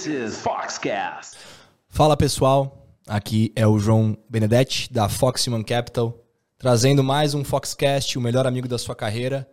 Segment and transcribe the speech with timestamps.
[0.00, 1.36] This is Foxcast.
[1.90, 6.24] Fala pessoal, aqui é o João Benedetti da Fox Human Capital,
[6.56, 9.46] trazendo mais um Foxcast, o melhor amigo da sua carreira.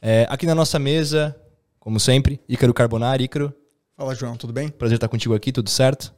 [0.00, 1.40] É, aqui na nossa mesa,
[1.78, 3.22] como sempre, Ícaro Carbonari.
[3.22, 3.54] Ícaro.
[3.96, 4.70] Fala João, tudo bem?
[4.70, 6.12] Prazer estar contigo aqui, tudo certo?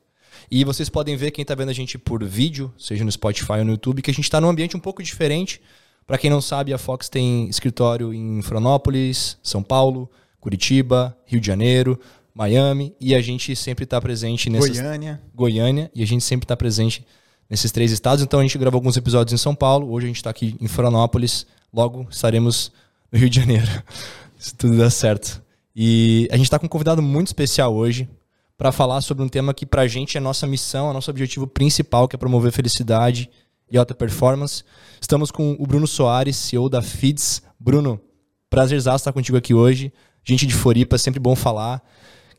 [0.50, 3.66] E vocês podem ver quem está vendo a gente por vídeo, seja no Spotify ou
[3.66, 5.60] no YouTube, que a gente está num ambiente um pouco diferente.
[6.06, 10.10] Para quem não sabe, a Fox tem escritório em Florianópolis, São Paulo,
[10.40, 12.00] Curitiba, Rio de Janeiro,
[12.34, 14.70] Miami, e a gente sempre está presente nessas...
[14.70, 15.22] Goiânia.
[15.32, 17.06] Goiânia, e a gente sempre está presente
[17.48, 18.24] nesses três estados.
[18.24, 20.66] Então a gente gravou alguns episódios em São Paulo, hoje a gente está aqui em
[20.66, 22.72] Florianópolis, logo estaremos
[23.12, 23.70] no Rio de Janeiro,
[24.36, 25.40] se tudo der certo.
[25.76, 28.08] E a gente está com um convidado muito especial hoje
[28.58, 31.46] para falar sobre um tema que para a gente é nossa missão, é nosso objetivo
[31.46, 33.30] principal, que é promover felicidade
[33.70, 34.64] e alta performance.
[35.00, 37.42] Estamos com o Bruno Soares, CEO da FIDS.
[37.58, 38.00] Bruno,
[38.50, 39.92] prazerzaço estar contigo aqui hoje
[40.24, 41.82] gente de Floripa, é sempre bom falar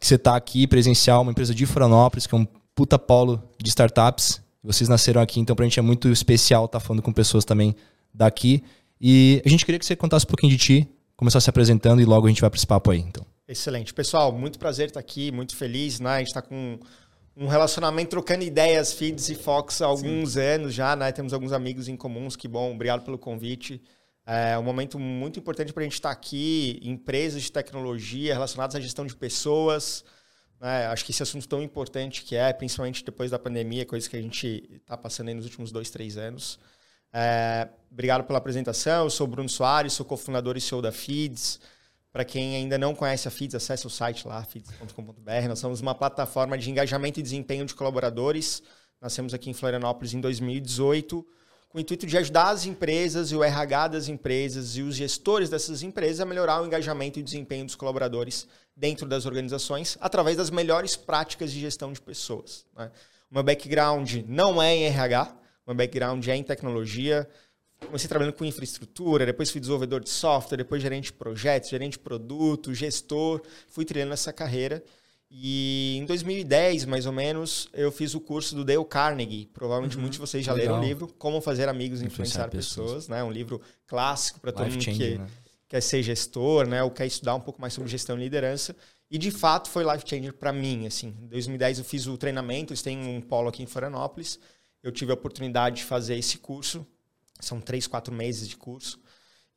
[0.06, 3.67] que você está aqui presencial, uma empresa de Florianópolis, que é um puta polo de
[3.70, 4.39] startups.
[4.64, 7.44] Vocês nasceram aqui, então para a gente é muito especial estar tá falando com pessoas
[7.44, 7.75] também
[8.14, 8.64] daqui.
[9.02, 12.06] E a gente queria que você contasse um pouquinho de ti, começar se apresentando e
[12.06, 13.00] logo a gente vai para esse papo aí.
[13.00, 13.25] Então.
[13.47, 13.95] Excelente.
[13.95, 16.00] Pessoal, muito prazer estar aqui, muito feliz.
[16.00, 16.09] Né?
[16.12, 16.78] A gente está com
[17.36, 20.42] um relacionamento trocando ideias, Feeds e Fox há alguns Sim.
[20.42, 21.12] anos já, né?
[21.12, 22.75] Temos alguns amigos em comuns, que bom.
[22.75, 23.81] Obrigado pelo convite.
[24.26, 28.80] É um momento muito importante para a gente estar aqui, empresas de tecnologia relacionadas à
[28.80, 30.04] gestão de pessoas.
[30.59, 30.88] Né?
[30.88, 34.22] Acho que esse assunto tão importante que é, principalmente depois da pandemia, coisa que a
[34.22, 36.59] gente está passando nos últimos dois, três anos.
[37.14, 39.03] É, obrigado pela apresentação.
[39.03, 41.59] Eu sou Bruno Soares, sou cofundador e CEO da Feeds.
[42.12, 45.48] Para quem ainda não conhece a Feeds, acesse o site lá, feeds.com.br.
[45.48, 48.64] Nós somos uma plataforma de engajamento e desempenho de colaboradores.
[49.00, 51.28] Nascemos aqui em Florianópolis em 2018
[51.76, 55.50] com o intuito de ajudar as empresas e o RH das empresas e os gestores
[55.50, 60.38] dessas empresas a melhorar o engajamento e o desempenho dos colaboradores dentro das organizações através
[60.38, 62.66] das melhores práticas de gestão de pessoas.
[62.78, 62.90] Né?
[63.30, 65.35] O meu background não é em RH,
[65.66, 67.28] o meu background é em tecnologia.
[67.85, 72.00] Comecei trabalhando com infraestrutura, depois fui desenvolvedor de software, depois gerente de projetos, gerente de
[72.00, 73.41] produto, gestor.
[73.68, 74.81] Fui trilhando essa carreira.
[75.30, 79.47] E em 2010, mais ou menos, eu fiz o curso do Dale Carnegie.
[79.47, 80.02] Provavelmente uhum.
[80.02, 82.91] muitos de vocês já leram o livro Como Fazer Amigos e Influenciar, Pessoas.
[82.91, 83.08] pessoas.
[83.09, 83.24] né?
[83.24, 85.28] Um livro clássico para todo mundo que né?
[85.68, 86.84] quer ser gestor, né?
[86.84, 88.75] Ou quer estudar um pouco mais sobre gestão e liderança.
[89.09, 90.88] E de fato foi life changer para mim.
[90.88, 92.72] Assim, em 2010 eu fiz o treinamento.
[92.72, 94.40] Eles têm um polo aqui em Florianópolis.
[94.81, 96.85] Eu tive a oportunidade de fazer esse curso.
[97.40, 99.00] São três, quatro meses de curso.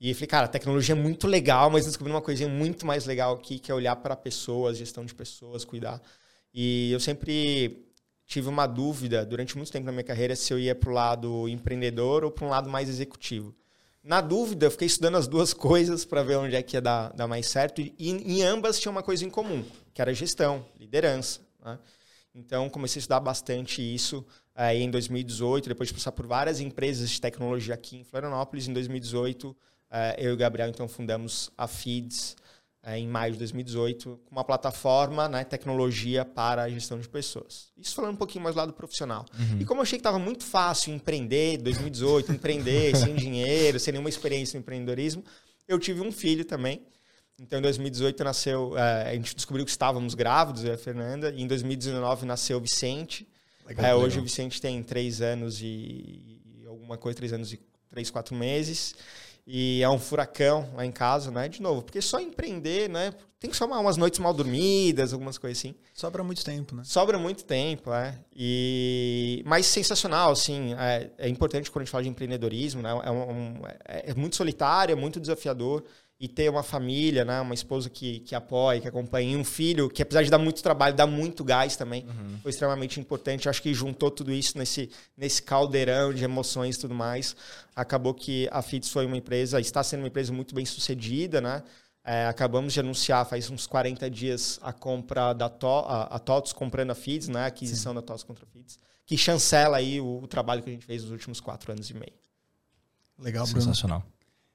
[0.00, 3.34] E falei, cara, a tecnologia é muito legal, mas descobri uma coisinha muito mais legal
[3.34, 6.00] aqui, que é olhar para pessoas, gestão de pessoas, cuidar.
[6.54, 7.84] E eu sempre
[8.24, 11.48] tive uma dúvida durante muito tempo na minha carreira se eu ia para o lado
[11.48, 13.54] empreendedor ou para um lado mais executivo.
[14.04, 17.12] Na dúvida, eu fiquei estudando as duas coisas para ver onde é que ia dar,
[17.12, 17.80] dar mais certo.
[17.80, 21.40] E em ambas tinha uma coisa em comum, que era gestão, liderança.
[21.64, 21.78] Né?
[22.34, 27.10] Então, comecei a estudar bastante isso aí em 2018, depois de passar por várias empresas
[27.10, 28.68] de tecnologia aqui em Florianópolis.
[28.68, 29.56] Em 2018, é,
[30.18, 32.36] eu e o Gabriel, então, fundamos a Feeds
[32.82, 37.68] é, em maio de 2018, com uma plataforma, né, tecnologia para a gestão de pessoas.
[37.76, 39.26] Isso falando um pouquinho mais do lado profissional.
[39.38, 39.60] Uhum.
[39.60, 44.08] E como eu achei que estava muito fácil empreender, 2018, empreender sem dinheiro, sem nenhuma
[44.08, 45.24] experiência no empreendedorismo,
[45.66, 46.82] eu tive um filho também.
[47.38, 51.30] Então, em 2018 nasceu, é, a gente descobriu que estávamos grávidos, eu e a Fernanda,
[51.36, 53.28] e em 2019 nasceu o Vicente.
[53.66, 54.20] Legal, é, hoje legal.
[54.20, 57.60] o Vicente tem três anos e, e alguma coisa, três anos e
[57.90, 58.94] três, quatro meses.
[59.50, 61.48] E é um furacão lá em casa, né?
[61.48, 63.14] De novo, porque só empreender, né?
[63.40, 65.74] Tem que somar umas noites mal dormidas, algumas coisas assim.
[65.94, 66.82] Sobra muito tempo, né?
[66.84, 68.18] Sobra muito tempo, é.
[68.36, 69.42] E...
[69.46, 70.74] Mas sensacional, assim.
[70.74, 72.90] É, é importante quando a gente fala de empreendedorismo, né?
[72.90, 75.82] É, um, é, é muito solitário, é muito desafiador
[76.20, 77.40] e ter uma família, né?
[77.40, 80.60] Uma esposa que, que apoia, que acompanha, e um filho que, apesar de dar muito
[80.62, 82.04] trabalho, dá muito gás também.
[82.04, 82.38] Uhum.
[82.42, 83.48] Foi extremamente importante.
[83.48, 87.36] Acho que juntou tudo isso nesse, nesse caldeirão de emoções e tudo mais.
[87.74, 91.62] Acabou que a FITS foi uma empresa, está sendo uma empresa muito bem sucedida, né?
[92.04, 96.54] É, acabamos de anunciar faz uns 40 dias a compra da to, a, a TOTS
[96.54, 97.40] comprando a FIDS, né?
[97.40, 97.96] A aquisição Sim.
[97.96, 101.02] da TOTS contra a FIDS, que chancela aí o, o, trabalho que a gente fez
[101.02, 102.14] nos últimos quatro anos e meio.
[103.18, 103.60] Legal, Bruno.
[103.60, 104.02] Sensacional.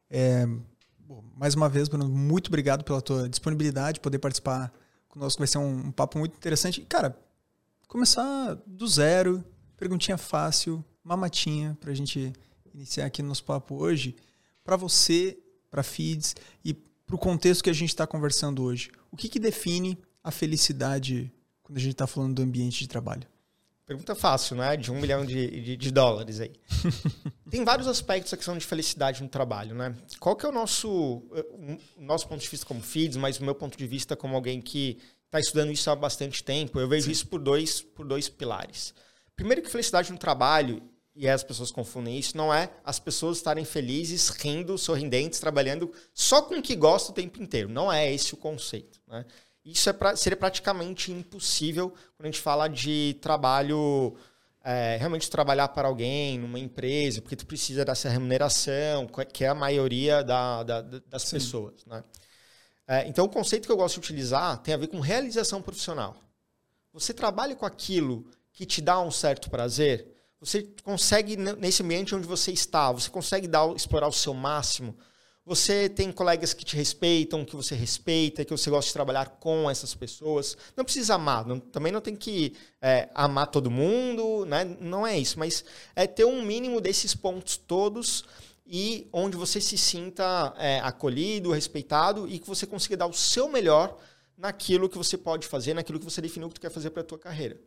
[0.09, 0.47] É,
[1.35, 4.73] Mais uma vez, Bruno, muito obrigado pela tua disponibilidade, poder participar
[5.07, 5.39] conosco.
[5.39, 6.81] Vai ser um, um papo muito interessante.
[6.81, 7.17] cara,
[7.87, 9.43] começar do zero,
[9.77, 12.33] perguntinha fácil, mamatinha, para a gente
[12.73, 14.15] iniciar aqui no nosso papo hoje.
[14.63, 15.37] Para você,
[15.69, 19.39] para Feeds e para o contexto que a gente está conversando hoje, o que, que
[19.39, 23.27] define a felicidade quando a gente está falando do ambiente de trabalho?
[23.85, 24.77] Pergunta fácil, né?
[24.77, 26.53] De um milhão de, de, de dólares aí.
[27.49, 29.95] Tem vários aspectos da questão de felicidade no trabalho, né?
[30.19, 30.89] Qual que é o nosso,
[31.97, 34.61] o nosso ponto de vista como feeds, mas o meu ponto de vista como alguém
[34.61, 37.11] que está estudando isso há bastante tempo, eu vejo Sim.
[37.11, 38.93] isso por dois, por dois pilares.
[39.35, 40.81] Primeiro que felicidade no trabalho,
[41.15, 46.41] e as pessoas confundem isso, não é as pessoas estarem felizes, rindo, sorridentes, trabalhando só
[46.41, 47.69] com o que gostam o tempo inteiro.
[47.69, 48.99] Não é esse o conceito.
[49.07, 49.25] Né?
[49.65, 54.15] Isso é pra, seria praticamente impossível quando a gente fala de trabalho,
[54.63, 59.55] é, realmente trabalhar para alguém, numa empresa, porque tu precisa dessa remuneração, que é a
[59.55, 61.37] maioria da, da, das Sim.
[61.37, 61.85] pessoas.
[61.85, 62.03] Né?
[62.87, 66.17] É, então, o conceito que eu gosto de utilizar tem a ver com realização profissional.
[66.91, 72.27] Você trabalha com aquilo que te dá um certo prazer, você consegue, nesse ambiente onde
[72.27, 74.93] você está, você consegue dar, explorar o seu máximo,
[75.45, 79.69] você tem colegas que te respeitam, que você respeita, que você gosta de trabalhar com
[79.69, 80.57] essas pessoas.
[80.75, 84.63] Não precisa amar, não, também não tem que é, amar todo mundo, né?
[84.79, 88.23] não é isso, mas é ter um mínimo desses pontos todos
[88.65, 93.49] e onde você se sinta é, acolhido, respeitado e que você consiga dar o seu
[93.49, 93.97] melhor
[94.37, 97.05] naquilo que você pode fazer, naquilo que você definiu que você quer fazer para a
[97.05, 97.59] tua carreira.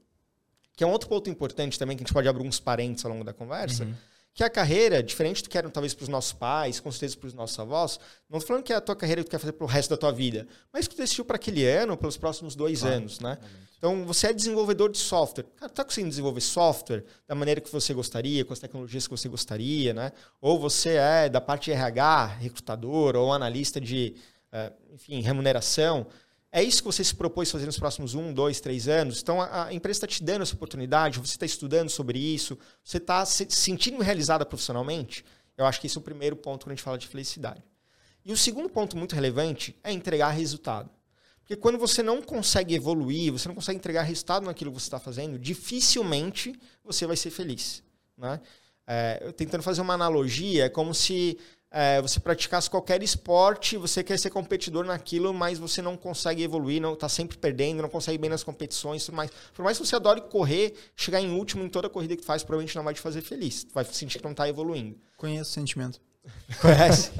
[0.74, 3.12] Que é um outro ponto importante também, que a gente pode abrir uns parênteses ao
[3.12, 3.94] longo da conversa, uhum.
[4.36, 7.26] Que a carreira, diferente do que era talvez para os nossos pais, com certeza para
[7.26, 7.98] os nossos avós,
[8.28, 9.88] não estou falando que é a tua carreira que tu quer fazer para o resto
[9.88, 13.18] da tua vida, mas que tu decidiu para aquele ano, pelos próximos dois claro, anos,
[13.18, 13.38] né?
[13.78, 15.46] Então, você é desenvolvedor de software.
[15.56, 19.26] Cara, tá conseguindo desenvolver software da maneira que você gostaria, com as tecnologias que você
[19.26, 20.12] gostaria, né?
[20.38, 24.16] Ou você é da parte de RH, recrutador, ou analista de,
[24.52, 26.06] eh, enfim, remuneração.
[26.56, 29.20] É isso que você se propôs fazer nos próximos um, dois, três anos?
[29.20, 32.96] Então, a, a empresa está te dando essa oportunidade, você está estudando sobre isso, você
[32.96, 35.22] está se sentindo realizada profissionalmente?
[35.54, 37.62] Eu acho que esse é o primeiro ponto quando a gente fala de felicidade.
[38.24, 40.88] E o segundo ponto muito relevante é entregar resultado.
[41.40, 44.98] Porque quando você não consegue evoluir, você não consegue entregar resultado naquilo que você está
[44.98, 47.82] fazendo, dificilmente você vai ser feliz.
[48.16, 48.40] Né?
[48.86, 51.36] É, tentando fazer uma analogia, é como se
[51.78, 56.80] é, você praticasse qualquer esporte, você quer ser competidor naquilo, mas você não consegue evoluir,
[56.80, 59.30] não está sempre perdendo, não consegue bem nas competições, tudo mais.
[59.52, 62.74] Por mais que você adore correr, chegar em último em toda corrida que faz, provavelmente
[62.74, 63.66] não vai te fazer feliz.
[63.74, 64.98] Vai sentir que não está evoluindo.
[65.18, 66.00] Conheço o sentimento.
[66.62, 67.12] Conhece?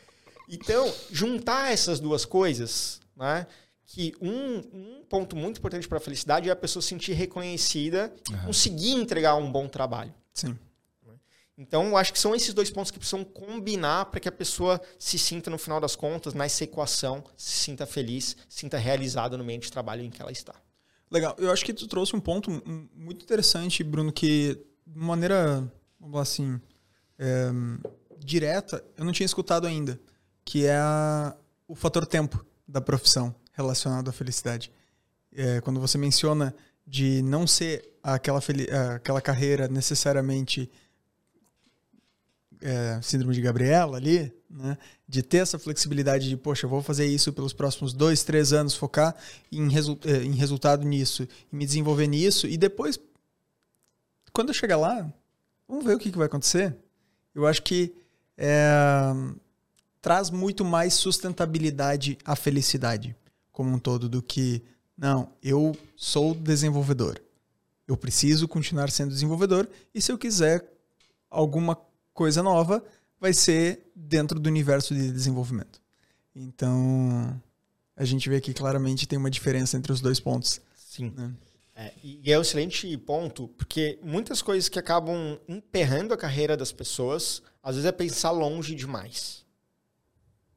[0.48, 3.46] então, juntar essas duas coisas, né?
[3.84, 8.10] Que um, um ponto muito importante para a felicidade é a pessoa se sentir reconhecida,
[8.30, 8.46] uhum.
[8.46, 10.14] conseguir entregar um bom trabalho.
[10.32, 10.58] Sim.
[11.60, 14.80] Então, eu acho que são esses dois pontos que precisam combinar para que a pessoa
[14.96, 19.42] se sinta, no final das contas, nessa equação, se sinta feliz, se sinta realizada no
[19.42, 20.54] meio de trabalho em que ela está.
[21.10, 21.34] Legal.
[21.36, 22.48] Eu acho que tu trouxe um ponto
[22.94, 24.56] muito interessante, Bruno, que
[24.86, 25.68] de maneira,
[25.98, 26.60] vamos lá assim,
[27.18, 27.48] é,
[28.20, 30.00] direta, eu não tinha escutado ainda,
[30.44, 34.70] que é a, o fator tempo da profissão relacionado à felicidade.
[35.34, 36.54] É, quando você menciona
[36.86, 38.40] de não ser aquela,
[38.94, 40.70] aquela carreira necessariamente
[42.60, 44.76] é, síndrome de Gabriela ali, né?
[45.06, 48.74] De ter essa flexibilidade de, poxa, eu vou fazer isso pelos próximos dois, três anos,
[48.74, 49.14] focar
[49.50, 52.98] em, resu é, em resultado nisso, me desenvolver nisso, e depois,
[54.32, 55.10] quando eu chegar lá,
[55.68, 56.76] vamos ver o que, que vai acontecer.
[57.34, 57.94] Eu acho que
[58.36, 59.12] é,
[60.00, 63.14] traz muito mais sustentabilidade à felicidade
[63.58, 64.62] como um todo do que,
[64.96, 67.20] não, eu sou desenvolvedor.
[67.88, 70.64] Eu preciso continuar sendo desenvolvedor e se eu quiser
[71.28, 71.74] alguma
[72.18, 72.82] coisa nova
[73.20, 75.80] vai ser dentro do universo de desenvolvimento.
[76.34, 77.40] Então,
[77.96, 80.60] a gente vê que claramente tem uma diferença entre os dois pontos.
[80.74, 81.12] Sim.
[81.16, 81.32] Né?
[81.76, 86.72] É, e é um excelente ponto, porque muitas coisas que acabam emperrando a carreira das
[86.72, 89.44] pessoas, às vezes é pensar longe demais.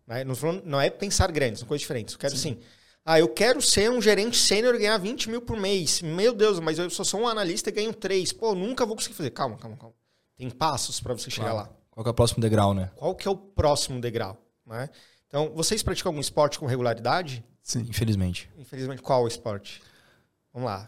[0.08, 0.24] Né?
[0.66, 2.16] Não é pensar grande, são coisas diferentes.
[2.16, 2.54] Eu quero Sim.
[2.54, 2.60] assim,
[3.06, 6.02] ah, eu quero ser um gerente sênior e ganhar 20 mil por mês.
[6.02, 8.34] Meu Deus, mas eu só sou um analista e ganho 3.
[8.34, 9.30] Pô, nunca vou conseguir fazer.
[9.30, 10.01] Calma, calma, calma.
[10.38, 11.70] Tem passos para você chegar lá.
[11.90, 12.92] Qual é o próximo degrau, né?
[12.96, 14.90] Qual que é o próximo degrau, né?
[15.28, 17.44] Então, vocês praticam algum esporte com regularidade?
[17.62, 17.86] Sim.
[17.90, 18.50] Infelizmente.
[18.58, 19.82] Infelizmente, qual esporte?
[20.54, 20.88] Vamos lá.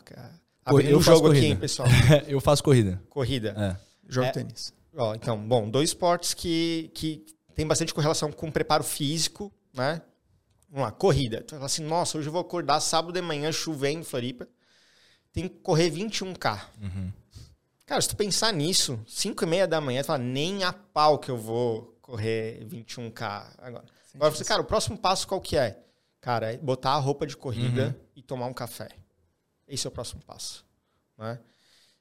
[0.65, 1.47] Abrindo eu um jogo corrida.
[1.47, 1.87] aqui, pessoal.
[2.27, 3.01] eu faço corrida.
[3.09, 3.55] Corrida.
[3.57, 4.09] É.
[4.09, 4.73] Jogo é, tênis.
[4.95, 10.01] Ó, então, bom, dois esportes que, que tem bastante correlação com preparo físico, né?
[10.69, 11.41] Vamos lá, corrida.
[11.41, 14.47] Tu fala assim, nossa, hoje eu vou acordar sábado de manhã chovendo em Floripa.
[15.31, 16.61] Tem que correr 21K.
[16.81, 17.11] Uhum.
[17.85, 21.19] Cara, se tu pensar nisso, 5 e meia da manhã, tu fala, nem a pau
[21.19, 23.85] que eu vou correr 21K agora.
[24.05, 25.83] Sim, agora você, cara, o próximo passo qual que é?
[26.21, 28.05] Cara, é botar a roupa de corrida uhum.
[28.15, 28.89] e tomar um café.
[29.67, 30.65] Esse é o próximo passo.
[31.17, 31.39] Né?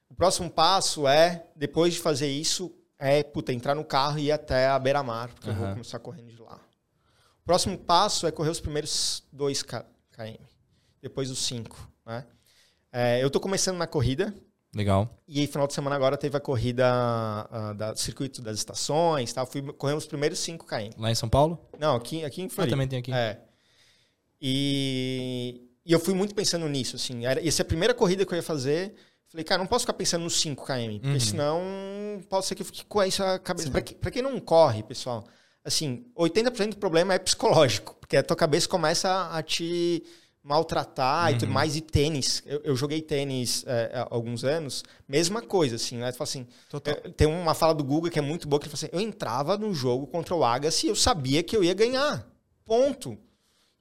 [0.09, 4.31] O próximo passo é, depois de fazer isso, é, puta, entrar no carro e ir
[4.31, 5.55] até a beira-mar, porque uhum.
[5.55, 6.59] eu vou começar correndo de lá.
[7.41, 9.83] O próximo passo é correr os primeiros 2 km,
[11.01, 11.91] depois os 5.
[12.05, 12.25] Né?
[12.91, 14.33] É, eu estou começando na corrida,
[14.75, 15.21] Legal.
[15.27, 16.85] E aí, final de semana agora teve a corrida
[17.51, 19.45] uh, da circuito das estações, tá?
[19.45, 20.89] Fui correndo os primeiros 5 km.
[20.97, 21.59] Lá em São Paulo?
[21.79, 22.73] Não, aqui, aqui em Floripa.
[22.73, 23.13] Ah, também tem aqui.
[23.13, 23.39] É.
[24.41, 27.25] E e eu fui muito pensando nisso, assim.
[27.25, 28.93] Era, ia ser a primeira corrida que eu ia fazer.
[29.27, 31.19] Falei, cara, não posso ficar pensando nos 5 km, porque Uhum.
[31.19, 31.61] senão
[32.29, 33.69] pode ser que eu fique com isso a cabeça.
[33.69, 35.25] Pra, que- pra quem não corre, pessoal,
[35.63, 40.03] assim, 80% do problema é psicológico, porque a tua cabeça começa a te
[40.43, 41.53] maltratar e tudo Uhum.
[41.53, 41.75] mais.
[41.75, 46.11] E tênis, eu, eu joguei tênis é, há alguns anos, mesma coisa, assim, né?
[46.11, 46.93] Fala assim, Total.
[46.95, 48.99] é, tem uma fala do Google que é muito boa, que ele fala assim, eu
[49.01, 52.27] entrava no jogo contra o Agassi e eu sabia que eu ia ganhar.
[52.65, 53.17] Ponto.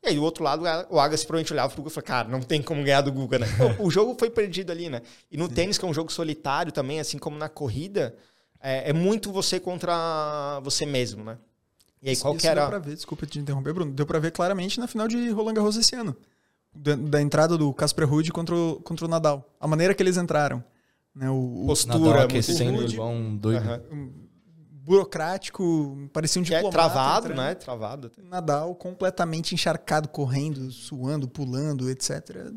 [0.04, 2.40] E aí, do outro lado, o Agassi provavelmente olhava pro Google e falava, cara, não
[2.42, 3.46] tem como ganhar do Google, né?
[3.78, 5.02] O jogo foi perdido ali, né?
[5.30, 8.14] E no tênis, que é um jogo solitário também, assim como na corrida,
[8.60, 11.38] é, é muito você contra você mesmo, né?
[12.02, 12.62] E aí, qual Isso que era...
[12.62, 13.92] Deu pra ver, desculpa te interromper, Bruno.
[13.92, 16.16] Deu pra ver claramente na final de Roland Garros esse ano.
[16.74, 19.54] Da, da entrada do Casper Ruud contra o, contra o Nadal.
[19.60, 20.64] A maneira que eles entraram.
[21.14, 22.94] Né, o, o Postura, Nadal aquecendo rude.
[22.94, 23.58] igual um doido.
[23.62, 23.82] Aham.
[24.84, 26.76] burocrático, parecia um Que é diplomata.
[26.92, 27.46] travado, entrando.
[27.46, 27.54] né?
[27.54, 28.12] Travado.
[28.24, 32.52] Nadal completamente encharcado, correndo, suando, pulando, etc.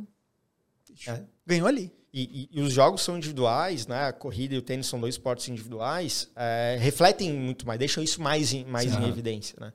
[1.07, 1.23] É.
[1.45, 1.91] Ganhou ali.
[2.13, 4.05] E, e- e os jogos são individuais, né?
[4.05, 8.21] A corrida e o tênis são dois esportes individuais, é, refletem muito mais, deixam isso
[8.21, 9.03] mais em, mais Sim.
[9.03, 9.73] em evidência, né?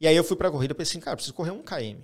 [0.00, 2.00] E aí eu fui pra corrida e pensei, assim, cara, preciso correr um km.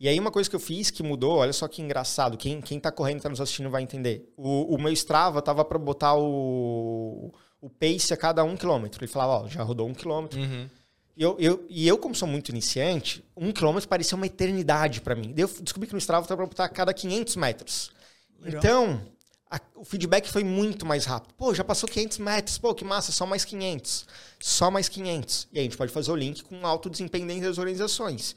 [0.00, 2.80] E aí uma coisa que eu fiz que mudou, olha só que engraçado, quem, quem
[2.80, 4.32] tá correndo e tá nos assistindo vai entender.
[4.34, 7.30] O, o meu Strava tava para botar o,
[7.60, 9.04] o pace a cada um quilômetro.
[9.04, 10.40] Ele falava, ó, já rodou um quilômetro.
[10.40, 10.68] Uhum.
[11.14, 15.14] E eu, eu, e eu, como sou muito iniciante, um quilômetro parecia uma eternidade para
[15.14, 15.32] mim.
[15.34, 17.90] Daí eu descobri que no Strava estava para botar a cada 500 metros.
[18.40, 18.58] Legal.
[18.58, 19.02] Então,
[19.50, 21.34] a- o feedback foi muito mais rápido.
[21.34, 22.56] Pô, já passou 500 metros.
[22.56, 24.06] Pô, que massa, só mais 500.
[24.40, 25.46] Só mais 500.
[25.52, 28.34] E aí a gente pode fazer o link com alto desempenho dentro das organizações.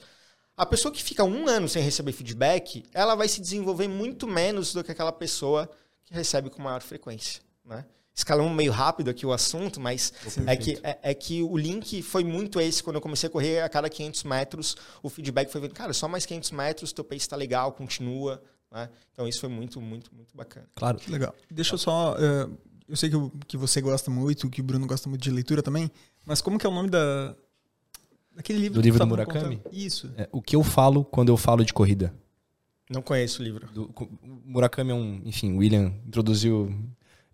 [0.55, 4.73] A pessoa que fica um ano sem receber feedback, ela vai se desenvolver muito menos
[4.73, 5.69] do que aquela pessoa
[6.05, 7.85] que recebe com maior frequência, né?
[8.15, 10.13] Escalamos meio rápido aqui o assunto, mas
[10.45, 12.83] é que, é, é que o link foi muito esse.
[12.83, 16.07] Quando eu comecei a correr a cada 500 metros, o feedback foi vendo, cara, só
[16.07, 18.39] mais 500 metros, teu pace está legal, continua.
[18.71, 18.87] Né?
[19.11, 20.67] Então isso foi muito, muito, muito bacana.
[20.75, 20.99] Claro.
[20.99, 21.33] Que legal.
[21.49, 22.15] Deixa eu só.
[22.19, 22.47] eh,
[22.87, 23.15] eu sei que,
[23.47, 25.89] que você gosta muito, que o Bruno gosta muito de leitura também,
[26.23, 27.35] mas como que é o nome da.
[28.35, 29.57] Daquele livro Do livro do Murakami?
[29.57, 29.75] contando?
[29.75, 30.11] Isso.
[30.17, 32.13] É, o que eu falo quando eu falo de corrida?
[32.89, 33.67] Não conheço o livro.
[33.71, 33.93] Do,
[34.45, 36.73] Murakami é um, enfim, William introduziu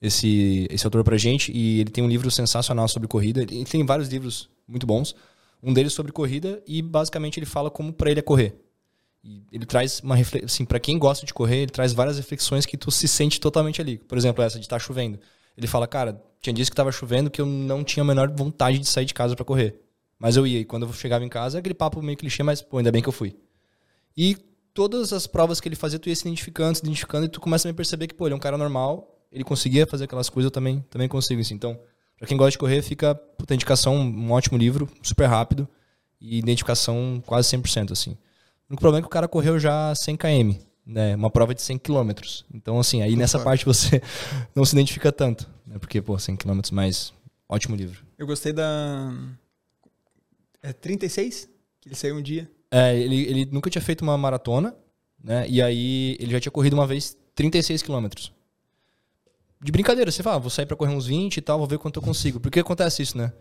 [0.01, 3.41] esse, esse autor pra gente e ele tem um livro sensacional sobre corrida.
[3.41, 5.15] Ele tem vários livros muito bons.
[5.61, 8.55] Um deles sobre corrida e basicamente ele fala como pra ele é correr.
[9.23, 12.65] E ele traz uma reflexão, assim, para quem gosta de correr, ele traz várias reflexões
[12.65, 13.97] que tu se sente totalmente ali.
[13.97, 15.19] Por exemplo, essa de estar chovendo.
[15.57, 18.79] Ele fala, cara, tinha dias que tava chovendo que eu não tinha a menor vontade
[18.79, 19.77] de sair de casa pra correr.
[20.19, 22.77] Mas eu ia, e quando eu chegava em casa, aquele papo meio clichê, mas pô,
[22.77, 23.35] ainda bem que eu fui.
[24.17, 24.35] E
[24.73, 27.69] todas as provas que ele fazia, tu ia se identificando, se identificando, e tu começa
[27.69, 30.51] a perceber que, pô, ele é um cara normal, ele conseguia fazer aquelas coisas, eu
[30.51, 31.53] também, também consigo, assim.
[31.53, 31.79] Então,
[32.17, 35.67] pra quem gosta de correr, fica, puta, indicação, um ótimo livro, super rápido,
[36.19, 38.11] e identificação quase 100%, assim.
[38.11, 41.15] O único problema é que o cara correu já 100 km, né?
[41.15, 42.11] Uma prova de 100 km.
[42.53, 44.01] Então, assim, aí nessa parte você
[44.53, 45.77] não se identifica tanto, né?
[45.79, 47.13] Porque, pô, 100 km mais,
[47.47, 48.03] ótimo livro.
[48.17, 49.11] Eu gostei da.
[50.61, 51.49] É 36?
[51.79, 52.49] Que ele saiu um dia.
[52.71, 54.75] É, ele, ele nunca tinha feito uma maratona,
[55.23, 55.45] né?
[55.49, 58.33] E aí ele já tinha corrido uma vez 36 quilômetros.
[59.61, 61.77] De brincadeira, você fala, ah, vou sair pra correr uns 20 e tal, vou ver
[61.77, 62.39] quanto eu consigo.
[62.39, 63.33] Porque acontece isso, né?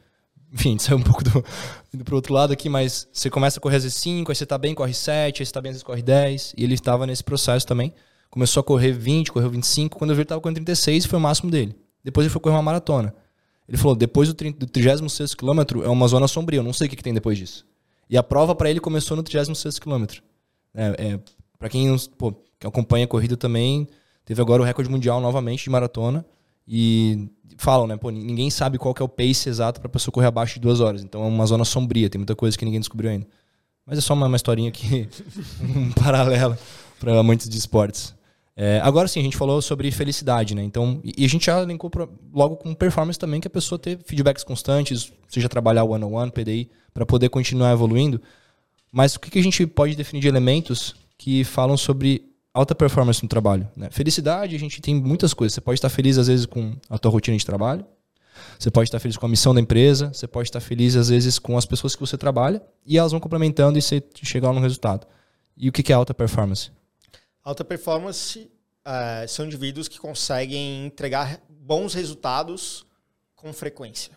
[0.53, 1.45] Enfim, a gente saiu um pouco do,
[1.93, 4.47] indo pro outro lado aqui, mas você começa a correr às vezes 5, aí você
[4.47, 6.55] tá bem, corre 7, aí você tá bem, às vezes corre 10.
[6.57, 7.95] E ele estava nesse processo também.
[8.31, 9.97] Começou a correr 20, correu 25.
[9.97, 11.77] Quando eu vi, ele tava correndo 36 foi o máximo dele.
[12.03, 13.15] Depois ele foi correr uma maratona.
[13.69, 16.87] Ele falou, depois do, 30, do 36 quilômetro é uma zona sombria, eu não sei
[16.87, 17.67] o que, que tem depois disso.
[18.09, 20.23] E a prova pra ele começou no 36 quilômetro.
[20.75, 21.21] É, é,
[21.59, 23.87] para quem pô, que acompanha a corrida também,
[24.25, 26.25] teve agora o recorde mundial novamente de maratona.
[26.67, 27.97] E falam, né?
[27.97, 30.81] Pô, ninguém sabe qual que é o pace exato pra pessoa correr abaixo de duas
[30.81, 31.03] horas.
[31.03, 33.27] Então é uma zona sombria, tem muita coisa que ninguém descobriu ainda.
[33.85, 35.09] Mas é só uma, uma historinha aqui,
[35.61, 36.57] um paralelo
[37.01, 38.15] para amantes de esportes.
[38.61, 40.65] É, agora sim, a gente falou sobre felicidade, né?
[40.65, 44.01] Então, e, a gente já linkou pra- logo com performance também, que a pessoa ter
[44.05, 48.21] feedbacks constantes, seja trabalhar one-on-one, PDI, para poder continuar evoluindo.
[48.91, 53.23] Mas o que, que a gente pode definir de elementos que falam sobre alta performance
[53.23, 53.69] no trabalho?
[53.77, 53.91] Né?
[53.93, 55.55] Felicidade, a gente tem muitas coisas.
[55.55, 57.87] Você pode estar feliz, às vezes, com a tua rotina de trabalho.
[58.59, 60.11] Você pode estar feliz com a missão da empresa.
[60.13, 62.61] Você pode estar feliz, às vezes, com as pessoas que você trabalha.
[62.85, 65.07] E elas vão complementando e você chegar no resultado.
[65.57, 66.73] E o que, que é alta performance?
[67.49, 68.53] Alta performance
[68.85, 72.85] eh, são indivíduos que conseguem entregar bons resultados
[73.35, 74.13] com frequência.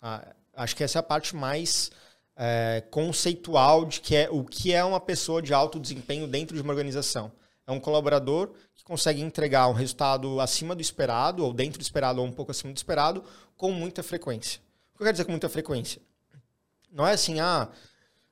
[0.00, 1.90] Ah, acho que essa é a parte mais
[2.36, 6.62] eh, conceitual de que é o que é uma pessoa de alto desempenho dentro de
[6.62, 7.32] uma organização.
[7.66, 12.20] É um colaborador que consegue entregar um resultado acima do esperado, ou dentro do esperado,
[12.20, 13.24] ou um pouco acima do esperado,
[13.56, 14.60] com muita frequência.
[14.94, 16.00] O que eu quero dizer com muita frequência?
[16.88, 17.68] Não é assim, ah,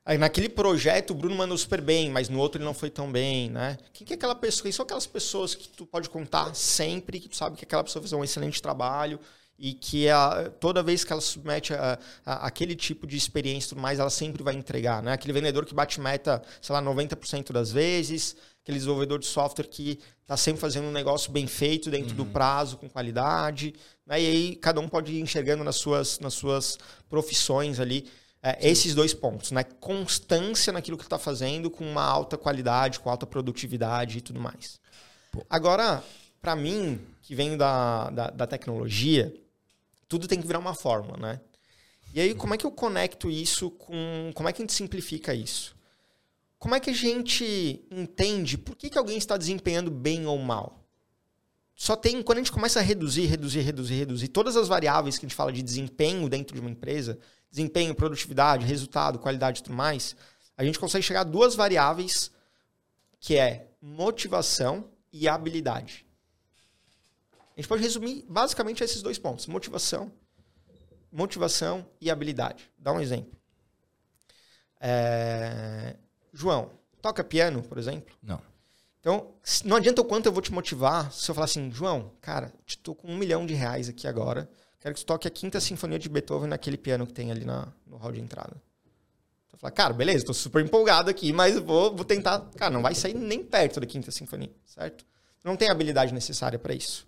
[0.09, 3.11] Aí naquele projeto o Bruno mandou super bem, mas no outro ele não foi tão
[3.11, 3.77] bem, né?
[3.93, 4.63] Quem que é aquela pessoa?
[4.63, 8.01] Quem são aquelas pessoas que tu pode contar sempre, que tu sabe que aquela pessoa
[8.01, 9.19] fez um excelente trabalho
[9.59, 13.69] e que a, toda vez que ela submete a, a, aquele tipo de experiência e
[13.69, 15.13] tudo mais, ela sempre vai entregar, né?
[15.13, 19.99] Aquele vendedor que bate meta, sei lá, 90% das vezes, aquele desenvolvedor de software que
[20.23, 22.25] está sempre fazendo um negócio bem feito dentro uhum.
[22.25, 23.75] do prazo, com qualidade,
[24.07, 24.19] né?
[24.19, 28.07] E aí cada um pode ir enxergando nas suas, nas suas profissões ali
[28.41, 29.63] é, esses dois pontos, né?
[29.63, 34.79] Constância naquilo que está fazendo, com uma alta qualidade, com alta produtividade e tudo mais.
[35.31, 35.45] Pô.
[35.49, 36.03] Agora,
[36.41, 39.33] para mim, que venho da, da, da, tecnologia,
[40.07, 41.41] tudo tem que virar uma fórmula, né?
[42.13, 44.31] E aí, como é que eu conecto isso com.
[44.33, 45.75] Como é que a gente simplifica isso?
[46.57, 50.83] Como é que a gente entende por que, que alguém está desempenhando bem ou mal?
[51.75, 52.23] Só tem.
[52.23, 55.35] Quando a gente começa a reduzir, reduzir, reduzir, reduzir todas as variáveis que a gente
[55.35, 57.19] fala de desempenho dentro de uma empresa,
[57.49, 60.15] desempenho, produtividade, resultado, qualidade e tudo mais,
[60.57, 62.31] a gente consegue chegar a duas variáveis
[63.19, 66.05] que é motivação e habilidade.
[67.55, 70.11] A gente pode resumir basicamente esses dois pontos: motivação,
[71.11, 72.71] motivação e habilidade.
[72.77, 73.37] Dá um exemplo.
[74.79, 75.95] É...
[76.31, 78.15] João, toca piano, por exemplo?
[78.21, 78.41] Não.
[78.99, 82.53] Então, não adianta o quanto eu vou te motivar se eu falar assim, João, cara,
[82.65, 85.99] estou com um milhão de reais aqui agora quero que você toque a quinta sinfonia
[85.99, 88.61] de Beethoven naquele piano que tem ali na, no hall de entrada.
[89.47, 92.39] Então, falar, cara, beleza, estou super empolgado aqui, mas vou, vou tentar.
[92.55, 95.05] Cara, não vai sair nem perto da quinta sinfonia, certo?
[95.43, 97.07] Não tem habilidade necessária para isso.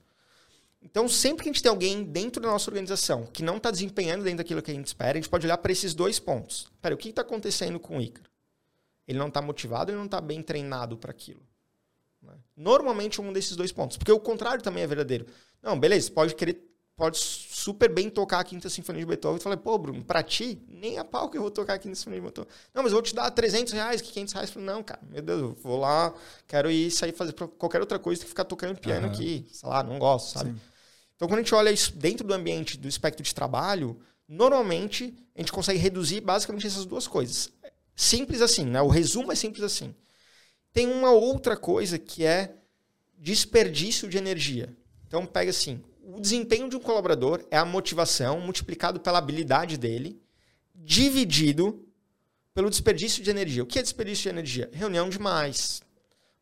[0.81, 4.23] Então, sempre que a gente tem alguém dentro da nossa organização que não está desempenhando
[4.23, 6.71] dentro daquilo que a gente espera, a gente pode olhar para esses dois pontos.
[6.81, 8.29] Pera, o que está acontecendo com o Ícaro?
[9.07, 11.41] Ele não está motivado, ele não está bem treinado para aquilo.
[12.21, 12.33] Né?
[12.55, 13.95] Normalmente, um desses dois pontos.
[13.95, 15.27] Porque o contrário também é verdadeiro.
[15.61, 19.37] Não, beleza, pode querer pode super bem tocar a Quinta Sinfonia de Beethoven.
[19.37, 21.95] Eu falei, pô, Bruno, pra ti, nem a pau que eu vou tocar a Quinta
[21.95, 22.51] Sinfonia de Beethoven.
[22.73, 24.49] Não, mas eu vou te dar 300 reais, 500 reais.
[24.49, 26.13] Eu falei, não, cara, meu Deus, eu vou lá,
[26.47, 29.13] quero ir sair fazer qualquer outra coisa que ficar tocando piano uhum.
[29.13, 29.47] aqui.
[29.51, 30.51] Sei lá, não gosto, sabe?
[30.51, 30.61] Sim.
[31.15, 35.39] Então, quando a gente olha isso dentro do ambiente, do espectro de trabalho, normalmente a
[35.39, 37.51] gente consegue reduzir basicamente essas duas coisas.
[37.95, 38.81] Simples assim, né?
[38.81, 39.93] O resumo é simples assim.
[40.73, 42.55] Tem uma outra coisa que é
[43.17, 44.75] desperdício de energia.
[45.05, 50.19] Então, pega assim, o desempenho de um colaborador é a motivação multiplicado pela habilidade dele,
[50.73, 51.85] dividido
[52.53, 53.63] pelo desperdício de energia.
[53.63, 54.69] O que é desperdício de energia?
[54.73, 55.81] Reunião demais,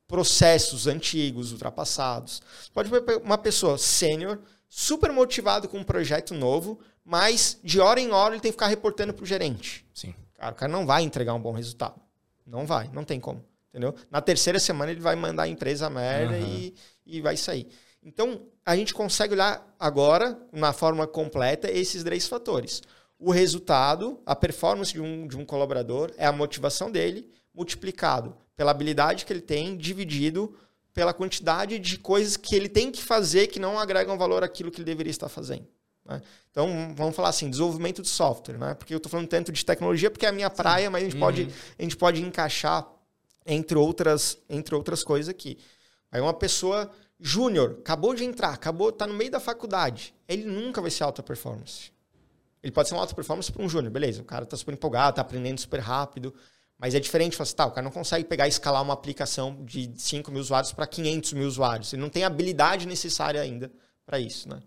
[0.07, 2.41] processos antigos, ultrapassados.
[2.73, 8.11] Pode ver uma pessoa sênior, super motivado com um projeto novo, mas de hora em
[8.11, 9.85] hora ele tem que ficar reportando para o gerente.
[9.93, 10.15] Sim.
[10.35, 11.99] Cara, o cara não vai entregar um bom resultado.
[12.45, 13.43] Não vai, não tem como.
[13.69, 13.93] Entendeu?
[14.09, 16.47] Na terceira semana ele vai mandar a empresa a merda uhum.
[16.47, 17.67] e, e vai sair.
[18.01, 22.83] Então, a gente consegue olhar agora, na forma completa, esses três fatores.
[23.17, 28.69] O resultado, a performance de um, de um colaborador é a motivação dele, multiplicado pela
[28.69, 30.55] habilidade que ele tem, dividido
[30.93, 34.77] pela quantidade de coisas que ele tem que fazer que não agregam valor àquilo que
[34.77, 35.65] ele deveria estar fazendo.
[36.05, 36.21] Né?
[36.51, 38.75] Então, vamos falar assim, desenvolvimento de software, né?
[38.75, 41.15] porque eu estou falando tanto de tecnologia porque é a minha praia, mas a gente,
[41.15, 41.21] uhum.
[41.21, 42.87] pode, a gente pode encaixar
[43.47, 45.57] entre outras, entre outras coisas aqui.
[46.11, 50.13] Aí uma pessoa Júnior, acabou de entrar, acabou, tá no meio da faculdade.
[50.27, 51.91] Ele nunca vai ser alta performance.
[52.63, 54.21] Ele pode ser uma alta performance para um júnior, beleza.
[54.21, 56.33] O cara tá super empolgado, tá aprendendo super rápido.
[56.77, 59.65] Mas é diferente, falar assim, tá, o cara não consegue pegar e escalar uma aplicação
[59.65, 61.91] de 5 mil usuários para 500 mil usuários.
[61.91, 63.69] Ele não tem a habilidade necessária ainda
[64.05, 64.61] para isso, né?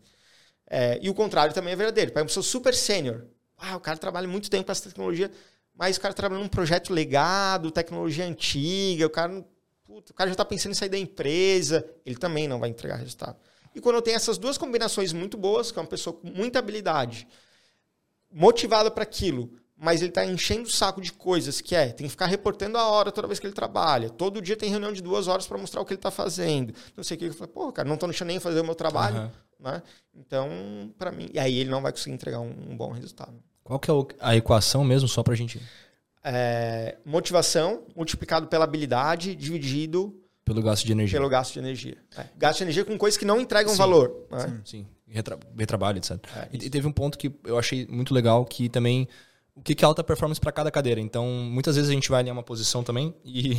[0.68, 2.10] É, e o contrário também é verdadeiro.
[2.10, 3.26] Pega uma pessoa super sênior.
[3.56, 5.30] Ah, o cara trabalha muito tempo com essa tecnologia,
[5.74, 9.42] mas o cara trabalha num projeto legado, tecnologia antiga, o cara
[9.92, 12.96] Puta, o cara já está pensando em sair da empresa, ele também não vai entregar
[12.96, 13.36] resultado.
[13.74, 16.60] E quando eu tenho essas duas combinações muito boas, que é uma pessoa com muita
[16.60, 17.28] habilidade,
[18.32, 22.10] motivada para aquilo, mas ele está enchendo o saco de coisas que é, tem que
[22.10, 24.08] ficar reportando a hora toda vez que ele trabalha.
[24.08, 26.72] Todo dia tem reunião de duas horas para mostrar o que ele está fazendo.
[26.96, 27.26] Não sei o que.
[27.26, 29.24] Eu falei, pô, cara, não estou deixando nem fazer o meu trabalho.
[29.24, 29.30] Uhum.
[29.60, 29.82] Né?
[30.14, 30.48] Então,
[30.96, 31.28] para mim.
[31.34, 33.34] E aí ele não vai conseguir entregar um, um bom resultado.
[33.62, 35.60] Qual que é a equação mesmo, só para a gente
[36.24, 41.18] é, motivação multiplicado pela habilidade dividido pelo gasto de energia.
[41.18, 41.96] Pelo gasto de energia.
[42.16, 44.26] É, gasto de energia com coisas que não entregam sim, valor.
[44.30, 44.40] Né?
[44.40, 44.86] Sim, sim.
[45.06, 46.12] Retra retrabalho, etc.
[46.36, 49.08] É, e, teve um ponto que eu achei muito legal, que também
[49.54, 51.00] o que é alta performance para cada cadeira.
[51.00, 53.56] Então, muitas vezes a gente vai alinhar uma posição também e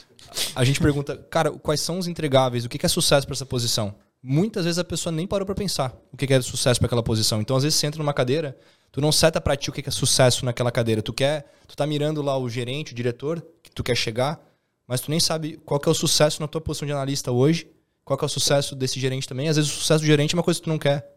[0.54, 2.64] a gente pergunta, cara, quais são os entregáveis?
[2.64, 3.94] O que é sucesso para essa posição?
[4.22, 7.40] Muitas vezes a pessoa nem parou para pensar o que é sucesso para aquela posição.
[7.40, 8.56] Então, às vezes você entra numa cadeira
[8.92, 11.00] Tu não seta para ti o que é sucesso naquela cadeira.
[11.00, 14.38] Tu quer, tu tá mirando lá o gerente, o diretor, que tu quer chegar,
[14.86, 17.66] mas tu nem sabe qual é o sucesso na tua posição de analista hoje,
[18.04, 19.48] qual é o sucesso desse gerente também.
[19.48, 21.10] Às vezes o sucesso do gerente é uma coisa que tu não quer.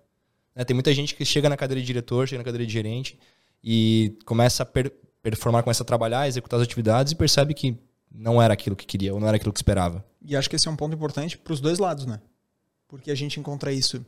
[0.55, 0.63] Né?
[0.63, 3.19] Tem muita gente que chega na cadeira de diretor, chega na cadeira de gerente
[3.61, 7.75] e começa a per performar, começa a trabalhar, executar as atividades e percebe que
[8.11, 10.05] não era aquilo que queria ou não era aquilo que esperava.
[10.21, 12.21] E acho que esse é um ponto importante para os dois lados, né?
[12.87, 14.05] Porque a gente encontra isso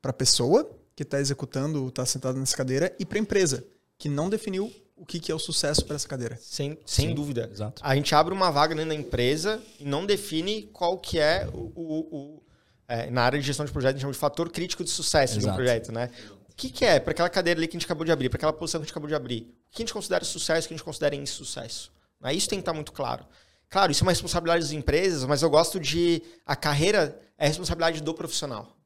[0.00, 3.64] para pessoa que está executando, está sentada nessa cadeira, e para a empresa
[3.98, 6.38] que não definiu o que, que é o sucesso para essa cadeira.
[6.42, 7.48] Sem, sem Sim, dúvida.
[7.50, 7.80] exato.
[7.82, 11.72] A gente abre uma vaga dentro da empresa e não define qual que é o...
[11.74, 12.42] o- o-
[12.86, 15.34] é, na área de gestão de projeto, a gente chama de fator crítico de sucesso
[15.34, 15.56] de um Exato.
[15.56, 16.10] projeto, né?
[16.50, 18.36] O que, que é para aquela cadeira ali que a gente acabou de abrir, para
[18.36, 19.42] aquela posição que a gente acabou de abrir?
[19.68, 21.90] O que a gente considera sucesso, o que a gente considera insucesso?
[22.20, 22.34] Né?
[22.34, 23.24] Isso tem que estar muito claro.
[23.70, 26.20] Claro, isso é uma responsabilidade das empresas, mas eu gosto de...
[26.44, 28.76] A carreira é responsabilidade do profissional.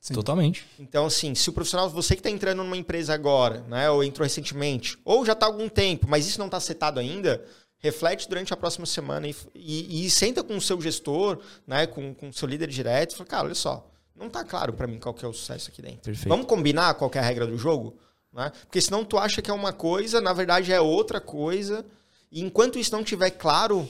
[0.00, 0.14] Sim.
[0.14, 0.66] Totalmente.
[0.78, 4.24] Então, assim, se o profissional, você que está entrando numa empresa agora, né, ou entrou
[4.24, 7.44] recentemente, ou já está há algum tempo, mas isso não está setado ainda,
[7.78, 12.14] reflete durante a próxima semana e, e- e senta com o seu gestor, né, com
[12.14, 13.86] com o seu líder direto e fala, cara, olha só,
[14.16, 16.00] não está claro para mim qual que é o sucesso aqui dentro.
[16.02, 16.28] Perfeito.
[16.28, 17.94] Vamos combinar qual que é a regra do jogo?
[18.32, 18.50] Né?
[18.62, 21.84] Porque senão tu acha que é uma coisa, na verdade é outra coisa,
[22.32, 23.88] e enquanto isso não tiver claro,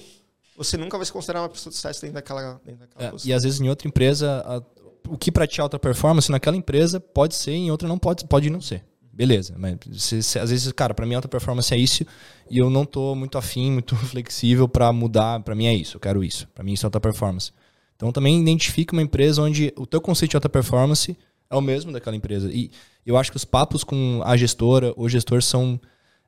[0.57, 3.33] você nunca vai se considerar uma pessoa de sucesso dentro daquela, dentro daquela É, e
[3.33, 4.62] às vezes em outra empresa, a-
[5.08, 8.24] o que pra ti é alta performance naquela empresa pode ser, em outra não pode,
[8.26, 8.84] pode não ser.
[9.12, 12.04] Beleza, mas se- se- às vezes, cara, pra mim alta performance é isso
[12.50, 15.40] e eu não tô muito afim, muito flexível pra mudar.
[15.40, 16.48] Pra mim é isso, eu quero isso.
[16.54, 17.52] Pra mim isso é alta performance.
[17.96, 21.16] Então também identifica uma empresa onde o teu conceito de alta performance
[21.50, 22.50] é o mesmo daquela empresa.
[22.50, 22.70] E
[23.04, 25.78] eu acho que os papos com a gestora ou gestor são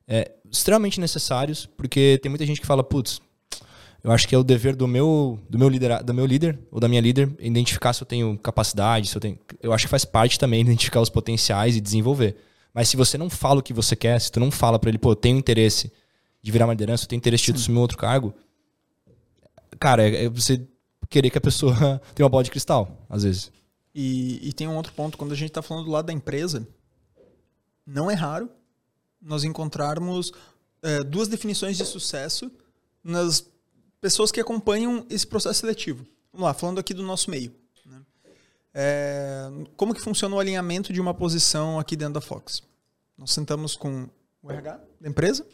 [0.06, 3.20] é, extremamente necessários, porque tem muita gente que fala, putz,
[4.04, 6.80] eu acho que é o dever do meu, do meu, líder, do meu líder ou
[6.80, 9.38] da minha líder identificar se eu tenho capacidade, se eu tenho.
[9.62, 12.36] Eu acho que faz parte também identificar os potenciais e desenvolver.
[12.74, 14.98] Mas se você não fala o que você quer, se tu não fala pra ele,
[14.98, 15.92] pô, eu tenho interesse
[16.42, 18.34] de virar uma liderança, eu tenho interesse de assumir um outro cargo,
[19.78, 20.66] cara, é, é você
[21.08, 21.74] querer que a pessoa
[22.14, 23.52] tenha uma bola de cristal, às vezes.
[23.94, 26.66] E, e tem um outro ponto, quando a gente está falando do lado da empresa,
[27.86, 28.50] não é raro
[29.20, 30.32] nós encontrarmos
[30.82, 32.50] é, duas definições de sucesso
[33.04, 33.46] nas
[34.02, 36.04] pessoas que acompanham esse processo seletivo.
[36.32, 37.54] Vamos lá, falando aqui do nosso meio.
[37.86, 38.02] né?
[38.74, 42.62] É, como que funciona o alinhamento de uma posição aqui dentro da Fox?
[43.16, 44.08] Nós sentamos com
[44.42, 45.46] o RH da empresa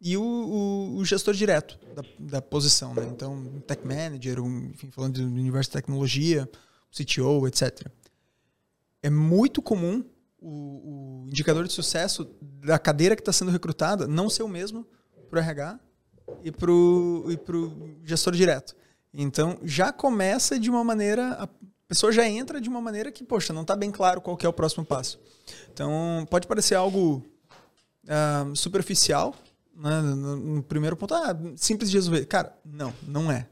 [0.00, 2.92] e o, o- o gestor direto da, da posição.
[2.94, 3.04] Né?
[3.06, 6.50] Então, um tech manager, um, enfim, falando do universo de tecnologia,
[6.90, 7.86] CTO, etc.
[9.02, 10.04] É muito comum
[10.40, 14.84] o, o indicador de sucesso da cadeira que está sendo recrutada não ser o mesmo
[15.30, 15.78] para o RH
[16.42, 17.24] e para o
[18.04, 18.74] gestor direto.
[19.12, 21.32] Então, já começa de uma maneira...
[21.34, 21.48] A
[21.86, 24.52] pessoa já entra de uma maneira que, poxa, não está bem claro qual é o
[24.52, 25.20] próximo passo.
[25.72, 27.22] Então, pode parecer algo
[28.08, 29.34] ah, superficial,
[29.76, 32.24] né, no, no primeiro ponto, ah, simples de resolver.
[32.26, 33.46] Cara, não, não é.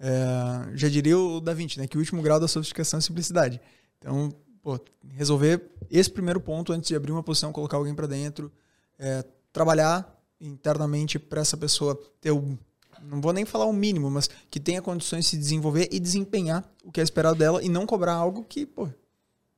[0.00, 3.60] É, já diria o Da Vinci, né, que o último grau da sofisticação é simplicidade.
[3.98, 4.30] Então,
[4.62, 4.78] pô,
[5.10, 8.50] resolver esse primeiro ponto antes de abrir uma posição, colocar alguém para dentro,
[8.98, 10.13] é, trabalhar
[10.46, 12.58] internamente para essa pessoa ter o,
[13.02, 16.68] não vou nem falar o mínimo, mas que tenha condições de se desenvolver e desempenhar
[16.84, 18.88] o que é esperado dela e não cobrar algo que, pô,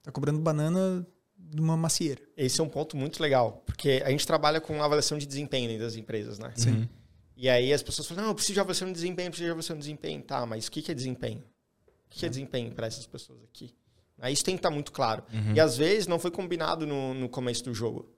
[0.02, 2.20] tá cobrando banana de uma macieira.
[2.36, 5.84] Esse é um ponto muito legal, porque a gente trabalha com avaliação de desempenho dentro
[5.84, 6.52] das empresas, né?
[6.56, 6.88] Sim.
[7.36, 9.50] E aí as pessoas falam, não, eu preciso de avaliação de desempenho, eu preciso de
[9.50, 10.22] avaliação de desempenho.
[10.22, 11.40] Tá, mas o que que é desempenho?
[11.40, 13.74] O que é desempenho para essas pessoas aqui?
[14.18, 15.22] Aí Isso tem que estar muito claro.
[15.54, 18.10] E às vezes não foi combinado no, no começo do jogo.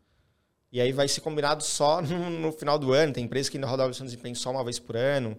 [0.70, 3.12] E aí vai ser combinado só no, no final do ano.
[3.12, 5.36] Tem empresas que ainda rodam avaliação de desempenho só uma vez por ano.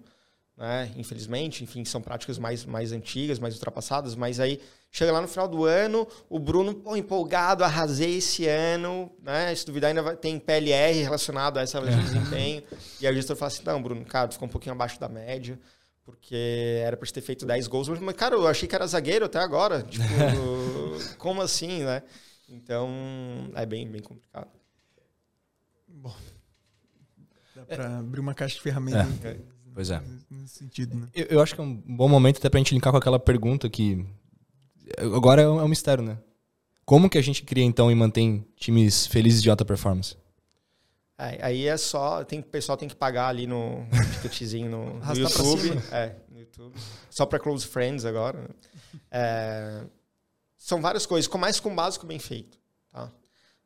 [0.59, 0.91] Né?
[0.97, 4.59] Infelizmente, enfim, são práticas mais, mais antigas, mais ultrapassadas, mas aí
[4.91, 9.55] chega lá no final do ano, o Bruno, pô, empolgado, arrasei esse ano, né?
[9.55, 12.61] Se duvidar, ainda vai, tem PLR relacionado a essa avaliação de desempenho.
[12.99, 15.57] E aí o gestor fala assim: não, Bruno, cara, ficou um pouquinho abaixo da média,
[16.03, 19.27] porque era pra te ter feito 10 gols, mas, cara, eu achei que era zagueiro
[19.27, 19.83] até agora.
[19.83, 20.03] Tipo,
[21.17, 22.03] como assim, né?
[22.49, 22.89] Então,
[23.55, 24.58] é bem, bem complicado.
[27.55, 29.05] Dá pra abrir uma caixa de ferramentas
[29.73, 30.01] Pois é.
[30.29, 31.07] nesse sentido, né?
[31.13, 33.69] Eu, eu acho que é um bom momento até pra gente linkar com aquela pergunta
[33.69, 34.05] que.
[34.97, 36.17] Agora é um, é um mistério, né?
[36.85, 40.17] Como que a gente cria então e mantém times felizes de alta performance?
[41.17, 42.23] Aí, aí é só.
[42.23, 45.69] Tem, o pessoal tem que pagar ali no ticketzinho no, no YouTube.
[45.91, 46.73] É, no YouTube.
[47.09, 48.39] Só para close friends agora.
[48.39, 48.47] né?
[49.11, 49.83] É,
[50.57, 51.27] são várias coisas.
[51.27, 52.57] Começa com o básico bem feito.
[52.91, 53.11] Tá?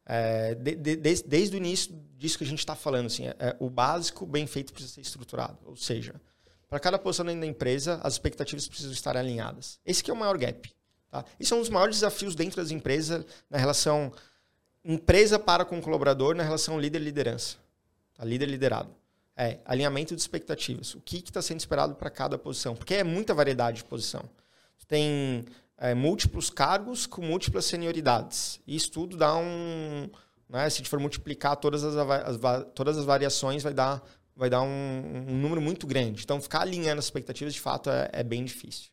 [0.06, 3.36] É, de- de- desde, desde o início disso que a gente está falando, assim, é-
[3.40, 5.58] é, o básico bem feito precisa ser estruturado.
[5.66, 6.16] Ou seja,
[6.70, 9.80] para cada posição dentro da empresa, as expectativas precisam estar alinhadas.
[9.86, 10.72] Esse é o maior gap.
[11.10, 11.24] Tá?
[11.40, 14.12] Isso é um dos maiores desafios dentro das empresas na relação
[14.84, 17.58] empresa para com o colaborador na relação líder-liderança.
[18.16, 18.26] Tá?
[18.26, 18.90] Líder-liderado.
[19.36, 20.94] É, alinhamento de expectativas.
[20.94, 22.76] O que está sendo esperado para cada posição?
[22.76, 24.30] Porque é muita variedade de posição.
[24.88, 25.46] Tem
[25.84, 28.62] é, múltiplos cargos com múltiplas senioridades.
[28.66, 30.10] E isso tudo dá um,
[30.48, 30.70] Né?
[30.70, 34.02] Se a gente for multiplicar todas as, as, todas as variações, vai dar,
[34.34, 36.24] vai dar um, um, número muito grande.
[36.24, 38.92] Então, ficar alinhando as expectativas, de fato, é, é bem difícil.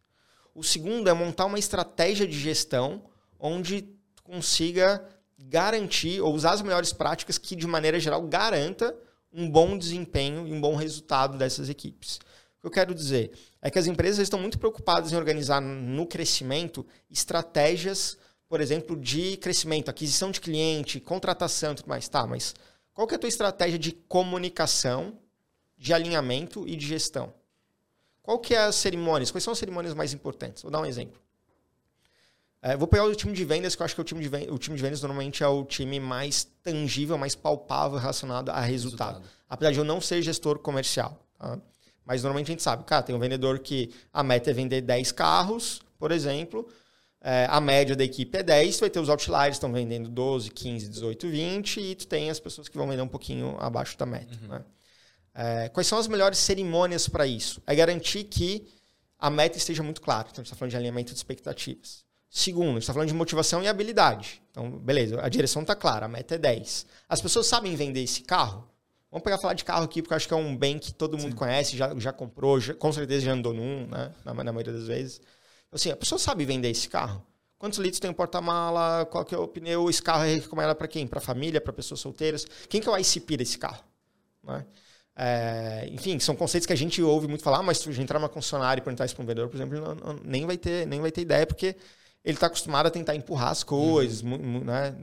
[0.52, 3.04] O segundo é montar uma estratégia de gestão
[3.38, 3.88] onde
[4.24, 5.00] consiga
[5.38, 8.96] garantir ou usar as melhores práticas que, de maneira geral, garanta
[9.32, 12.18] um bom desempenho e um bom resultado dessas equipes.
[12.60, 16.06] O que eu quero dizer é que as empresas estão muito preocupadas em organizar no
[16.06, 22.06] crescimento estratégias, por exemplo, de crescimento, aquisição de cliente, contratação e tudo mais.
[22.06, 22.54] Tá, mas
[22.92, 25.18] qual que é a tua estratégia de comunicação,
[25.78, 27.32] de alinhamento e de gestão?
[28.22, 29.30] Qual que é as cerimônias?
[29.30, 30.62] Quais são as cerimônias mais importantes?
[30.62, 31.18] Vou dar um exemplo.
[32.60, 34.54] É, vou pegar o time de vendas, que eu acho que o time de vendas,
[34.54, 39.20] o time de vendas normalmente é o time mais tangível, mais palpável relacionado a resultado.
[39.20, 39.34] resultado.
[39.48, 41.18] Apesar de eu não ser gestor comercial.
[41.38, 41.58] Tá?
[42.10, 45.12] Mas normalmente a gente sabe, cara, tem um vendedor que a meta é vender 10
[45.12, 46.68] carros, por exemplo.
[47.20, 50.08] É, a média da equipe é 10, tu vai ter os outliers que estão vendendo
[50.08, 53.96] 12, 15, 18, 20, e tu tem as pessoas que vão vender um pouquinho abaixo
[53.96, 54.36] da meta.
[54.42, 54.48] Uhum.
[54.48, 54.64] Né?
[55.32, 57.62] É, quais são as melhores cerimônias para isso?
[57.64, 58.66] É garantir que
[59.16, 60.26] a meta esteja muito clara.
[60.32, 62.04] Então, a gente está falando de alinhamento de expectativas.
[62.28, 64.42] Segundo, a gente está falando de motivação e habilidade.
[64.50, 66.86] Então, beleza, a direção está clara, a meta é 10.
[67.08, 68.68] As pessoas sabem vender esse carro?
[69.10, 71.18] Vamos pegar falar de carro aqui, porque eu acho que é um bem que todo
[71.18, 71.36] mundo Sim.
[71.36, 74.12] conhece, já, já comprou, já, com certeza já andou num, né?
[74.24, 75.20] Na, na maioria das vezes.
[75.72, 77.24] Assim, a pessoa sabe vender esse carro?
[77.58, 79.04] Quantos litros tem o porta-mala?
[79.06, 79.90] Qual que é o pneu?
[79.90, 81.06] Esse carro é recomendado para quem?
[81.06, 82.46] Para família, para pessoas solteiras?
[82.68, 83.84] Quem que é o ICP desse carro?
[84.42, 84.64] Né?
[85.16, 88.80] É, enfim, são conceitos que a gente ouve muito falar, mas se entrar numa concessionária
[88.80, 91.12] e perguntar isso para um vendedor, por exemplo, não, não, nem, vai ter, nem vai
[91.12, 91.76] ter ideia, porque
[92.24, 94.64] ele está acostumado a tentar empurrar as coisas, uhum.
[94.64, 94.94] né?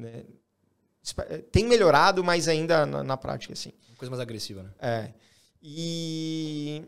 [1.52, 3.72] Tem melhorado, mas ainda na, na, prática, assim.
[3.90, 4.70] Uma coisa mais agressiva, né?
[4.80, 5.10] É.
[5.62, 6.84] E...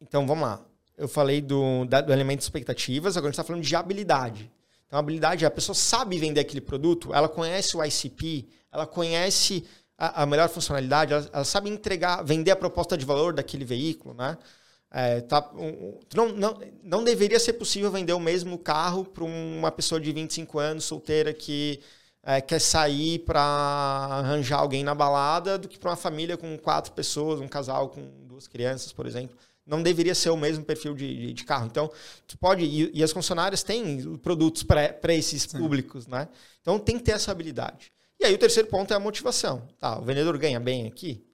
[0.00, 0.64] Então, vamos lá.
[0.96, 4.50] Eu falei do, do elemento de expectativas, agora a gente está falando de habilidade.
[4.86, 8.86] Então, a habilidade é a pessoa sabe vender aquele produto, ela conhece o ICP, ela
[8.86, 9.64] conhece
[9.96, 14.14] a, a melhor funcionalidade, ela, ela, sabe entregar, vender a proposta de valor daquele veículo,
[14.14, 14.36] né?
[14.90, 19.70] É, tá, um, não, não, não deveria ser possível vender o mesmo carro para uma
[19.72, 21.80] pessoa de 25 anos, solteira, que
[22.22, 26.92] é, quer sair para arranjar alguém na balada, do que para uma família com quatro
[26.92, 29.36] pessoas, um casal com duas crianças, por exemplo.
[29.66, 31.66] Não deveria ser o mesmo perfil de, de, carro.
[31.66, 31.90] Então,
[32.26, 32.64] tu pode.
[32.64, 35.58] E, e as concessionárias têm produtos para esses Sim.
[35.58, 36.28] públicos, né?
[36.60, 37.92] Então tem que ter essa habilidade.
[38.18, 39.68] E aí o terceiro ponto é a motivação.
[39.78, 41.24] Tá, o vendedor ganha bem aqui.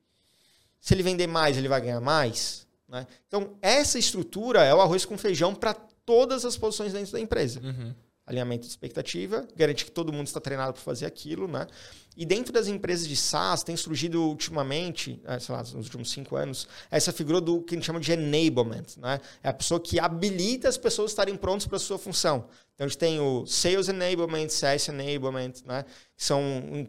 [0.80, 2.66] Se ele vender mais, ele vai ganhar mais.
[2.88, 3.06] Né?
[3.26, 7.60] Então, essa estrutura é o arroz com feijão para todas as posições dentro da empresa.
[7.60, 7.94] Uhum.
[8.28, 11.48] Alinhamento de expectativa, garantir que todo mundo está treinado para fazer aquilo.
[11.48, 11.66] Né?
[12.14, 16.36] E dentro das empresas de SaaS, tem surgido ultimamente, é, sei lá, nos últimos cinco
[16.36, 18.84] anos, essa figura do que a gente chama de enablement.
[18.98, 19.20] Né?
[19.42, 22.48] É a pessoa que habilita as pessoas a estarem prontas para a sua função.
[22.74, 25.84] Então, a gente tem o Sales Enablement, CS Enablement, né?
[26.16, 26.40] são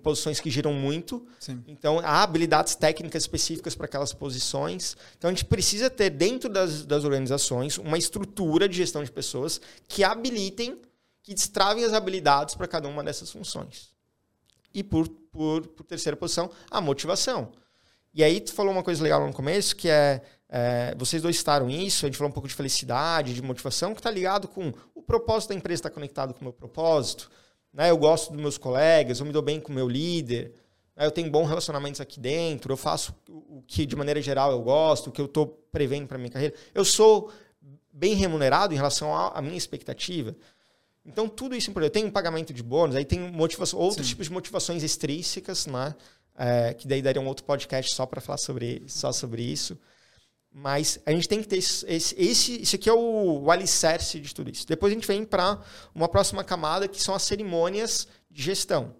[0.03, 1.25] posições que giram muito.
[1.39, 1.63] Sim.
[1.67, 4.95] Então, há habilidades técnicas específicas para aquelas posições.
[5.17, 9.59] Então, a gente precisa ter dentro das, das organizações uma estrutura de gestão de pessoas
[9.87, 10.79] que habilitem,
[11.29, 13.91] que destravem as habilidades para cada uma dessas funções.
[14.73, 17.51] E por, por, por terceira posição, a motivação.
[18.11, 21.69] E aí tu falou uma coisa legal no começo, que é, é, vocês dois citaram
[21.69, 25.03] isso, a gente falou um pouco de felicidade, de motivação, que está ligado com o
[25.03, 27.29] propósito da empresa está conectado com o meu propósito.
[27.71, 27.91] Né?
[27.91, 30.55] Eu gosto dos meus colegas, eu me dou bem com o meu líder,
[30.95, 31.05] né?
[31.05, 35.07] eu tenho bons relacionamentos aqui dentro, eu faço o que de maneira geral eu gosto,
[35.07, 36.55] o que eu estou prevendo para minha carreira.
[36.73, 37.31] Eu sou
[37.93, 40.35] bem remunerado em relação à minha expectativa.
[41.09, 41.89] Então, tudo isso é importante.
[41.89, 44.11] Eu tenho pagamento de bônus, aí tem motivação, outros Sim.
[44.11, 45.95] tipos de motivações extrínsecas, né?
[46.37, 49.77] É, que daí daria um outro podcast só para falar sobre, só sobre isso.
[50.51, 54.33] Mas a gente tem que ter esse, esse, esse aqui é o, o alicerce de
[54.33, 54.67] tudo isso.
[54.67, 55.61] Depois a gente vem para
[55.93, 58.95] uma próxima camada, que são as cerimônias de gestão.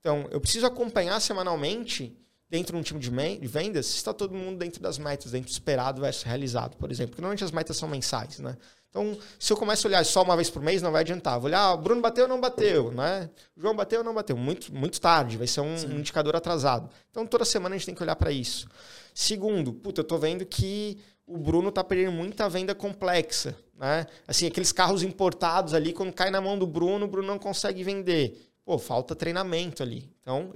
[0.00, 2.14] Então, eu preciso acompanhar semanalmente,
[2.54, 5.52] dentro de um time de vendas, se está todo mundo dentro das metas, dentro do
[5.52, 7.10] esperado versus realizado, por exemplo.
[7.10, 8.56] Porque normalmente as metas são mensais, né?
[8.88, 11.40] Então, se eu começo a olhar só uma vez por mês, não vai adiantar.
[11.40, 13.28] Vou olhar, ah, o Bruno bateu ou não bateu, né?
[13.56, 14.36] O João bateu ou não bateu.
[14.36, 16.88] Muito, muito tarde, vai ser um, um indicador atrasado.
[17.10, 18.68] Então, toda semana a gente tem que olhar para isso.
[19.12, 24.06] Segundo, puta, eu tô vendo que o Bruno tá perdendo muita venda complexa, né?
[24.28, 27.82] Assim, aqueles carros importados ali, quando cai na mão do Bruno, o Bruno não consegue
[27.82, 28.48] vender.
[28.64, 30.08] Pô, falta treinamento ali.
[30.22, 30.52] Então,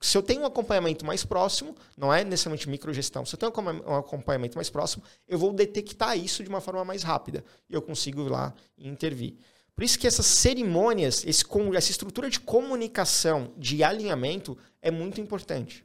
[0.00, 3.52] se eu tenho um acompanhamento mais próximo, não é necessariamente microgestão, se eu tenho
[3.86, 7.80] um acompanhamento mais próximo, eu vou detectar isso de uma forma mais rápida e eu
[7.80, 9.36] consigo ir lá e intervir.
[9.74, 11.44] Por isso que essas cerimônias, esse,
[11.76, 15.84] essa estrutura de comunicação, de alinhamento, é muito importante.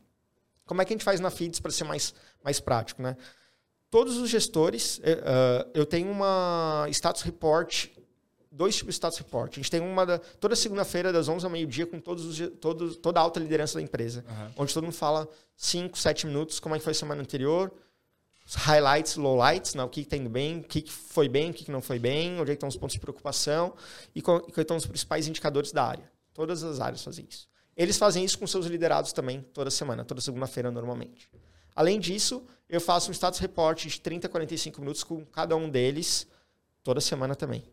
[0.65, 3.02] Como é que a gente faz na FIDS para ser mais, mais prático?
[3.02, 3.17] Né?
[3.89, 7.88] Todos os gestores, uh, eu tenho uma status report
[8.52, 9.54] dois tipos de status report.
[9.54, 12.98] A gente tem uma da, toda segunda-feira, das 11 ao meio-dia, com todos os, todos,
[12.98, 14.52] toda a alta liderança da empresa, uhum.
[14.58, 17.72] onde todo mundo fala 5, 7 minutos, como é que foi a semana anterior,
[18.54, 19.84] highlights, lowlights, né?
[19.84, 22.52] o que está indo bem, o que foi bem, o que não foi bem, onde
[22.52, 23.74] é estão os pontos de preocupação
[24.14, 26.12] e quais estão os principais indicadores da área.
[26.34, 27.48] Todas as áreas fazem isso.
[27.76, 31.30] Eles fazem isso com seus liderados também toda semana, toda segunda-feira normalmente.
[31.74, 35.70] Além disso, eu faço um status report de 30 a 45 minutos com cada um
[35.70, 36.28] deles
[36.84, 37.64] toda semana também.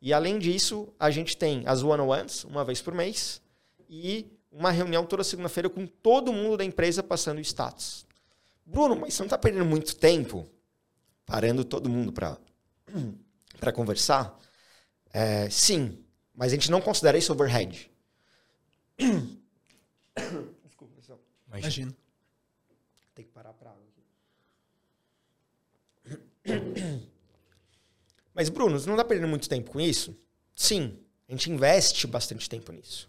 [0.00, 3.40] E além disso, a gente tem as one-on-ones, uma vez por mês,
[3.88, 8.06] e uma reunião toda segunda-feira com todo mundo da empresa passando o status.
[8.64, 10.48] Bruno, mas você não está perdendo muito tempo
[11.24, 12.38] parando todo mundo para
[13.74, 14.38] conversar?
[15.12, 16.04] É, sim,
[16.34, 17.90] mas a gente não considera isso overhead.
[20.64, 21.20] Desculpa, pessoal.
[21.48, 21.96] Imagina.
[23.14, 23.82] Tem que parar para água
[26.04, 27.08] aqui.
[28.36, 30.14] Mas, Bruno, você não está perdendo muito tempo com isso?
[30.54, 33.08] Sim, a gente investe bastante tempo nisso.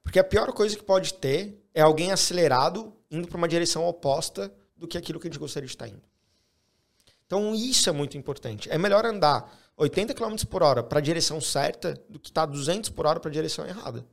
[0.00, 4.54] Porque a pior coisa que pode ter é alguém acelerado indo para uma direção oposta
[4.76, 6.02] do que aquilo que a gente gostaria de estar indo.
[7.26, 8.70] Então, isso é muito importante.
[8.70, 12.52] É melhor andar 80 km por hora para a direção certa do que estar tá
[12.52, 14.06] 200 por hora para a direção errada.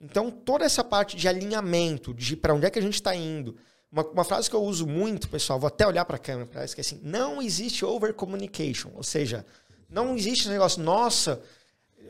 [0.00, 3.56] Então, toda essa parte de alinhamento, de para onde é que a gente está indo.
[3.94, 6.66] Uma, uma, frase que eu uso muito, pessoal, vou até olhar para a câmera para
[6.66, 8.90] que é assim: não existe over communication.
[8.92, 9.46] Ou seja,
[9.88, 11.42] não existe esse negócio, nossa,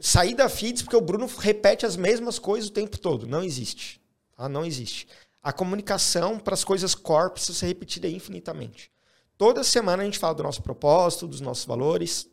[0.00, 3.26] sair da feeds porque o Bruno repete as mesmas coisas o tempo todo.
[3.26, 4.00] Não existe.
[4.36, 4.48] Tá?
[4.48, 5.08] Não existe.
[5.42, 8.90] A comunicação para as coisas core precisa ser repetida infinitamente.
[9.36, 12.28] Toda semana a gente fala do nosso propósito, dos nossos valores.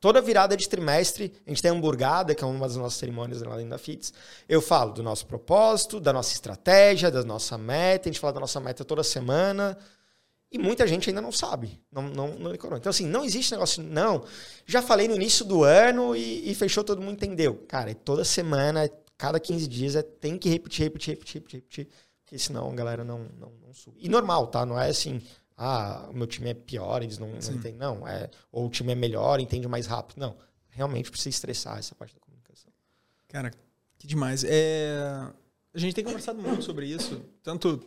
[0.00, 3.42] Toda virada de trimestre, a gente tem a hamburgada, que é uma das nossas cerimônias
[3.42, 4.12] lá dentro da FITS.
[4.48, 8.08] Eu falo do nosso propósito, da nossa estratégia, da nossa meta.
[8.08, 9.76] A gente fala da nossa meta toda semana.
[10.50, 12.78] E muita gente ainda não sabe, não, não, não decorou.
[12.78, 14.24] Então, assim, não existe negócio, não.
[14.64, 17.64] Já falei no início do ano e, e fechou, todo mundo entendeu.
[17.68, 21.88] Cara, é toda semana, cada 15 dias, é, tem que repetir, repetir, repetir, repetir, repetir
[22.28, 23.96] porque senão a galera não, não, não sube.
[23.98, 24.66] E normal, tá?
[24.66, 25.22] Não é assim,
[25.56, 27.74] ah, o meu time é pior, eles não, não entendem.
[27.74, 30.18] Não, é, ou o time é melhor, entende mais rápido.
[30.18, 30.36] Não,
[30.68, 32.70] realmente precisa estressar essa parte da comunicação.
[33.28, 33.50] Cara,
[33.96, 34.44] que demais.
[34.44, 35.00] É...
[35.72, 37.82] A gente tem conversado muito sobre isso, tanto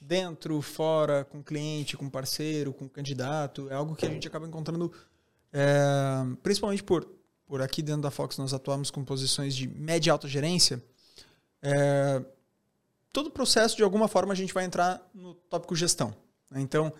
[0.00, 3.68] dentro, fora, com cliente, com parceiro, com candidato.
[3.70, 4.92] É algo que a gente acaba encontrando,
[5.52, 6.24] é...
[6.42, 7.06] principalmente por,
[7.46, 10.82] por aqui dentro da Fox nós atuamos com posições de média e alta gerência.
[11.62, 12.22] É
[13.12, 16.14] todo o processo, de alguma forma, a gente vai entrar no tópico gestão.
[16.50, 16.60] Né?
[16.60, 16.92] Então,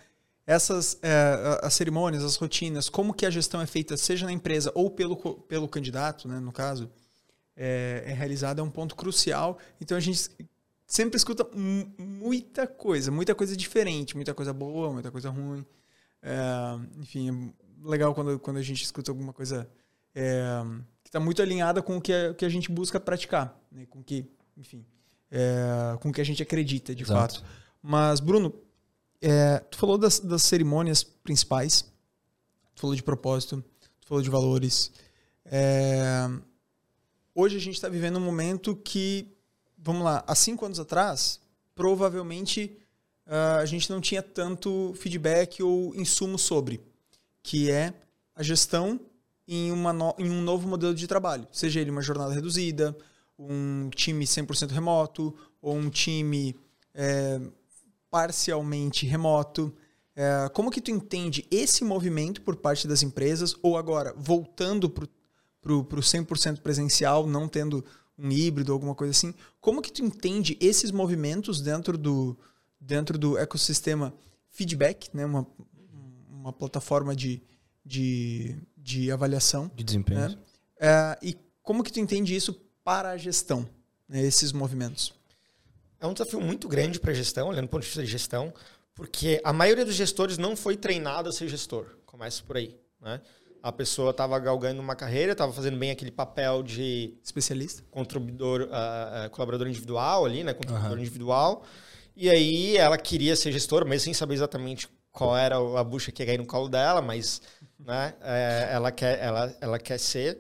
[0.47, 4.73] essas é, as cerimônias, as rotinas, como que a gestão é feita, seja na empresa
[4.75, 6.91] ou pelo, pelo candidato, né, no caso,
[7.57, 9.59] é, é realizada, é um ponto crucial.
[9.81, 10.31] Então, a gente
[10.91, 11.49] sempre escuta
[11.97, 15.65] muita coisa, muita coisa diferente, muita coisa boa, muita coisa ruim.
[16.21, 19.71] É, enfim, é legal quando, quando a gente escuta alguma coisa
[20.15, 20.61] é,
[21.05, 23.87] que está muito alinhada com o que a, que a gente busca praticar, né?
[23.89, 24.27] com que,
[24.57, 24.85] enfim,
[25.31, 27.37] é, com o que a gente acredita, de Exato.
[27.37, 27.49] fato.
[27.81, 28.53] Mas, Bruno,
[29.21, 31.83] é, tu falou das, das cerimônias principais,
[32.75, 33.65] tu falou de propósito,
[34.01, 34.91] tu falou de valores.
[35.45, 36.29] É,
[37.33, 39.33] hoje a gente está vivendo um momento que,
[39.83, 41.41] vamos lá, há cinco anos atrás,
[41.75, 42.77] provavelmente
[43.27, 46.81] uh, a gente não tinha tanto feedback ou insumo sobre,
[47.43, 47.95] que é
[48.35, 49.01] a gestão
[49.49, 52.97] em, uma no, em um novo modelo de trabalho, seja ele uma jornada reduzida,
[53.39, 56.55] um time 100% remoto ou um time
[56.95, 57.41] é,
[58.11, 59.75] parcialmente remoto.
[60.15, 65.73] É, como que tu entende esse movimento por parte das empresas ou agora voltando para
[65.73, 67.85] o 100% presencial, não tendo
[68.21, 69.35] um híbrido ou alguma coisa assim?
[69.61, 72.37] Como que tu entende esses movimentos dentro do,
[72.81, 74.13] dentro do ecossistema
[74.51, 75.25] feedback, né?
[75.25, 75.47] uma,
[76.29, 77.43] uma plataforma de,
[77.85, 79.71] de, de avaliação.
[79.75, 80.21] De desempenho.
[80.21, 80.39] Né?
[80.79, 83.69] É, e como que tu entende isso para a gestão,
[84.09, 85.13] né, esses movimentos?
[86.01, 88.53] É um desafio muito grande para a gestão, olhando do ponto de vista de gestão,
[88.95, 91.87] porque a maioria dos gestores não foi treinada a ser gestor.
[92.07, 92.75] Começa por aí.
[93.01, 93.21] Né?
[93.63, 99.27] A pessoa estava galgando uma carreira, estava fazendo bem aquele papel de especialista, contribuidor, uh,
[99.27, 100.99] uh, colaborador individual ali, né, contribuidor uhum.
[100.99, 101.63] individual.
[102.17, 106.23] E aí ela queria ser gestora, mesmo sem saber exatamente qual era a bucha que
[106.23, 107.43] ia cair no colo dela, mas
[107.79, 110.39] né, é, ela, quer, ela, ela quer ser.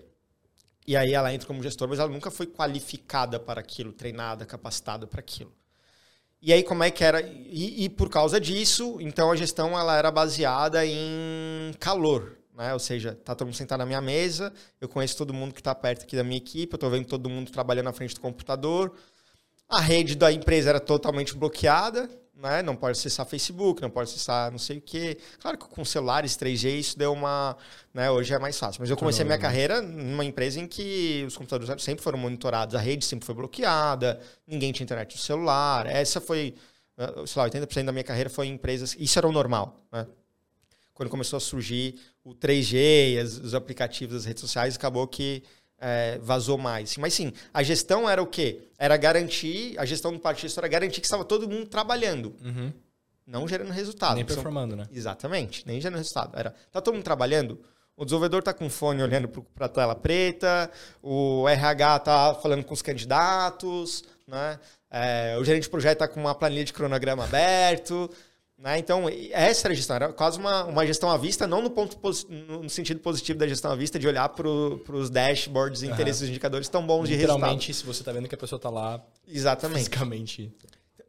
[0.87, 5.07] E aí ela entra como gestora, mas ela nunca foi qualificada para aquilo, treinada, capacitada
[5.07, 5.53] para aquilo.
[6.43, 7.21] E aí como é que era?
[7.21, 12.75] E, e, por causa disso, então a gestão ela era baseada em calor, né?
[12.75, 15.75] Ou seja, tá todo mundo sentado na minha mesa, eu conheço todo mundo que está
[15.75, 18.93] perto aqui da minha equipe, eu estou vendo todo mundo trabalhando na frente do computador.
[19.67, 22.61] A rede da empresa era totalmente bloqueada, né?
[22.61, 25.17] Não pode acessar Facebook, não pode acessar não sei o quê.
[25.41, 27.57] Claro que com celulares 3G isso deu uma,
[27.95, 28.11] né?
[28.11, 28.83] Hoje é mais fácil.
[28.83, 32.75] Mas eu comecei a minha carreira numa empresa em que os computadores sempre foram monitorados,
[32.75, 35.87] a rede sempre foi bloqueada, ninguém tinha internet no celular.
[35.87, 36.55] Essa foi,
[36.99, 38.95] eh, sei lá, 80% da minha carreira foi em empresas.
[38.99, 40.07] Isso era o normal, né?
[41.01, 45.43] Quando começou a surgir o 3G, os aplicativos das redes sociais, acabou que
[45.79, 46.99] é, vazou mais.
[46.99, 48.69] Mas sim, a gestão era o quê?
[48.79, 52.37] Era garantir, a gestão do parte era garantir que estava todo mundo trabalhando.
[52.45, 52.71] Uhum.
[53.27, 54.15] Não gerando resultado.
[54.15, 54.87] Nem performando, né?
[54.93, 56.39] Exatamente, nem gerando resultado.
[56.39, 57.59] Era, tá todo mundo trabalhando?
[57.97, 60.71] O desenvolvedor tá com fone olhando para a tela preta,
[61.03, 64.61] o RH tá falando com os candidatos, né?
[64.91, 68.11] É, o gerente de projeto tá com uma planilha de cronograma aberto.
[68.61, 68.79] Né?
[68.79, 71.99] Então, essa era a gestão, era quase uma, uma gestão à vista, não no, ponto,
[72.29, 75.91] no sentido positivo da gestão à vista, de olhar para os dashboards, uhum.
[75.91, 77.39] interesses, indicadores tão bons de resultado.
[77.39, 79.79] Literalmente, se você está vendo que a pessoa está lá Exatamente.
[79.79, 80.55] fisicamente.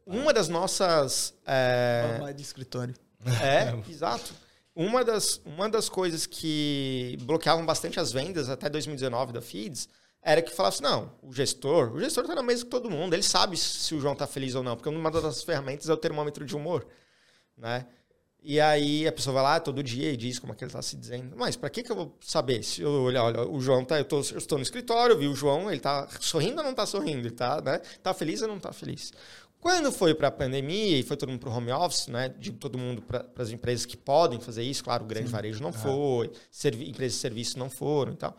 [0.06, 1.34] Uma das nossas...
[1.46, 2.16] É...
[2.18, 2.94] Uma de escritório.
[3.40, 4.34] É, exato.
[4.74, 9.88] Uma das, uma das coisas que bloqueavam bastante as vendas até 2019 da Feeds
[10.20, 13.22] era que falasse, não, o gestor, o gestor está na mesa com todo mundo, ele
[13.22, 16.44] sabe se o João está feliz ou não, porque uma das ferramentas é o termômetro
[16.44, 16.84] de humor
[17.56, 17.86] né?
[18.44, 20.82] E aí a pessoa vai lá todo dia e diz como é que ele está
[20.82, 21.36] se dizendo.
[21.36, 22.64] Mas para que, que eu vou saber?
[22.64, 25.34] Se eu olhar, olha, o João tá, eu, tô, eu estou no escritório, vi o
[25.34, 27.20] João, ele está sorrindo ou não está sorrindo?
[27.20, 27.78] Ele tá, né?
[28.02, 29.12] Tá feliz ou não está feliz?
[29.60, 32.30] Quando foi para a pandemia e foi todo mundo para o home office, né?
[32.30, 35.32] De todo mundo para as empresas que podem fazer isso, claro, o grande Sim.
[35.32, 36.32] varejo não foi,
[36.80, 38.36] empresas de serviço não foram e tal.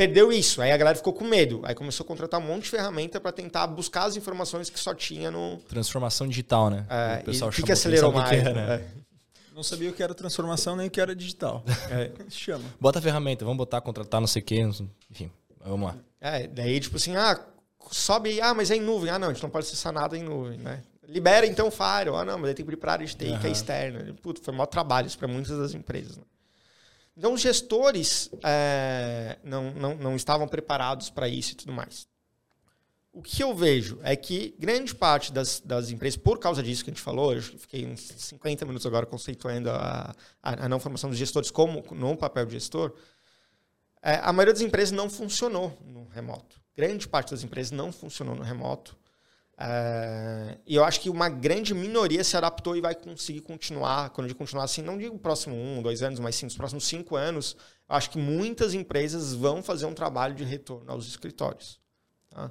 [0.00, 1.60] Perdeu isso, aí a galera ficou com medo.
[1.62, 4.94] Aí começou a contratar um monte de ferramenta para tentar buscar as informações que só
[4.94, 5.58] tinha no.
[5.68, 6.86] Transformação digital, né?
[6.88, 8.30] É, o pessoal o que, acelerou mais?
[8.30, 8.76] Que né?
[8.76, 9.54] é.
[9.54, 11.62] Não sabia o que era transformação nem o que era digital.
[11.90, 12.10] É.
[12.30, 12.64] Chama.
[12.80, 14.60] Bota a ferramenta, vamos botar, contratar, não sei o quê.
[15.10, 15.30] Enfim,
[15.62, 15.96] vamos lá.
[16.18, 17.38] É, daí, tipo assim, ah,
[17.90, 19.10] sobe, ah, mas é em nuvem.
[19.10, 20.82] Ah, não, a gente não pode acessar nada em nuvem, né?
[21.06, 22.08] Libera então o Fire.
[22.16, 23.38] Ah, não, mas aí tem que ir para a área de TI, uhum.
[23.38, 24.14] que é externa.
[24.22, 26.16] Puta, foi maior trabalho isso para muitas das empresas.
[26.16, 26.22] Né?
[27.16, 32.08] Então, os gestores é, não, não, não estavam preparados para isso e tudo mais.
[33.12, 36.90] O que eu vejo é que grande parte das, das empresas, por causa disso que
[36.90, 41.10] a gente falou, eu fiquei uns 50 minutos agora conceituando a, a, a não formação
[41.10, 42.94] dos gestores como no papel de gestor,
[44.00, 46.60] é, a maioria das empresas não funcionou no remoto.
[46.76, 48.96] Grande parte das empresas não funcionou no remoto.
[49.62, 54.08] É, e eu acho que uma grande minoria se adaptou e vai conseguir continuar.
[54.08, 57.14] Quando digo continuar assim, não digo próximo um, dois anos, mas sim nos próximos cinco
[57.14, 57.54] anos,
[57.86, 61.78] eu acho que muitas empresas vão fazer um trabalho de retorno aos escritórios.
[62.30, 62.50] Tá?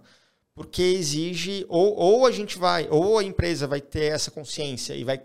[0.53, 5.03] Porque exige, ou, ou a gente vai, ou a empresa vai ter essa consciência e
[5.03, 5.19] vai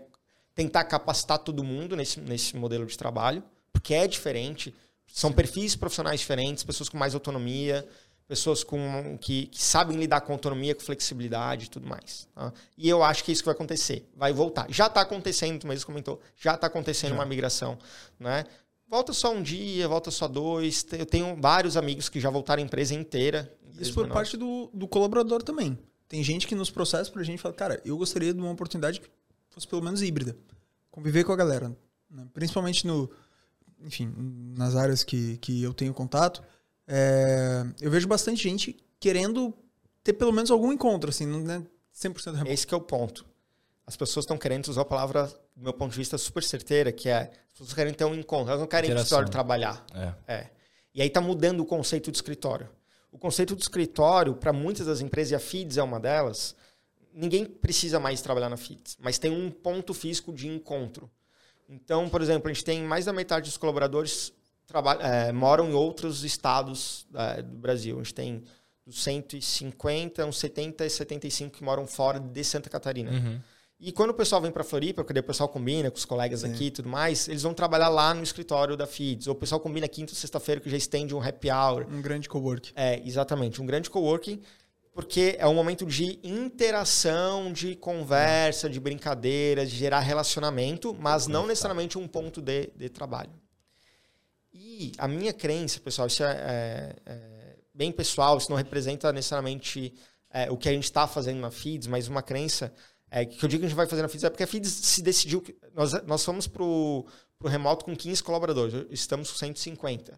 [0.55, 4.73] tentar capacitar todo mundo nesse, nesse modelo de trabalho, porque é diferente,
[5.05, 7.87] são perfis profissionais diferentes, pessoas com mais autonomia,
[8.27, 12.27] pessoas com, que, que, sabem lidar com autonomia, com flexibilidade e tudo mais.
[12.33, 12.51] Tá?
[12.77, 14.07] E eu acho que é isso que vai acontecer.
[14.15, 14.67] Vai voltar.
[14.69, 17.15] Já está acontecendo, tu mesmo comentou, já está acontecendo já.
[17.15, 17.77] uma migração.
[18.19, 18.45] Né?
[18.87, 20.85] Volta só um dia, volta só dois.
[20.91, 23.51] Eu tenho vários amigos que já voltaram a empresa inteira.
[23.79, 25.77] Isso por parte do, do colaborador também.
[26.07, 29.01] Tem gente que nos processa para a gente fala, cara, eu gostaria de uma oportunidade
[29.01, 29.09] que
[29.49, 30.35] fosse pelo menos híbrida.
[30.89, 31.75] Conviver com a galera.
[32.09, 32.25] Né?
[32.33, 33.09] Principalmente no,
[33.83, 34.13] enfim,
[34.55, 36.41] nas áreas que, que eu tenho contato
[36.87, 39.53] é, eu vejo bastante gente querendo
[40.03, 41.61] ter pelo menos algum encontro, assim, não é
[41.93, 42.51] 100% remoto.
[42.51, 43.25] Esse é o ponto.
[43.87, 47.09] As pessoas estão querendo usar a palavra, do meu ponto de vista, super certeira, que
[47.09, 49.85] é as pessoas querem ter um encontro, elas não querem ir escritório trabalhar.
[50.27, 50.33] É.
[50.33, 50.49] é.
[50.93, 52.69] E aí está mudando o conceito de escritório.
[53.11, 56.55] O conceito de escritório, para muitas das empresas, e a FIDS é uma delas,
[57.13, 61.09] ninguém precisa mais trabalhar na FIDS, mas tem um ponto físico de encontro.
[61.67, 64.33] Então, por exemplo, a gente tem mais da metade dos colaboradores
[65.01, 67.95] é, moram em outros estados é, do Brasil.
[67.99, 68.43] A gente tem
[68.85, 73.11] dos 150, uns 70 e 75 que moram fora de Santa Catarina.
[73.11, 73.39] Uhum.
[73.79, 76.51] E quando o pessoal vem para Floripa, porque o pessoal combina com os colegas Sim.
[76.51, 79.27] aqui e tudo mais, eles vão trabalhar lá no escritório da FIDS.
[79.27, 81.85] Ou o pessoal combina quinta ou sexta-feira que já estende um happy hour.
[81.91, 82.71] Um grande coworking.
[82.75, 83.61] É, exatamente.
[83.61, 84.41] Um grande coworking,
[84.93, 91.45] porque é um momento de interação, de conversa, de brincadeira, de gerar relacionamento, mas não
[91.45, 93.31] necessariamente um ponto de, de trabalho.
[94.57, 99.93] E a minha crença, pessoal, isso é, é, é bem pessoal, isso não representa necessariamente
[100.29, 102.73] é, o que a gente está fazendo na Feeds, mas uma crença
[103.11, 104.71] é, que eu digo que a gente vai fazer na Feeds é porque a Feeds
[104.71, 107.05] se decidiu que nós, nós fomos para o
[107.43, 110.17] remoto com 15 colaboradores, estamos com 150.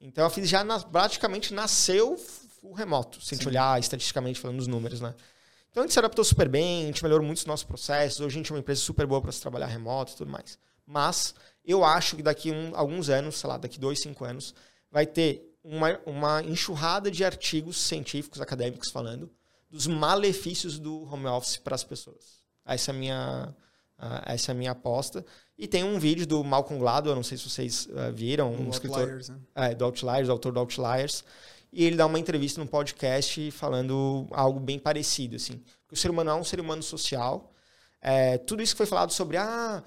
[0.00, 2.16] Então a Feeds já na, praticamente nasceu
[2.62, 5.12] o remoto, se a gente olhar estatisticamente falando os números, né?
[5.72, 8.36] Então a gente se adaptou super bem, a gente melhorou muito os nossos processos, hoje
[8.36, 10.56] a gente é uma empresa super boa para se trabalhar remoto e tudo mais.
[10.86, 11.34] Mas
[11.64, 14.54] eu acho que daqui um, alguns anos, sei lá, daqui dois, cinco anos,
[14.90, 19.30] vai ter uma, uma enxurrada de artigos científicos, acadêmicos falando,
[19.70, 22.42] dos malefícios do home office para as pessoas.
[22.64, 23.54] Essa é a minha,
[24.26, 25.24] essa é a minha aposta.
[25.56, 28.70] E tem um vídeo do Malcolm Gladwell, não sei se vocês uh, viram, Do um
[28.70, 29.38] escritor Outliers, né?
[29.54, 31.24] é, do Outliers, autor do Outliers,
[31.72, 35.62] e ele dá uma entrevista no podcast falando algo bem parecido, assim.
[35.90, 37.52] O ser humano é um ser humano social.
[38.00, 39.82] É, tudo isso que foi falado sobre, ah,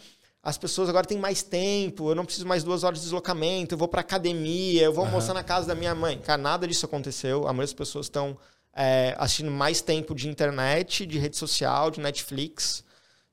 [0.45, 3.79] as pessoas agora têm mais tempo, eu não preciso mais duas horas de deslocamento, eu
[3.79, 5.13] vou para academia, eu vou Aham.
[5.13, 6.19] almoçar na casa da minha mãe.
[6.19, 7.39] Cara, nada disso aconteceu.
[7.39, 8.37] A maioria das pessoas estão
[8.71, 12.83] é, assistindo mais tempo de internet, de rede social, de Netflix,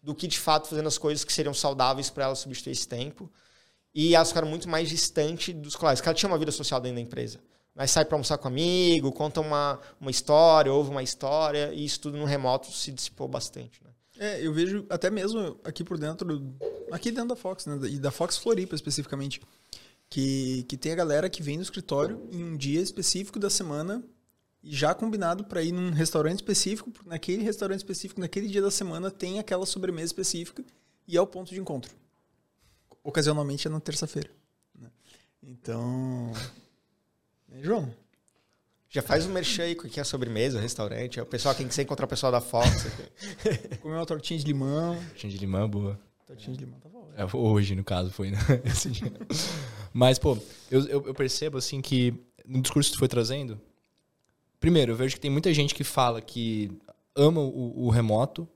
[0.02, 3.30] do que de fato fazendo as coisas que seriam saudáveis para elas substituir esse tempo.
[3.94, 6.00] E elas ficaram muito mais distantes dos colegas.
[6.02, 7.40] Ela tinha uma vida social dentro da empresa.
[7.74, 12.00] Mas sai para almoçar com amigo, conta uma, uma história, ouve uma história, e isso
[12.00, 13.84] tudo no remoto se dissipou bastante.
[13.84, 13.90] Né?
[14.22, 16.54] É, eu vejo até mesmo aqui por dentro,
[16.92, 17.76] aqui dentro da Fox, né?
[17.88, 19.40] E da Fox Floripa especificamente,
[20.08, 24.00] que, que tem a galera que vem no escritório em um dia específico da semana
[24.62, 29.10] já combinado para ir num restaurante específico, porque naquele restaurante específico, naquele dia da semana,
[29.10, 30.64] tem aquela sobremesa específica
[31.08, 31.92] e é o ponto de encontro.
[33.02, 34.30] Ocasionalmente é na terça-feira.
[34.78, 34.88] né?
[35.42, 36.30] Então.
[37.48, 37.92] Né, João?
[38.92, 41.18] Já faz um merchan aí que é a sobremesa, o restaurante.
[41.18, 42.68] O pessoal, quem quiser encontrar o pessoal da Fox.
[43.80, 44.98] Comeu uma tortinha de limão.
[45.16, 45.98] Tinha de limão, boa.
[46.26, 47.14] Tortinha de limão tava ótimo.
[47.16, 48.38] É, hoje, no caso, foi, né?
[48.66, 49.10] Esse dia.
[49.94, 50.36] Mas, pô,
[50.70, 52.12] eu, eu, eu percebo, assim, que
[52.46, 53.58] no discurso que tu foi trazendo,
[54.60, 56.70] primeiro, eu vejo que tem muita gente que fala que
[57.16, 58.46] ama o, o remoto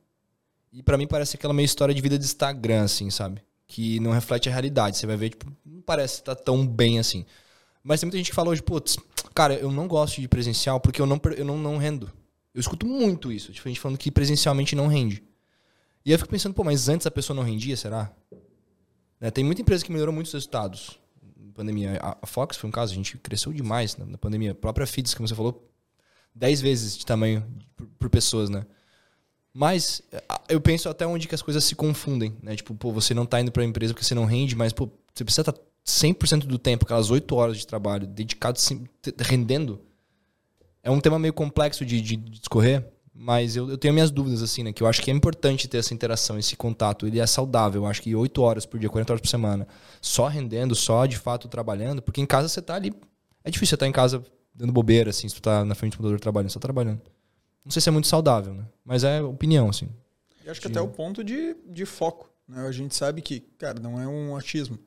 [0.70, 3.41] e pra mim parece aquela meio história de vida de Instagram, assim, sabe?
[3.66, 4.99] Que não reflete a realidade.
[4.99, 7.24] Você vai ver, tipo, não parece estar tão bem assim.
[7.82, 8.99] Mas tem muita gente que fala hoje, putz,
[9.37, 12.11] cara, eu não gosto de presencial porque eu não, eu não, não rendo.
[12.55, 15.22] Eu escuto muito isso, tipo, gente falando que presencialmente não rende.
[16.05, 18.11] E eu fico pensando, pô, mas antes a pessoa não rendia, será?
[19.20, 20.99] Né, Tem muita empresa que melhorou muitos resultados
[21.37, 21.99] na pandemia.
[22.01, 24.53] A a Fox foi um caso, a gente cresceu demais na, pandemia.
[24.53, 25.70] A própria Feeds, como você falou,
[26.34, 27.45] 10 vezes de tamanho
[27.76, 28.64] por, por pessoas, né?
[29.53, 32.57] Mas a- eu penso até onde que as coisas se confundem, né?
[32.57, 35.24] Tipo, pô, você não tá indo pra empresa porque você não rende, mas, pô, você
[35.24, 35.55] precisa estar
[35.87, 38.59] 100% do tempo, aquelas 8 horas de trabalho, dedicado,
[39.20, 39.80] rendendo.
[40.82, 42.84] É um tema meio complexo de, de discorrer,
[43.14, 44.72] mas eu, eu tenho minhas dúvidas, assim, né?
[44.72, 47.07] Que eu acho que é importante ter essa interação, esse contato.
[47.07, 47.82] Ele é saudável.
[47.82, 49.66] Eu acho que 8 horas por dia, 40 horas por semana,
[50.01, 52.93] só rendendo, só de fato trabalhando, porque em casa você tá ali.
[53.45, 54.22] É difícil você estar em casa
[54.53, 57.01] dando bobeira, assim, se tu tá na frente do computador trabalhando, só trabalhando.
[57.64, 58.64] Não sei se é muito saudável, né?
[58.84, 59.89] Mas é opinião, assim.
[60.45, 62.30] E acho que até o ponto de, de foco.
[62.49, 62.66] Né?
[62.66, 64.78] A gente sabe que, cara, não é um achismo.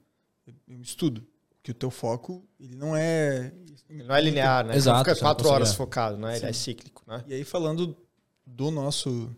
[0.67, 1.25] É um estudo.
[1.61, 3.53] Que o teu foco, ele não é...
[3.89, 4.75] Não é linear, né?
[4.75, 5.73] Exato, fica quatro horas é.
[5.73, 6.31] focado, né?
[6.31, 6.45] Ele Sim.
[6.45, 7.23] é cíclico, né?
[7.27, 7.97] E aí, falando
[8.45, 9.35] do nosso,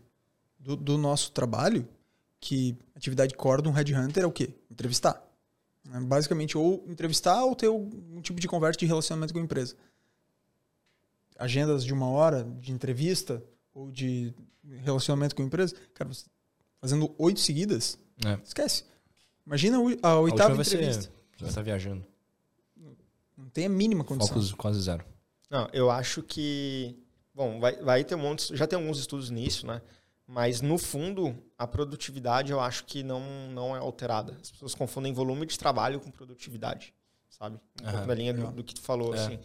[0.60, 1.88] do, do nosso trabalho,
[2.40, 4.54] que atividade core de um headhunter é o quê?
[4.70, 5.26] Entrevistar.
[5.86, 6.00] Né?
[6.02, 9.76] Basicamente, ou entrevistar ou ter algum tipo de conversa de relacionamento com a empresa.
[11.38, 13.44] Agendas de uma hora de entrevista
[13.74, 14.34] ou de
[14.84, 16.26] relacionamento com a empresa, cara, você
[16.80, 18.40] fazendo oito seguidas, É.
[18.44, 18.84] esquece.
[19.46, 21.04] Imagina o- a A oitava vai entrevista.
[21.04, 21.12] ser.
[21.38, 22.06] Você estar viajando.
[23.38, 24.34] Não tem a mínima condição.
[24.36, 25.04] Focos quase zero.
[25.50, 26.96] Não, eu acho que.
[27.34, 28.56] Bom, vai, vai ter um monte.
[28.56, 29.82] Já tem alguns estudos nisso, né?
[30.28, 33.22] Mas, no fundo, a produtividade eu acho que não,
[33.52, 34.38] não é alterada.
[34.42, 36.94] As pessoas confundem volume de trabalho com produtividade,
[37.30, 37.60] sabe?
[37.82, 39.18] Um pouco na linha do, do que tu falou, É.
[39.20, 39.40] assim.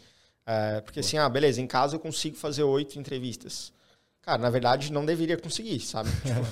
[0.44, 3.72] É, porque, assim, ah, beleza, em casa eu consigo fazer oito entrevistas.
[4.22, 6.08] Cara, na verdade, não deveria conseguir, sabe?
[6.22, 6.46] Tipo,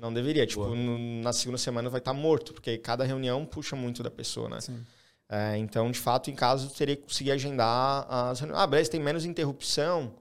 [0.00, 0.46] não deveria.
[0.46, 4.48] Tipo, no- na segunda semana vai estar morto, porque cada reunião puxa muito da pessoa,
[4.48, 4.60] né?
[4.60, 4.84] Sim.
[5.28, 8.60] É, então, de fato, em casa, eu teria que conseguir agendar as reuniões.
[8.62, 10.12] Ah, beleza, tem menos interrupção.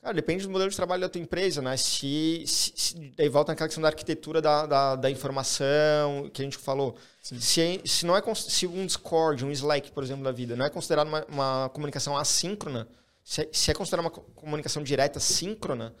[0.00, 1.76] Cara, depende do modelo de trabalho da tua empresa, né?
[1.76, 6.44] Se, se, se- daí volta naquela questão da arquitetura da, da, da informação que a
[6.44, 6.96] gente falou.
[7.22, 7.38] Sim.
[7.40, 10.64] Se, é- se não é se um Discord, um Slack, por exemplo, da vida, não
[10.64, 12.88] é considerado uma, uma comunicação assíncrona,
[13.22, 15.94] se é, se é considerado uma co- comunicação direta síncrona,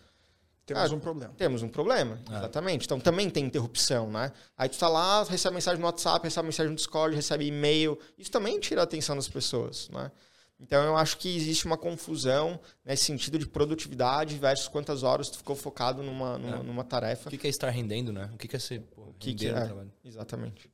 [0.74, 1.34] Temos Ah, um problema.
[1.36, 2.36] temos um problema, É.
[2.36, 2.84] exatamente.
[2.84, 4.32] Então também tem interrupção, né?
[4.56, 7.98] Aí tu tá lá, recebe mensagem no WhatsApp, recebe mensagem no Discord, recebe e-mail.
[8.16, 10.12] Isso também tira a atenção das pessoas, né?
[10.60, 15.38] Então eu acho que existe uma confusão nesse sentido de produtividade versus quantas horas tu
[15.38, 16.62] ficou focado numa, numa, É.
[16.62, 17.28] numa tarefa.
[17.28, 18.30] O que que é estar rendendo, né?
[18.32, 19.64] O que que é ser pô, que que no é?
[19.64, 19.92] trabalho?
[20.04, 20.70] Exatamente.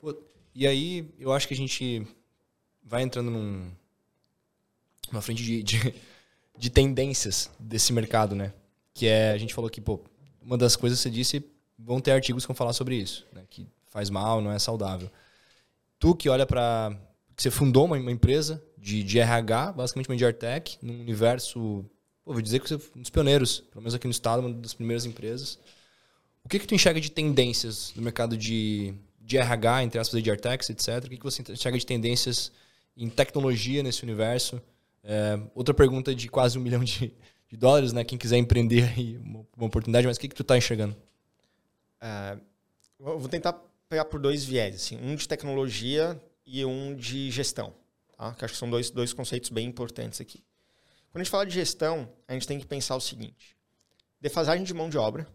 [0.00, 0.14] Pô,
[0.54, 2.06] e aí, eu acho que a gente
[2.82, 3.70] vai entrando num,
[5.10, 5.94] numa frente de, de,
[6.62, 8.52] de tendências desse mercado, né?
[8.94, 9.98] Que é, a gente falou que, pô,
[10.40, 11.44] uma das coisas que você disse,
[11.76, 13.42] vão ter artigos que vão falar sobre isso, né?
[13.50, 15.10] Que faz mal, não é saudável.
[15.98, 16.96] Tu que olha para
[17.36, 21.84] você fundou uma, uma empresa de, de RH, basicamente uma de num universo,
[22.24, 24.54] pô, vou dizer que você foi um dos pioneiros, pelo menos aqui no estado, uma
[24.54, 25.58] das primeiras empresas.
[26.44, 30.30] O que que tu enxerga de tendências no mercado de, de RH, entre aspas, de
[30.30, 31.06] Artex, etc?
[31.06, 32.52] O que que você enxerga de tendências
[32.96, 34.62] em tecnologia nesse universo?
[35.04, 37.14] É, outra pergunta de quase um milhão de,
[37.48, 38.04] de dólares, né?
[38.04, 40.96] Quem quiser empreender aí, uma, uma oportunidade, mas o que, que tu está enxergando?
[42.00, 42.38] É,
[42.98, 43.54] vou tentar
[43.88, 47.74] pegar por dois viés, assim, um de tecnologia e um de gestão.
[48.16, 48.34] Tá?
[48.34, 50.42] Que acho que são dois, dois conceitos bem importantes aqui.
[51.10, 53.56] Quando a gente fala de gestão, a gente tem que pensar o seguinte:
[54.20, 55.26] defasagem de mão de obra.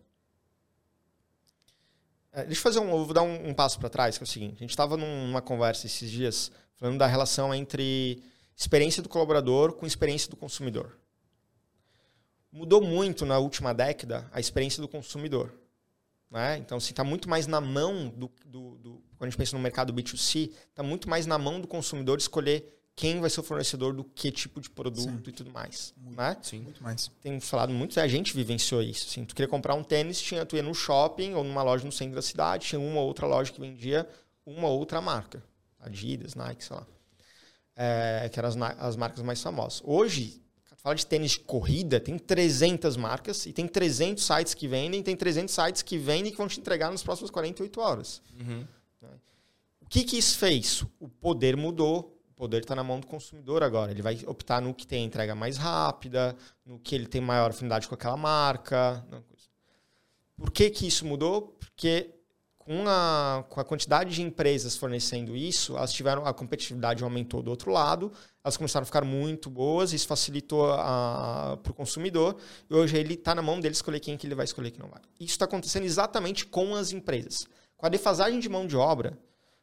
[2.31, 4.25] É, deixa eu fazer um, eu vou dar um, um passo para trás, que é
[4.25, 8.23] o seguinte: a gente estava numa conversa esses dias falando da relação entre
[8.57, 10.97] experiência do colaborador com experiência do consumidor.
[12.51, 15.53] Mudou muito na última década a experiência do consumidor.
[16.31, 16.57] Né?
[16.57, 19.61] Então, está assim, muito mais na mão do, do, do, Quando a gente pensa no
[19.61, 23.93] mercado B2C, está muito mais na mão do consumidor escolher quem vai ser o fornecedor
[23.93, 25.29] do que tipo de produto sim.
[25.29, 25.93] e tudo mais.
[25.95, 26.37] Muito, né?
[26.41, 26.59] sim.
[26.61, 27.11] muito mais.
[27.21, 29.05] Tem falado muito, a gente vivenciou isso.
[29.07, 31.91] Assim, tu queria comprar um tênis, tinha, tu ia no shopping ou numa loja no
[31.91, 34.09] centro da cidade, tinha uma outra loja que vendia
[34.43, 35.43] uma outra marca.
[35.79, 36.87] Adidas, Nike, sei lá
[37.77, 39.81] é, que eram as, as, marcas mais famosas.
[39.85, 40.41] Hoje,
[40.77, 45.15] fala de tênis de corrida, tem 300 marcas e tem 300 sites que vendem, tem
[45.15, 48.21] 300 sites que vendem e que vão te entregar nas próximas 48 horas.
[48.39, 48.65] Uhum.
[49.81, 50.83] O que, que isso fez?
[50.99, 53.91] O poder mudou, o poder está na mão do consumidor agora.
[53.91, 57.87] Ele vai optar no que tem entrega mais rápida, no que ele tem maior afinidade
[57.87, 59.05] com aquela marca.
[60.35, 61.55] Por que, que isso mudou?
[61.57, 62.16] Porque
[62.67, 67.49] com a, com a quantidade de empresas fornecendo isso, elas tiveram a competitividade aumentou do
[67.49, 68.11] outro lado,
[68.43, 72.35] elas começaram a ficar muito boas, isso facilitou para o consumidor,
[72.69, 74.89] e hoje ele está na mão dele escolher quem que ele vai escolher que não
[74.89, 74.99] vai.
[75.17, 77.47] Isso está acontecendo exatamente com as empresas.
[77.77, 79.17] Com a defasagem de mão de obra,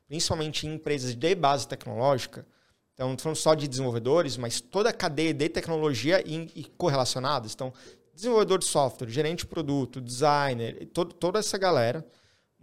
[0.09, 2.46] principalmente em empresas de base tecnológica,
[2.94, 7.52] então não falando só de desenvolvedores, mas toda a cadeia de tecnologia e, e correlacionados.
[7.52, 7.70] Então,
[8.14, 12.02] desenvolvedor de software, gerente de produto, designer, todo, toda essa galera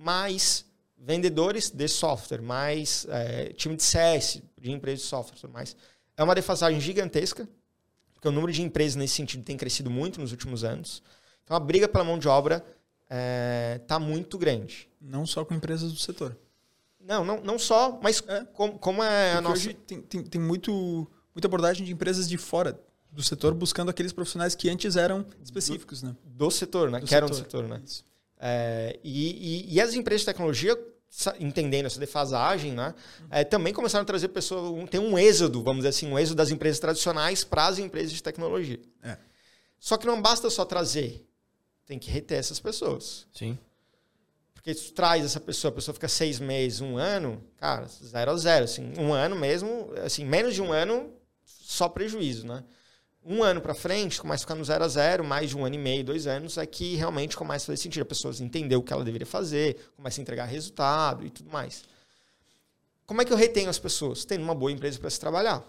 [0.02, 0.66] mais
[0.97, 5.76] vendedores de software, mais é, time de CS, de empresas de software, mais.
[6.18, 7.47] É uma defasagem gigantesca,
[8.14, 11.02] porque o número de empresas nesse sentido tem crescido muito nos últimos anos.
[11.43, 12.68] Então a briga pela mão de obra está
[13.10, 14.89] é, tá muito grande.
[14.99, 16.38] Não só com empresas do setor.
[16.99, 18.45] Não, não, não só, mas é.
[18.54, 19.56] como, como é porque a nossa.
[19.56, 22.80] Hoje tem, tem, tem muito, muita abordagem de empresas de fora
[23.12, 26.16] do setor buscando aqueles profissionais que antes eram específicos, do, né?
[26.24, 26.99] Do setor, né?
[26.99, 27.18] Do que setor.
[27.18, 27.82] eram do setor, né?
[27.84, 28.06] Isso.
[28.44, 30.76] É, e, e, e, as empresas de tecnologia,
[31.39, 32.96] entendendo essa defasagem, né,
[33.30, 34.72] é, também começaram a trazer pessoas.
[34.72, 38.12] Um, tem um êxodo, vamos dizer assim, um êxodo das empresas tradicionais para as empresas
[38.12, 38.80] de tecnologia.
[39.04, 39.16] É.
[39.80, 41.24] Só que não basta só trazer,
[41.86, 43.28] tem que reter essas pessoas.
[43.32, 43.58] Sim.
[44.56, 48.38] Porque tu traz essa pessoa, a pessoa fica seis meses, um ano, cara, zero a
[48.38, 48.66] zero.
[48.66, 51.12] Assim, um ano mesmo, assim, menos de um ano,
[51.44, 52.64] só prejuízo, né?
[53.24, 55.76] Um ano para frente, começa a ficar no zero a zero, mais de um ano
[55.76, 58.02] e meio, dois anos, é que realmente começa a fazer sentido.
[58.02, 61.84] A pessoa entender o que ela deveria fazer, começa a entregar resultado e tudo mais.
[63.06, 64.26] Como é que eu retenho as pessoas?
[64.26, 65.64] Tendo uma boa empresa para se trabalhar.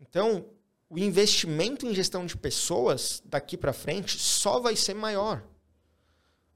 [0.00, 0.46] Então,
[0.90, 5.44] o investimento em gestão de pessoas daqui para frente só vai ser maior.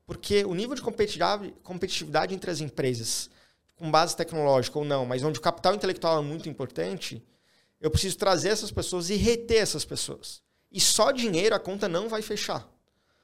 [0.06, 3.30] Porque o nível de competitividade entre as empresas,
[3.76, 7.22] com base tecnológica ou não, mas onde o capital intelectual é muito importante,
[7.82, 10.40] eu preciso trazer essas pessoas e reter essas pessoas.
[10.70, 12.66] E só dinheiro a conta não vai fechar.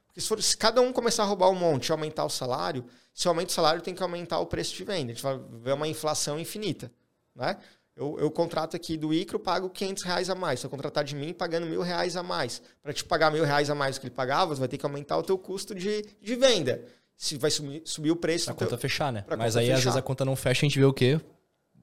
[0.09, 2.85] Porque se, for, se cada um começar a roubar um monte e aumentar o salário,
[3.15, 5.13] se aumenta o salário, tem que aumentar o preço de venda.
[5.13, 6.91] A gente vai ver uma inflação infinita.
[7.37, 7.57] Né?
[7.97, 10.59] Eu, eu contrato aqui do Icro, pago 500 reais a mais.
[10.59, 12.61] Se eu contratar de mim, pagando mil reais a mais.
[12.83, 14.85] Para te pagar mil reais a mais do que ele pagava, você vai ter que
[14.85, 16.85] aumentar o teu custo de, de venda.
[17.17, 18.47] Se vai subir, subir o preço...
[18.47, 19.25] Pra conta teu, fechar, né?
[19.37, 19.79] Mas aí, fechar.
[19.79, 21.21] às vezes, a conta não fecha, a gente vê o quê?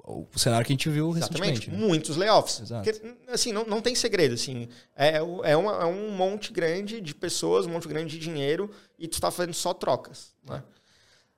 [0.07, 1.69] O cenário que a gente viu Exatamente.
[1.69, 1.77] Né?
[1.77, 2.61] Muitos layoffs.
[2.61, 2.83] Exato.
[2.83, 4.35] Porque, assim, não, não tem segredo.
[4.35, 8.69] Assim, é, é, uma, é um monte grande de pessoas, um monte grande de dinheiro
[8.99, 10.35] e tu está fazendo só trocas.
[10.47, 10.63] Né?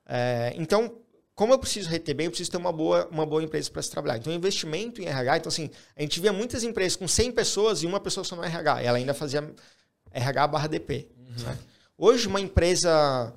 [0.06, 0.98] É, então,
[1.34, 3.90] como eu preciso reter bem, eu preciso ter uma boa, uma boa empresa para se
[3.90, 4.18] trabalhar.
[4.18, 5.38] Então, investimento em RH.
[5.38, 8.44] Então, assim, a gente via muitas empresas com 100 pessoas e uma pessoa só no
[8.44, 8.82] RH.
[8.82, 9.50] Ela ainda fazia
[10.12, 11.08] RH barra DP.
[11.18, 11.44] Uhum.
[11.46, 11.58] Né?
[11.98, 13.34] Hoje, uma empresa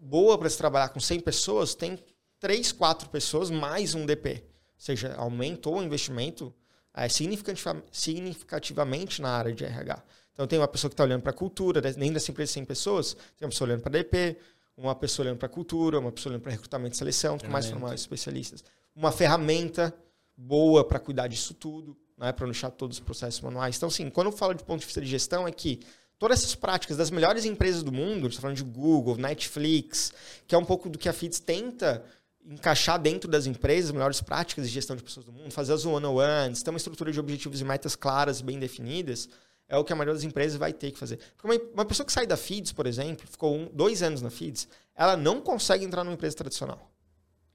[0.00, 1.98] boa para se trabalhar com 100 pessoas tem
[2.38, 4.51] 3, 4 pessoas mais um DP
[4.82, 6.52] seja, aumentou o investimento
[6.92, 10.02] é, significativamente na área de RH.
[10.32, 13.14] Então, tem uma pessoa que está olhando para a cultura, nem das empresas 100 pessoas,
[13.36, 14.36] tem uma pessoa olhando para DP,
[14.76, 17.66] uma pessoa olhando para a cultura, uma pessoa olhando para recrutamento e seleção, com mais
[17.66, 18.64] formais especialistas.
[18.96, 19.94] Uma ferramenta
[20.36, 23.76] boa para cuidar disso tudo, né, para não deixar todos os processos manuais.
[23.76, 25.78] Então, sim, quando eu falo de ponto de vista de gestão, é que
[26.18, 30.12] todas essas práticas das melhores empresas do mundo, estou falando de Google, Netflix,
[30.48, 32.04] que é um pouco do que a FIDS tenta
[32.44, 35.84] encaixar dentro das empresas as melhores práticas de gestão de pessoas do mundo, fazer as
[35.84, 39.28] one-on-ones, ter uma estrutura de objetivos e metas claras bem definidas,
[39.68, 41.18] é o que a maioria das empresas vai ter que fazer.
[41.42, 44.68] Uma, uma pessoa que sai da FIDS, por exemplo, ficou um, dois anos na FIDS,
[44.94, 46.90] ela não consegue entrar numa empresa tradicional.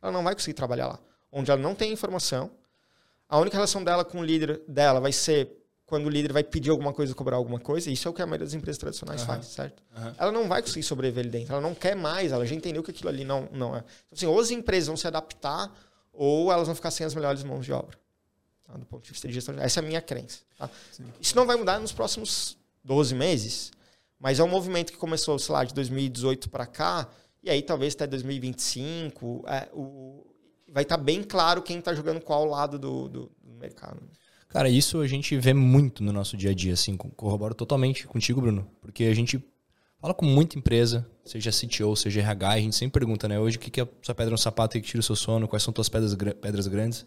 [0.01, 0.99] Ela não vai conseguir trabalhar lá.
[1.31, 2.49] Onde ela não tem informação,
[3.29, 5.51] A única relação dela com o líder dela vai ser
[5.87, 7.89] quando o líder vai pedir alguma coisa, cobrar alguma coisa.
[7.89, 9.27] Isso é o que a maioria das empresas tradicionais Aham.
[9.35, 9.81] faz, certo?
[9.95, 10.15] Aham.
[10.19, 11.53] Ela não vai conseguir sobreviver ali dentro.
[11.53, 12.31] Ela não quer mais.
[12.31, 13.79] Ela já entendeu que aquilo ali não, não é.
[13.79, 15.73] Então, assim, ou as empresas vão se adaptar
[16.13, 17.97] ou elas vão ficar sem as melhores mãos de obra.
[18.65, 18.73] tá?
[18.73, 19.55] Do ponto de vista de gestão.
[19.59, 20.39] Essa é a minha crença.
[20.57, 20.69] tá?
[21.21, 23.71] Isso não vai mudar nos próximos 12 meses,
[24.19, 27.07] mas é um movimento que começou, sei lá, de 2018 para cá,
[27.41, 30.25] e aí talvez até 2025, é, o,
[30.67, 34.01] vai estar bem claro quem está jogando qual lado do, do, do mercado.
[34.57, 38.07] Cara, isso a gente vê muito no nosso dia a dia, assim, co- corroboro totalmente
[38.07, 39.39] contigo, Bruno, porque a gente
[40.01, 43.59] fala com muita empresa, seja CTO, seja RH, a gente sempre pergunta, né, hoje o
[43.59, 45.71] que que é a sua pedra no sapato que tira o seu sono, quais são
[45.71, 47.05] tuas pedras, pedras grandes.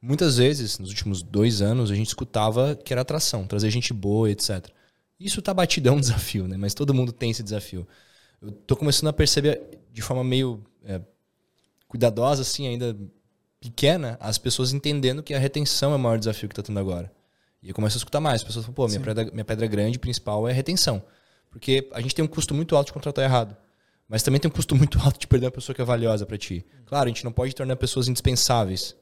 [0.00, 4.30] Muitas vezes, nos últimos dois anos, a gente escutava que era atração, trazer gente boa,
[4.30, 4.74] etc.
[5.20, 7.86] Isso tá batido, é um desafio, né, mas todo mundo tem esse desafio.
[8.42, 9.60] Eu tô começando a perceber
[9.92, 11.02] de forma meio é,
[11.88, 12.96] cuidadosa, assim, ainda
[13.60, 17.10] pequena, as pessoas entendendo que a retenção é o maior desafio que está tendo agora.
[17.62, 18.40] E eu começo a escutar mais.
[18.40, 21.02] As pessoas falam, pô, minha pedra, minha pedra grande principal é a retenção.
[21.50, 23.56] Porque a gente tem um custo muito alto de contratar errado.
[24.08, 26.38] Mas também tem um custo muito alto de perder uma pessoa que é valiosa para
[26.38, 26.64] ti.
[26.86, 28.94] Claro, a gente não pode tornar pessoas indispensáveis.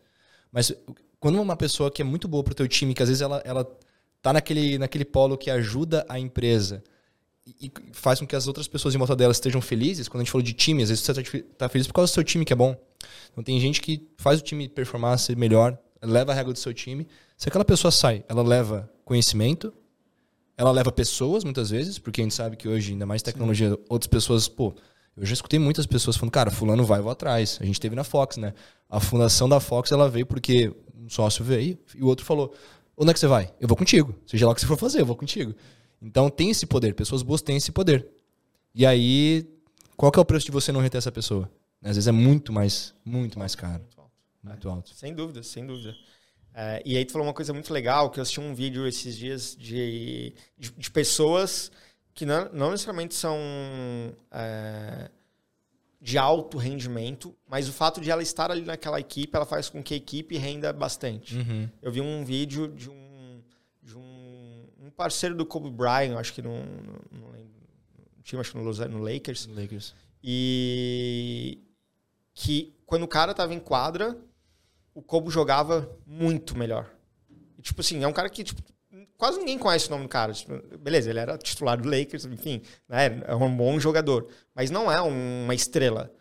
[0.51, 0.73] Mas
[1.21, 3.67] quando uma pessoa que é muito boa pro teu time, que às vezes ela, ela
[4.23, 6.83] tá naquele, naquele polo que ajuda a empresa
[7.47, 10.25] e, e faz com que as outras pessoas em volta dela estejam felizes, quando a
[10.25, 12.45] gente falou de time, às vezes você tá, tá feliz por causa do seu time
[12.45, 12.77] que é bom.
[13.33, 16.73] Então tem gente que faz o time performar ser melhor, leva a regra do seu
[16.73, 17.07] time.
[17.37, 19.73] Se aquela pessoa sai, ela leva conhecimento,
[20.57, 24.09] ela leva pessoas muitas vezes, porque a gente sabe que hoje, ainda mais tecnologia, outras
[24.09, 24.75] pessoas, pô,
[25.17, 27.59] eu já escutei muitas pessoas falando, cara, fulano vai, vou atrás.
[27.61, 28.53] A gente teve na Fox, né?
[28.89, 32.55] A fundação da Fox, ela veio porque um sócio veio e o outro falou,
[32.97, 33.53] onde é que você vai?
[33.61, 34.15] Eu vou contigo.
[34.27, 35.55] Seja lá o que você for fazer, eu vou contigo.
[36.01, 38.09] Então tem esse poder, pessoas boas têm esse poder.
[38.75, 39.47] E aí,
[39.97, 41.51] qual que é o preço de você não reter essa pessoa?
[41.89, 43.83] Às vezes é muito mais, muito mais caro.
[43.83, 44.13] Muito alto.
[44.43, 44.95] Muito alto.
[44.95, 45.95] Sem dúvida, sem dúvida.
[46.53, 49.17] É, e aí tu falou uma coisa muito legal, que eu assisti um vídeo esses
[49.17, 51.71] dias de, de, de pessoas
[52.15, 53.37] que não, não necessariamente são
[54.31, 55.11] é,
[56.01, 59.83] de alto rendimento, mas o fato de ela estar ali naquela equipe, ela faz com
[59.83, 61.37] que a equipe renda bastante.
[61.37, 61.69] Uhum.
[61.83, 63.43] Eu vi um vídeo de um,
[63.83, 68.53] de um, um parceiro do Kobe Bryant, acho que no, no, no, no time, acho
[68.53, 69.95] que no, Los- no Lakers, Lakers.
[70.25, 71.63] e
[72.37, 74.17] que quando o cara tava em quadra,
[74.95, 76.89] o Kobe jogava muito melhor.
[77.59, 78.63] E, tipo assim, é um cara que tipo,
[79.17, 80.35] quase ninguém conhece o nome do cara.
[80.35, 84.93] Tipo, beleza, ele era titular do Lakers, enfim, né, é um bom jogador, mas não
[84.93, 86.13] é uma estrela.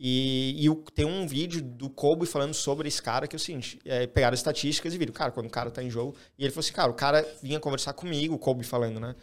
[0.00, 3.78] E, e tem um vídeo do Kobe falando sobre esse cara que é o seguinte:
[3.84, 6.16] é, pegaram estatísticas e viram, cara, quando o cara tá em jogo.
[6.38, 9.14] E ele falou assim, cara, o cara vinha conversar comigo, o Kobe falando, né?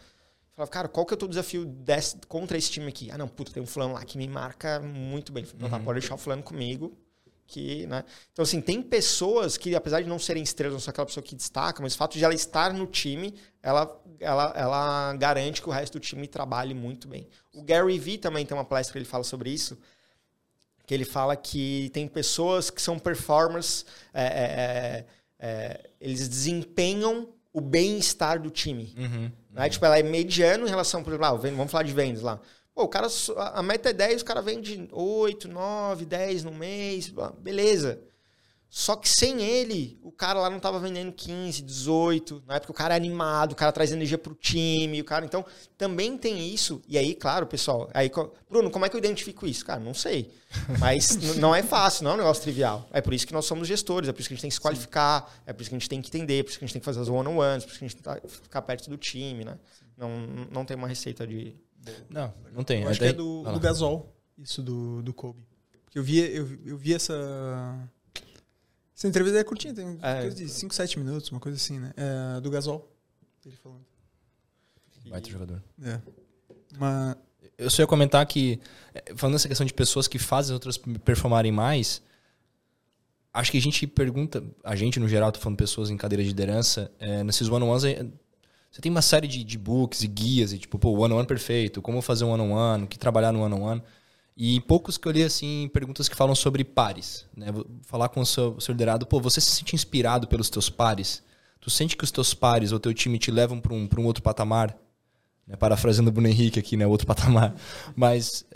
[0.60, 3.10] Falava, cara, qual que é o teu desafio desse, contra esse time aqui?
[3.10, 5.46] Ah, não, puta, tem um fulano lá que me marca muito bem.
[5.54, 6.94] Então tá, pode deixar o fulano comigo.
[7.46, 8.04] Que, né?
[8.30, 11.34] Então, assim, tem pessoas que, apesar de não serem estrelas, não são aquela pessoa que
[11.34, 15.72] destaca, mas o fato de ela estar no time, ela, ela, ela garante que o
[15.72, 17.26] resto do time trabalhe muito bem.
[17.54, 19.78] O Gary Vee também tem uma palestra que ele fala sobre isso,
[20.86, 25.06] que ele fala que tem pessoas que são performers, é, é, é,
[25.38, 28.94] é, eles desempenham o bem-estar do time.
[28.96, 29.32] Uhum.
[29.52, 29.68] Né?
[29.68, 32.40] Tipo, ela é mediano em relação, por exemplo, ah, vamos falar de vendas lá.
[32.74, 33.08] Pô, o cara,
[33.52, 38.00] a meta é 10, o cara vende 8, 9, 10 no mês, beleza.
[38.72, 42.70] Só que sem ele, o cara lá não tava vendendo 15, 18, não é porque
[42.70, 45.44] o cara é animado, o cara traz energia pro time, o cara, então,
[45.76, 46.80] também tem isso.
[46.86, 48.08] E aí, claro, pessoal, aí,
[48.48, 49.66] Bruno, como é que eu identifico isso?
[49.66, 50.30] Cara, não sei.
[50.78, 52.88] Mas não é fácil, não é um negócio trivial.
[52.92, 54.54] É por isso que nós somos gestores, é por isso que a gente tem que
[54.54, 56.64] se qualificar, é por isso que a gente tem que entender, é por isso que
[56.64, 58.20] a gente tem que fazer as one-on-ones, é por isso que a gente tem que
[58.20, 59.58] tá- ficar perto do time, né?
[59.98, 60.10] Não,
[60.48, 61.56] não tem uma receita de.
[62.08, 62.82] Não, não tem.
[62.82, 63.58] Eu acho Daí- que é do, do.
[63.58, 65.44] Gasol, isso do, do Kobe.
[65.84, 67.12] Porque eu vi, eu, eu vi essa.
[69.00, 70.20] Essa entrevista é curtinha, tem É.
[70.20, 71.90] coisa de 5, 7 minutos, uma coisa assim, né?
[71.96, 72.86] É, do Gasol.
[73.46, 73.80] Ele falando.
[75.08, 75.62] Baita jogador.
[75.82, 75.98] É.
[76.76, 77.16] Uma,
[77.56, 78.60] Eu só ia comentar que,
[78.94, 82.02] eh, falando nessa questão de pessoas que fazem as outras performarem mais,
[83.32, 86.28] acho que a gente pergunta, a gente no geral, tô falando pessoas em cadeira de
[86.28, 88.06] liderança, eh, nesses one-on-ones, eh,
[88.70, 92.02] você tem uma série de, de books e guias, e tipo, pô, one-on-one perfeito, como
[92.02, 93.82] fazer um one-on-one, o que trabalhar no one-on-one.
[94.42, 97.26] E poucos que eu li, assim, perguntas que falam sobre pares.
[97.36, 97.48] Né?
[97.82, 101.22] Falar com o seu, seu liderado, pô, você se sente inspirado pelos teus pares?
[101.60, 104.22] Tu sente que os teus pares ou teu time te levam para um, um outro
[104.22, 104.74] patamar?
[105.46, 105.56] Né?
[105.56, 106.86] Parafraseando o Bruno Henrique aqui, né?
[106.86, 107.54] Outro patamar.
[107.94, 108.46] Mas,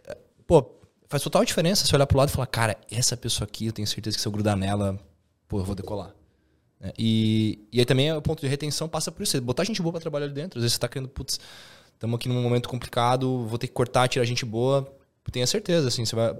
[0.47, 0.65] pô,
[1.07, 3.87] faz total diferença você olhar pro lado e falar, cara, essa pessoa aqui, eu tenho
[3.87, 4.99] certeza que se eu grudar nela,
[5.47, 6.15] pô, eu vou decolar.
[6.81, 6.93] Né?
[6.99, 9.39] E, e aí também o ponto de retenção passa por isso.
[9.43, 10.59] Botar gente boa pra trabalhar ali dentro.
[10.59, 11.39] Às vezes você tá querendo, putz,
[11.93, 14.91] estamos aqui num momento complicado, vou ter que cortar, tirar gente boa.
[15.31, 16.35] Tenha certeza, assim, você vai.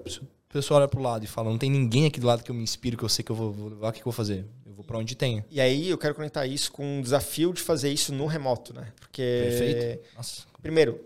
[0.49, 2.63] pessoa olha pro lado e fala, não tem ninguém aqui do lado que eu me
[2.63, 4.45] inspiro, que eu sei que eu vou, vou levar, o que, que eu vou fazer?
[4.65, 5.45] Eu vou para onde tem.
[5.51, 8.93] E aí eu quero conectar isso com um desafio de fazer isso no remoto, né?
[9.01, 9.47] Porque.
[9.49, 10.17] Perfeito.
[10.17, 10.43] Nossa.
[10.63, 11.01] Primeiro,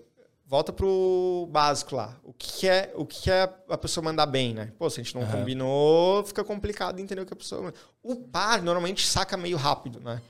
[0.48, 2.16] volta pro básico lá.
[2.24, 4.72] O que é, o que é a pessoa mandar bem, né?
[4.78, 5.30] Pô, se a gente não uhum.
[5.30, 7.72] combinou, fica complicado entender o que a pessoa.
[8.02, 10.20] O par normalmente saca meio rápido, né?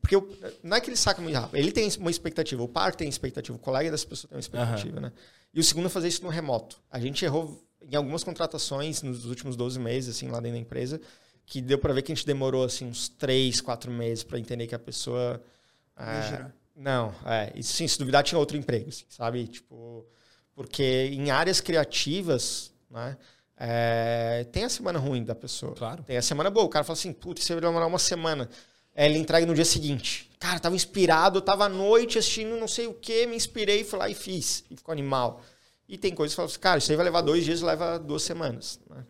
[0.00, 2.94] Porque eu, não é que ele saca meio rápido, ele tem uma expectativa, o par
[2.94, 5.02] tem expectativa, o colega dessa pessoa tem uma expectativa, uhum.
[5.02, 5.12] né?
[5.54, 6.76] E o segundo é fazer isso no remoto.
[6.90, 11.00] A gente errou em algumas contratações nos últimos 12 meses, assim, lá dentro da empresa,
[11.46, 14.66] que deu para ver que a gente demorou, assim, uns 3, 4 meses para entender
[14.66, 15.42] que a pessoa.
[15.96, 17.50] É, não, é.
[17.54, 19.46] E, sim, se duvidar, tinha outro emprego, assim, sabe?
[19.46, 20.06] Tipo,
[20.54, 23.16] porque em áreas criativas, né?
[23.62, 25.74] É, tem a semana ruim da pessoa.
[25.74, 26.02] Claro.
[26.02, 26.64] Tem a semana boa.
[26.64, 28.48] O cara fala assim, putz, você vai demorar uma semana.
[29.00, 30.30] É, ele entrega no dia seguinte.
[30.38, 34.10] Cara, tava inspirado, tava à noite assistindo não sei o que, me inspirei, fui lá
[34.10, 34.62] e fiz.
[34.70, 35.40] E ficou animal.
[35.88, 38.22] E tem coisas que falam assim, cara, isso aí vai levar dois dias, leva duas
[38.22, 38.78] semanas.
[38.90, 39.02] Né?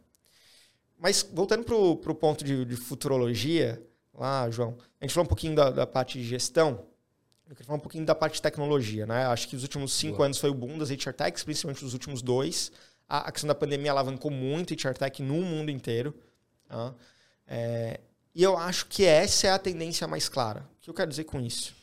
[0.96, 3.82] Mas voltando pro, pro ponto de, de futurologia,
[4.14, 6.86] lá, João, a gente falou um pouquinho da, da parte de gestão.
[7.48, 9.26] Eu queria falar um pouquinho da parte de tecnologia, né?
[9.26, 10.26] Acho que os últimos cinco Boa.
[10.26, 12.70] anos foi o boom das HR Techs, principalmente os últimos dois.
[13.08, 16.14] A, a questão da pandemia alavancou muito HR Tech no mundo inteiro.
[16.68, 16.94] Tá?
[17.44, 17.98] É,
[18.34, 20.68] e eu acho que essa é a tendência mais clara.
[20.78, 21.74] O que eu quero dizer com isso?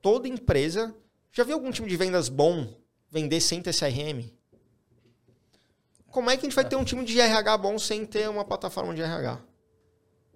[0.00, 0.94] Toda empresa.
[1.32, 2.74] Já viu algum time de vendas bom
[3.10, 4.30] vender sem ter CRM?
[6.08, 8.44] Como é que a gente vai ter um time de RH bom sem ter uma
[8.44, 9.40] plataforma de RH?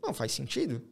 [0.02, 0.82] Não faz sentido.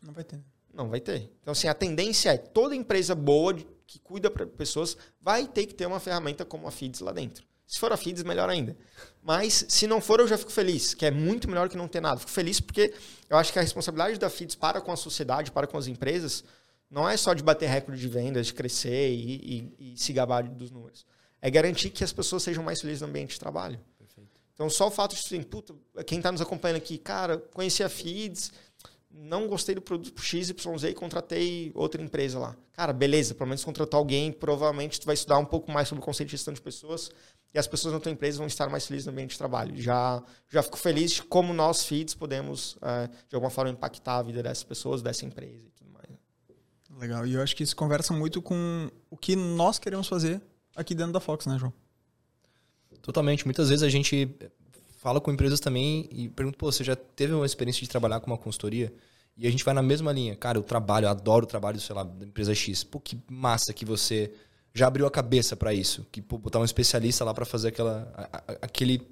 [0.00, 0.40] Não vai ter.
[0.72, 1.32] Não vai ter.
[1.42, 3.54] Então, assim, a tendência é toda empresa boa
[3.86, 7.47] que cuida para pessoas vai ter que ter uma ferramenta como a Feeds lá dentro.
[7.68, 8.74] Se for a Feeds, melhor ainda.
[9.22, 12.00] Mas se não for, eu já fico feliz, que é muito melhor que não ter
[12.00, 12.18] nada.
[12.18, 12.94] Fico feliz porque
[13.28, 16.42] eu acho que a responsabilidade da Feeds para com a sociedade, para com as empresas,
[16.90, 20.44] não é só de bater recorde de vendas, de crescer e, e, e se gabar
[20.44, 21.04] dos números.
[21.42, 23.78] É garantir que as pessoas sejam mais felizes no ambiente de trabalho.
[23.98, 24.30] Perfeito.
[24.54, 25.74] Então, só o fato de, assim, puta,
[26.06, 28.50] quem está nos acompanhando aqui, cara, conheci a Feeds,
[29.10, 30.54] não gostei do produto XYZ
[30.88, 32.56] e contratei outra empresa lá.
[32.72, 36.04] Cara, beleza, pelo menos contratou alguém, provavelmente tu vai estudar um pouco mais sobre o
[36.04, 37.10] conceito de gestão de pessoas
[37.52, 39.74] e as pessoas na tua empresa vão estar mais felizes no ambiente de trabalho.
[39.80, 44.22] Já, já fico feliz de como nós, feeds, podemos, é, de alguma forma, impactar a
[44.22, 46.06] vida dessas pessoas, dessa empresa e tudo mais.
[46.98, 50.42] Legal, e eu acho que isso conversa muito com o que nós queremos fazer
[50.76, 51.72] aqui dentro da Fox, né, João?
[53.00, 53.46] Totalmente.
[53.46, 54.28] Muitas vezes a gente
[54.98, 58.26] fala com empresas também e pergunta, pô, você já teve uma experiência de trabalhar com
[58.26, 58.92] uma consultoria?
[59.36, 60.36] E a gente vai na mesma linha.
[60.36, 62.82] Cara, eu trabalho, eu adoro o trabalho, sei lá, da empresa X.
[62.82, 64.32] Pô, que massa que você
[64.78, 66.06] já abriu a cabeça para isso.
[66.10, 68.12] Que pô, botar um especialista lá para fazer aquela,
[68.62, 69.06] aquele.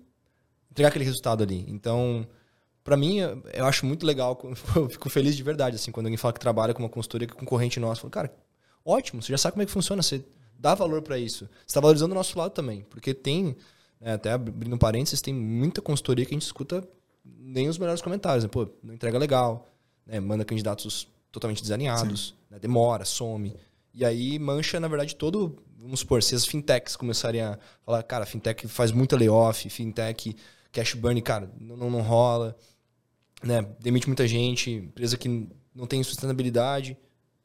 [0.70, 1.64] entregar aquele resultado ali.
[1.68, 2.26] Então,
[2.82, 3.18] para mim,
[3.52, 4.40] eu acho muito legal.
[4.74, 7.34] Eu fico feliz de verdade, assim, quando alguém fala que trabalha com uma consultoria que
[7.34, 8.00] é concorrente nosso.
[8.02, 8.34] Falo, cara,
[8.84, 10.24] ótimo, você já sabe como é que funciona, você
[10.58, 11.46] dá valor para isso.
[11.46, 12.82] Você está valorizando o nosso lado também.
[12.88, 13.56] Porque tem,
[14.00, 16.86] né, até abrindo parênteses, tem muita consultoria que a gente escuta
[17.24, 18.44] nem os melhores comentários.
[18.44, 18.50] Né?
[18.50, 19.68] Pô, não entrega legal
[20.06, 23.54] né, manda candidatos totalmente desalinhados, né, demora, some.
[23.96, 25.56] E aí mancha, na verdade, todo.
[25.78, 30.36] Vamos supor, se as fintechs começarem a falar, cara, fintech faz muita layoff, fintech,
[30.70, 32.56] cash burn, cara, não, não, não rola,
[33.42, 36.96] né, demite muita gente, empresa que não tem sustentabilidade,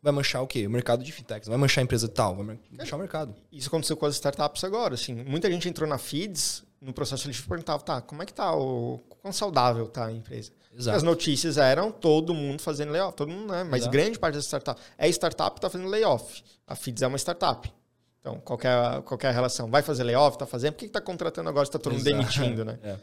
[0.02, 0.66] vai manchar o quê?
[0.66, 3.36] O mercado de fintechs, vai manchar a empresa tal, vai manchar o mercado.
[3.52, 7.39] Isso aconteceu com as startups agora, assim, muita gente entrou na Feeds, no processo eles
[7.39, 10.52] perguntavam, tá, como é que tá o quão saudável tá a empresa?
[10.74, 10.97] Exato.
[10.97, 13.63] As notícias eram todo mundo fazendo layoff, todo mundo, né?
[13.63, 13.91] Mas Exato.
[13.91, 16.43] grande parte das startups é startup está fazendo layoff.
[16.65, 17.72] A Feeds é uma startup.
[18.19, 21.78] Então, qualquer qualquer relação, vai fazer layoff, está fazendo, por que está contratando agora está
[21.78, 22.17] todo mundo Exato.
[22.17, 22.80] demitindo, né?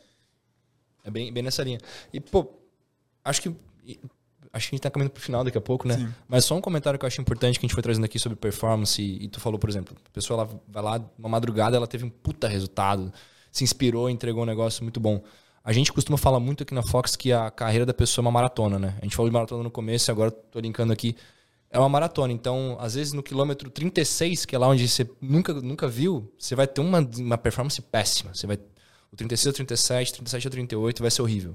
[1.04, 1.78] É, é bem, bem nessa linha.
[2.12, 2.46] E, pô,
[3.24, 3.56] acho que
[4.52, 5.96] acho que a gente está caminhando para o final daqui a pouco, né?
[5.96, 6.14] Sim.
[6.26, 8.36] Mas só um comentário que eu acho importante que a gente foi trazendo aqui sobre
[8.36, 9.00] performance.
[9.00, 12.04] E, e tu falou, por exemplo, a pessoa ela vai lá, uma madrugada, ela teve
[12.04, 13.12] um puta resultado,
[13.50, 15.22] se inspirou, entregou um negócio muito bom.
[15.68, 18.30] A gente costuma falar muito aqui na Fox que a carreira da pessoa é uma
[18.30, 18.96] maratona, né?
[19.02, 21.14] A gente falou de maratona no começo, agora estou linkando aqui.
[21.68, 22.32] É uma maratona.
[22.32, 26.54] Então, às vezes, no quilômetro 36, que é lá onde você nunca, nunca viu, você
[26.54, 28.34] vai ter uma, uma performance péssima.
[28.34, 28.58] Você vai.
[29.12, 31.54] O 36 ao 37, 37 ao 38 vai ser horrível.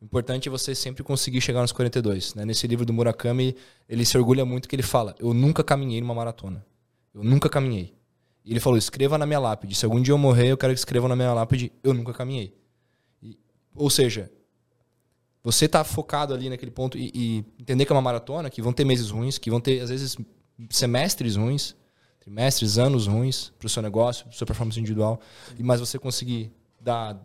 [0.00, 2.34] O importante é você sempre conseguir chegar nos 42.
[2.34, 2.44] Né?
[2.44, 3.54] Nesse livro do Murakami,
[3.88, 6.66] ele se orgulha muito que ele fala: Eu nunca caminhei numa maratona.
[7.14, 7.94] Eu nunca caminhei.
[8.44, 9.76] E ele falou: escreva na minha lápide.
[9.76, 12.60] Se algum dia eu morrer, eu quero que escrevam na minha lápide: Eu nunca caminhei.
[13.74, 14.30] Ou seja,
[15.42, 18.72] você tá focado ali naquele ponto e, e, entender que é uma maratona, que vão
[18.72, 20.16] ter meses ruins, que vão ter, às vezes,
[20.70, 21.74] semestres ruins,
[22.20, 25.20] trimestres, anos ruins para o seu negócio, para sua performance individual,
[25.58, 27.20] e mas você conseguir dar,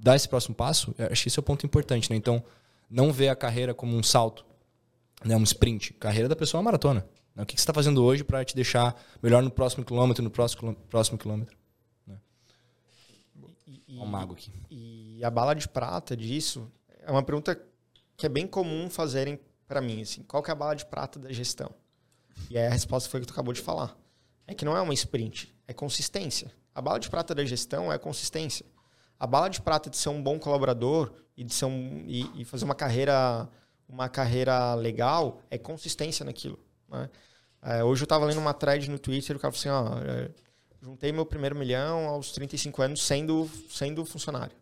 [0.00, 2.10] dar esse próximo passo, acho que esse é o ponto importante.
[2.10, 2.16] Né?
[2.16, 2.42] Então,
[2.88, 4.46] não ver a carreira como um salto,
[5.22, 5.36] né?
[5.36, 5.92] um sprint.
[5.94, 7.06] Carreira da pessoa é uma maratona.
[7.34, 7.42] Né?
[7.42, 10.74] O que você está fazendo hoje para te deixar melhor no próximo quilômetro, no próximo,
[10.88, 11.58] próximo quilômetro?
[13.86, 14.50] E, um mago aqui.
[14.70, 17.60] E a bala de prata disso é uma pergunta
[18.16, 21.18] que é bem comum fazerem para mim, assim, qual que é a bala de prata
[21.18, 21.70] da gestão?
[22.50, 23.96] E aí a resposta foi o que tu acabou de falar.
[24.46, 26.50] É que não é uma sprint, é consistência.
[26.74, 28.64] A bala de prata da gestão é consistência.
[29.18, 32.44] A bala de prata de ser um bom colaborador e de ser um, e, e
[32.44, 33.48] fazer uma carreira
[33.88, 36.58] uma carreira legal é consistência naquilo.
[36.88, 37.08] Né?
[37.62, 40.10] É, hoje eu estava lendo uma thread no Twitter e o cara falou assim, ó,
[40.10, 40.30] é,
[40.80, 44.54] juntei meu primeiro milhão aos 35 anos sendo, sendo funcionário.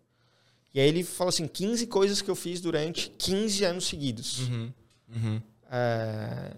[0.76, 4.40] E aí ele falou assim, 15 coisas que eu fiz durante 15 anos seguidos.
[4.40, 4.72] Uhum.
[5.08, 5.42] Uhum.
[5.70, 6.54] É,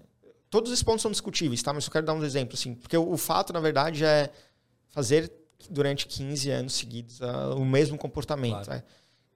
[0.51, 1.73] todos esses pontos são discutíveis, tá?
[1.73, 2.75] Mas eu quero dar uns exemplos, assim.
[2.75, 4.29] Porque o, o fato, na verdade, é
[4.89, 5.33] fazer
[5.71, 8.64] durante 15 anos seguidos uh, o mesmo comportamento.
[8.64, 8.73] Claro.
[8.73, 8.85] É.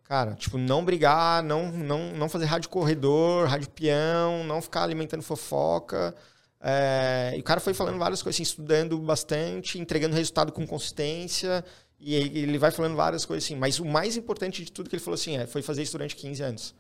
[0.03, 5.23] Cara, tipo, não brigar, não, não, não fazer rádio corredor, rádio peão, não ficar alimentando
[5.23, 6.13] fofoca.
[6.61, 11.65] É, e o cara foi falando várias coisas, assim, estudando bastante, entregando resultado com consistência.
[12.05, 13.55] E ele vai falando várias coisas assim.
[13.55, 16.17] Mas o mais importante de tudo que ele falou assim é, foi fazer isso durante
[16.17, 16.75] 15 anos.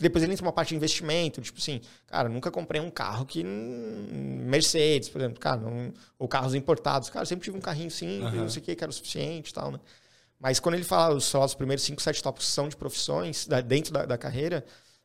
[0.00, 3.42] Depois ele entra uma parte de investimento, tipo assim, cara, nunca comprei um carro que.
[3.42, 7.10] Mercedes, por exemplo, cara, não, ou carros importados.
[7.10, 8.40] Cara, sempre tive um carrinho simples, uhum.
[8.40, 9.80] não sei o que, que era o suficiente e tal, né?
[10.38, 13.92] Mas quando ele fala os, os primeiros 5, 7 tópicos são de profissões da, dentro
[13.92, 14.64] da, da carreira,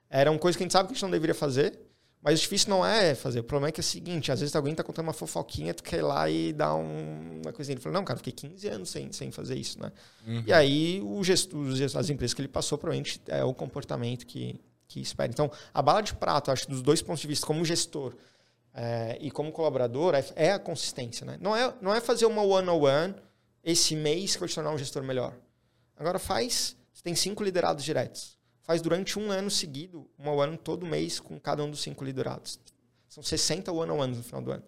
[0.09, 1.79] eram coisas que a gente sabe que a gente não deveria fazer,
[2.21, 3.39] mas o difícil não é fazer.
[3.39, 5.83] O problema é que é o seguinte: às vezes alguém está contando uma fofoquinha, tu
[5.83, 7.75] quer ir lá e dar um, uma coisinha.
[7.75, 9.91] Ele falou: não, cara, fiquei 15 anos sem, sem fazer isso, né?
[10.25, 10.43] Uhum.
[10.45, 11.65] E aí o gestor,
[11.95, 15.31] as empresas que ele passou, provavelmente é o comportamento que, que espera.
[15.31, 18.15] Então, a bala de prata, acho dos dois pontos de vista, como gestor
[18.73, 21.37] é, e como colaborador, é, é, a consistência, né?
[21.39, 23.15] Não é, não é fazer uma one-on-one
[23.63, 25.35] esse mês que vai te tornar um gestor melhor.
[25.95, 28.36] Agora faz, você tem cinco liderados diretos
[28.67, 32.59] faz durante um ano seguido, uma one todo mês com cada um dos cinco liderados.
[33.07, 34.63] São 60 one-on-ones no final do ano.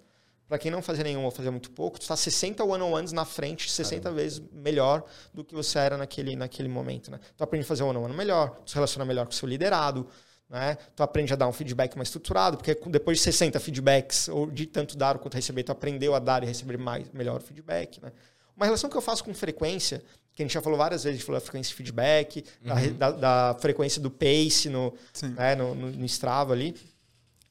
[0.48, 3.70] Para quem não fazia nenhum ou fazia muito pouco, tu está 60 one-on-ones na frente,
[3.70, 4.22] 60 Caramba.
[4.22, 7.12] vezes melhor do que você era naquele, naquele momento.
[7.12, 7.20] Né?
[7.36, 10.08] Tu aprende a fazer one-on-one melhor, tu se relaciona melhor com o seu liderado,
[10.50, 10.78] né?
[10.96, 14.66] tu aprende a dar um feedback mais estruturado, porque depois de 60 feedbacks, ou de
[14.66, 18.02] tanto dar quanto receber, tu aprendeu a dar e receber mais, melhor feedback.
[18.02, 18.14] Né?
[18.56, 20.02] Uma relação que eu faço com frequência
[20.40, 22.98] que a gente já falou várias vezes, a gente falou da frequência de feedback, uhum.
[22.98, 24.94] da, da, frequência do pace no,
[25.36, 26.78] né, no, no, no, Strava ali.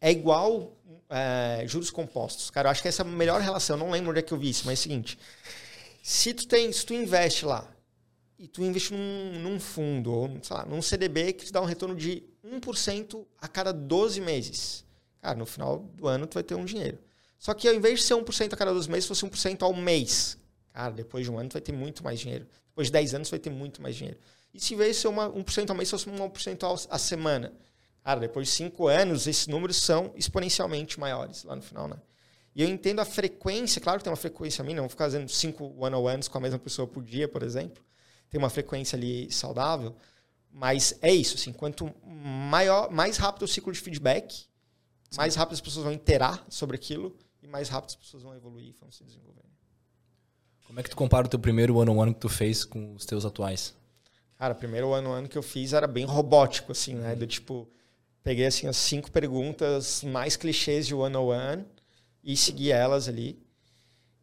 [0.01, 0.75] É igual
[1.11, 2.49] é, juros compostos.
[2.49, 3.77] Cara, eu acho que essa é a melhor relação.
[3.77, 5.19] Eu não lembro onde é que eu vi isso, mas é o seguinte.
[6.03, 7.71] Se tu, tem, se tu investe lá
[8.39, 11.67] e tu investe num, num fundo, ou sei lá, num CDB que te dá um
[11.67, 14.83] retorno de 1% a cada 12 meses.
[15.21, 16.99] Cara, no final do ano tu vai ter um dinheiro.
[17.39, 20.39] Só que ao invés de ser 1% a cada 12 meses, fosse 1% ao mês.
[20.73, 22.47] Cara, depois de um ano tu vai ter muito mais dinheiro.
[22.79, 24.21] Depois de 10 anos, você vai ter muito mais dinheiro.
[24.55, 27.53] E se vez ser uma, 1% ao mês, fosse 1% a semana.
[28.05, 31.97] Cara, depois de 5 anos, esses números são exponencialmente maiores lá no final, né?
[32.55, 35.29] E eu entendo a frequência, claro que tem uma frequência mínima, não vou ficar fazendo
[35.29, 37.83] 5 one-on-ones com a mesma pessoa por dia, por exemplo.
[38.31, 39.97] Tem uma frequência ali saudável.
[40.49, 44.47] Mas é isso, assim, quanto maior, mais rápido o ciclo de feedback,
[45.11, 45.17] Sim.
[45.17, 48.73] mais rápido as pessoas vão interar sobre aquilo e mais rápido as pessoas vão evoluir,
[48.81, 49.43] vão se desenvolver.
[50.69, 53.25] Como é que tu compara o teu primeiro one-on-one que tu fez com os teus
[53.25, 53.75] atuais?
[54.39, 57.17] Cara, o primeiro one-on-one que eu fiz era bem robótico, assim, né?
[57.17, 57.67] Do tipo,
[58.23, 61.65] peguei assim as cinco perguntas mais clichês de one-on-one
[62.23, 63.39] e segui elas ali.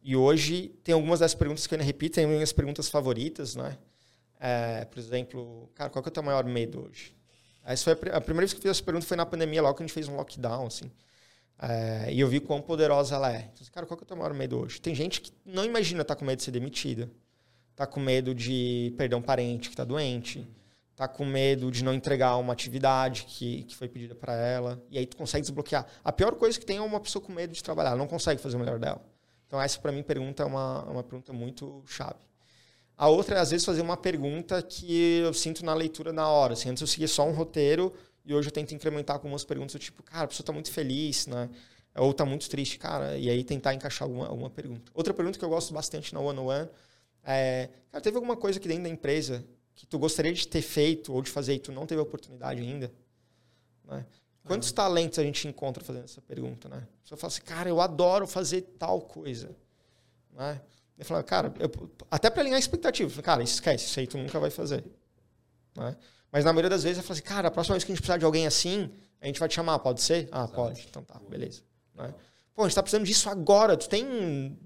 [0.00, 3.76] E hoje tem algumas das perguntas que eu ainda repito, tem minhas perguntas favoritas, né?
[4.38, 7.12] É, por exemplo, cara, qual que é o teu maior medo hoje?
[7.64, 9.74] Essa foi a, a primeira vez que eu fiz essa pergunta foi na pandemia, logo
[9.74, 10.92] que a gente fez um lockdown, assim.
[11.58, 13.50] É, e eu vi quão poderosa ela é.
[13.52, 14.80] Então, cara, qual que é o teu maior medo hoje?
[14.80, 17.10] Tem gente que não imagina estar tá com medo de ser demitida.
[17.74, 20.46] Tá com medo de perder um parente que está doente.
[20.94, 24.82] Tá com medo de não entregar uma atividade que, que foi pedida para ela.
[24.90, 25.86] E aí tu consegue desbloquear.
[26.02, 27.90] A pior coisa que tem é uma pessoa com medo de trabalhar.
[27.90, 29.02] Ela não consegue fazer o melhor dela.
[29.46, 32.26] Então essa, para mim, pergunta é uma, uma pergunta muito chave.
[32.96, 36.54] A outra é, às vezes, fazer uma pergunta que eu sinto na leitura na hora.
[36.54, 37.92] Assim, antes eu seguia só um roteiro
[38.26, 41.28] e hoje eu tento incrementar com algumas perguntas, tipo, cara, a pessoa está muito feliz,
[41.28, 41.48] né?
[41.94, 43.16] Ou está muito triste, cara.
[43.16, 44.90] E aí tentar encaixar alguma, alguma pergunta.
[44.92, 46.68] Outra pergunta que eu gosto bastante na One on One
[47.22, 51.12] é, cara, teve alguma coisa aqui dentro da empresa que tu gostaria de ter feito
[51.12, 52.92] ou de fazer e tu não teve a oportunidade ainda?
[53.84, 54.06] Né?
[54.44, 56.76] Quantos talentos a gente encontra fazendo essa pergunta, né?
[56.76, 59.56] A pessoa fala assim, cara, eu adoro fazer tal coisa.
[60.32, 60.60] Né?
[60.96, 61.70] Eu falo, cara, eu,
[62.10, 63.16] até para alinhar expectativas.
[63.20, 64.84] Cara, esquece, isso aí tu nunca vai fazer.
[65.76, 65.96] Né?
[66.32, 68.02] Mas na maioria das vezes eu falo assim, cara, a próxima vez que a gente
[68.02, 70.28] precisar de alguém assim, a gente vai te chamar, pode ser?
[70.30, 70.86] Ah, pode.
[70.88, 71.62] Então tá, beleza.
[71.94, 72.12] Né?
[72.54, 73.76] Pô, a gente tá precisando disso agora.
[73.76, 74.58] Tu tem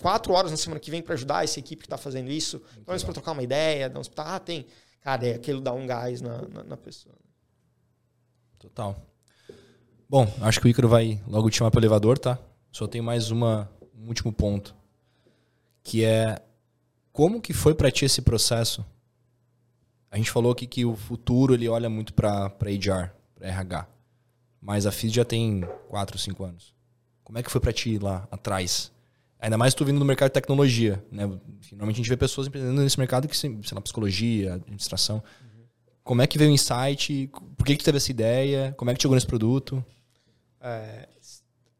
[0.00, 2.62] quatro horas na semana que vem para ajudar essa equipe que tá fazendo isso.
[2.78, 4.10] Então, para trocar uma ideia, dar uns...
[4.16, 4.66] Ah, tem.
[5.00, 7.14] Cara, é aquilo dá um gás na, na, na pessoa.
[8.58, 8.96] Total.
[10.08, 12.38] Bom, acho que o Ícaro vai logo te chamar para o elevador, tá?
[12.70, 14.74] Só tem mais uma, um último ponto.
[15.82, 16.42] Que é
[17.12, 18.84] como que foi para ti esse processo
[20.10, 23.86] A gente falou aqui que o futuro ele olha muito para HR, para RH.
[24.60, 26.74] Mas a FIS já tem 4, 5 anos.
[27.22, 28.90] Como é que foi para ti lá atrás?
[29.38, 31.24] Ainda mais tu vindo do mercado de tecnologia, né?
[31.24, 35.16] Normalmente a gente vê pessoas empreendendo nesse mercado que, sei lá, psicologia, administração.
[35.16, 35.64] Uhum.
[36.02, 37.30] Como é que veio o insight?
[37.56, 38.74] Por que, que tu teve essa ideia?
[38.76, 39.82] Como é que chegou nesse produto?
[40.60, 41.08] É,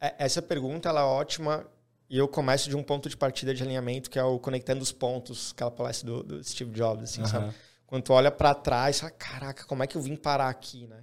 [0.00, 1.66] é, essa pergunta ela é ótima
[2.08, 4.92] e eu começo de um ponto de partida de alinhamento que é o conectando os
[4.92, 7.26] pontos, aquela palestra do, do Steve Jobs, assim, uhum.
[7.26, 7.54] sabe?
[7.90, 11.02] Quando tu olha para trás, fala, caraca, como é que eu vim parar aqui, né?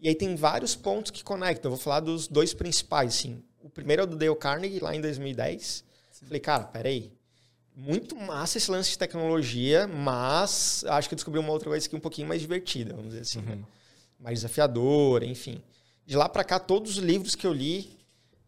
[0.00, 1.70] E aí tem vários pontos que conectam.
[1.70, 3.44] Eu vou falar dos dois principais, assim.
[3.62, 5.84] O primeiro é o do Dale Carnegie, lá em 2010.
[6.10, 6.24] Sim.
[6.24, 7.12] Falei, cara, peraí.
[7.76, 11.94] Muito massa esse lance de tecnologia, mas acho que eu descobri uma outra coisa aqui
[11.94, 13.42] um pouquinho mais divertida, vamos dizer assim.
[13.42, 13.52] Né?
[13.52, 13.58] Uhum.
[13.58, 13.66] Né?
[14.18, 15.62] Mais desafiadora, enfim.
[16.06, 17.98] De lá para cá, todos os livros que eu li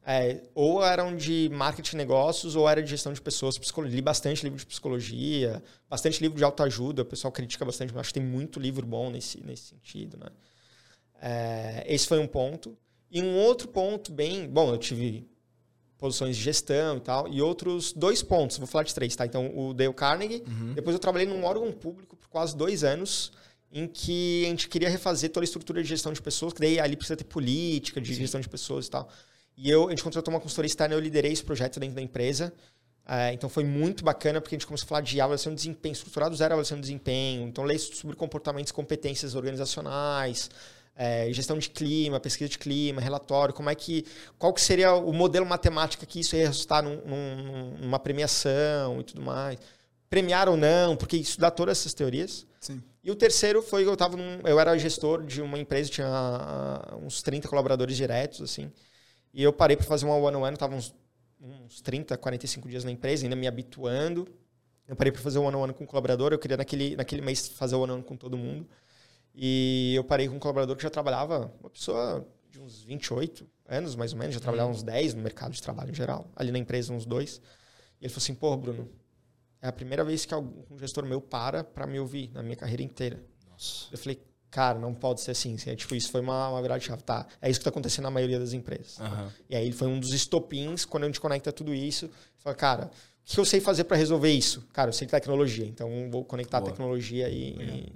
[0.08, 3.58] é, ou eram de marketing de negócios ou era de gestão de pessoas.
[3.86, 7.02] Li bastante livro de psicologia, bastante livro de autoajuda.
[7.02, 10.16] O pessoal critica bastante, mas acho que tem muito livro bom nesse, nesse sentido.
[10.16, 10.28] Né?
[11.20, 12.78] É, esse foi um ponto.
[13.10, 14.48] E um outro ponto bem...
[14.48, 15.28] Bom, eu tive
[15.98, 19.24] posições de gestão e tal, e outros dois pontos, vou falar de três, tá?
[19.24, 20.74] Então, o Dale Carnegie, uhum.
[20.74, 23.32] depois eu trabalhei num órgão público por quase dois anos,
[23.72, 26.78] em que a gente queria refazer toda a estrutura de gestão de pessoas, que daí
[26.78, 28.20] ali precisa ter política de Sim.
[28.20, 29.08] gestão de pessoas e tal.
[29.56, 32.52] E eu, a gente contratou uma consultoria externa, eu liderei esse projeto dentro da empresa.
[33.08, 35.92] É, então foi muito bacana, porque a gente começou a falar de avaliação de desempenho,
[35.92, 37.46] estruturado zero avaliação de desempenho.
[37.46, 40.50] Então, leis sobre comportamentos competências organizacionais,
[40.96, 44.04] é, gestão de clima, pesquisa de clima, relatório, como é que.
[44.38, 49.04] Qual que seria o modelo matemático que isso ia resultar num, num, numa premiação e
[49.04, 49.58] tudo mais.
[50.10, 52.46] Premiar ou não, porque estudar todas essas teorias.
[52.60, 52.82] Sim.
[53.04, 56.96] E o terceiro foi eu tava num, eu era gestor de uma empresa, tinha ah,
[57.00, 58.72] uns 30 colaboradores diretos, assim.
[59.36, 60.94] E eu parei para fazer uma one-on-one, estava uns,
[61.38, 64.26] uns 30, 45 dias na empresa, ainda me habituando.
[64.88, 67.74] Eu parei para fazer um one-on-one com um colaborador, eu queria naquele, naquele mês fazer
[67.76, 68.66] o one-on-one com todo mundo.
[69.34, 73.94] E eu parei com um colaborador que já trabalhava, uma pessoa de uns 28 anos,
[73.94, 76.58] mais ou menos, já trabalhava uns 10 no mercado de trabalho em geral, ali na
[76.58, 77.42] empresa uns dois.
[78.00, 78.88] E ele falou assim, pô, Bruno,
[79.60, 82.82] é a primeira vez que algum gestor meu para para me ouvir na minha carreira
[82.82, 83.22] inteira.
[83.50, 83.88] Nossa.
[83.92, 84.18] Eu falei,
[84.56, 85.54] cara, não pode ser assim.
[85.66, 87.02] É, tipo, isso foi uma, uma virada de chave.
[87.02, 88.98] Tá, é isso que está acontecendo na maioria das empresas.
[88.98, 89.28] Uhum.
[89.50, 92.08] E aí ele foi um dos estopins, quando a gente conecta tudo isso.
[92.38, 92.90] Fala, cara, o
[93.22, 94.66] que eu sei fazer para resolver isso?
[94.72, 96.70] Cara, eu sei tecnologia, então vou conectar Boa.
[96.70, 97.92] a tecnologia e, e,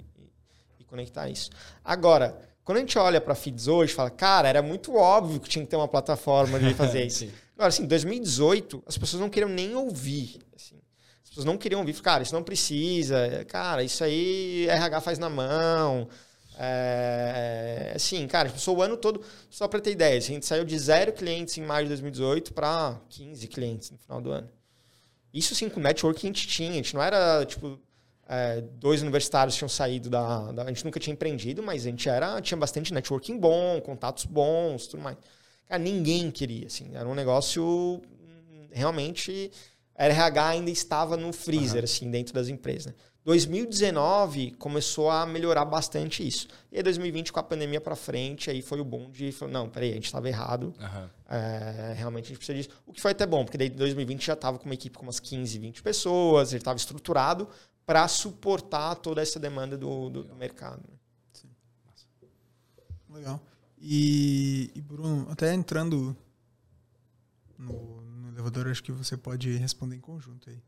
[0.81, 1.49] e, conectar isso.
[1.83, 5.65] Agora, quando a gente olha para feeds hoje, fala, cara, era muito óbvio que tinha
[5.65, 7.27] que ter uma plataforma de fazer isso.
[7.55, 10.37] Agora, assim, 2018, as pessoas não queriam nem ouvir.
[10.55, 10.79] Assim.
[11.23, 11.99] As pessoas não queriam ouvir.
[12.01, 13.43] Cara, isso não precisa.
[13.47, 16.07] Cara, isso aí RH faz na mão.
[16.63, 20.45] É, assim, cara, a gente passou o ano todo, só para ter ideia, a gente
[20.45, 24.47] saiu de zero clientes em maio de 2018 para 15 clientes no final do ano.
[25.33, 27.79] Isso sim, com o network que a gente tinha, a gente não era, tipo,
[28.29, 32.07] é, dois universitários tinham saído da, da, A gente nunca tinha empreendido, mas a gente
[32.07, 35.17] era, tinha bastante networking bom, contatos bons, tudo mais.
[35.67, 37.99] Cara, ninguém queria, assim, era um negócio
[38.71, 39.51] realmente.
[39.95, 41.83] RH ainda estava no freezer, uhum.
[41.85, 42.93] assim, dentro das empresas, né?
[43.23, 46.47] 2019 começou a melhorar bastante isso.
[46.71, 49.91] E aí 2020 com a pandemia para frente, aí foi o bom de não, peraí,
[49.91, 50.73] a gente estava errado.
[50.79, 51.09] Uhum.
[51.29, 52.69] É, realmente a gente precisa disso.
[52.85, 55.19] O que foi até bom, porque daí 2020 já estava com uma equipe com umas
[55.19, 57.47] 15, 20 pessoas, ele estava estruturado
[57.85, 60.81] para suportar toda essa demanda do, do, do mercado.
[60.89, 60.97] Né?
[61.33, 61.49] Sim.
[63.09, 63.39] Legal.
[63.77, 66.15] E, e, Bruno, até entrando
[67.57, 70.59] no, no elevador, acho que você pode responder em conjunto aí.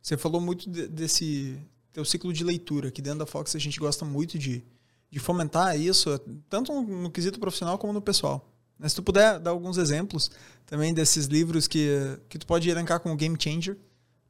[0.00, 1.58] Você falou muito de, desse
[1.98, 4.62] teu ciclo de leitura, que dentro da Fox a gente gosta muito de,
[5.10, 6.16] de fomentar isso,
[6.48, 8.48] tanto no quesito profissional como no pessoal.
[8.78, 10.30] Mas se tu puder dar alguns exemplos
[10.64, 13.76] também desses livros que, que tu pode elencar como Game Changer.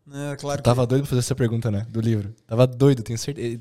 [0.06, 0.34] Né?
[0.40, 1.86] Claro Tava doido pra fazer essa pergunta, né?
[1.90, 2.34] Do livro.
[2.46, 3.60] Tava doido, tenho certeza.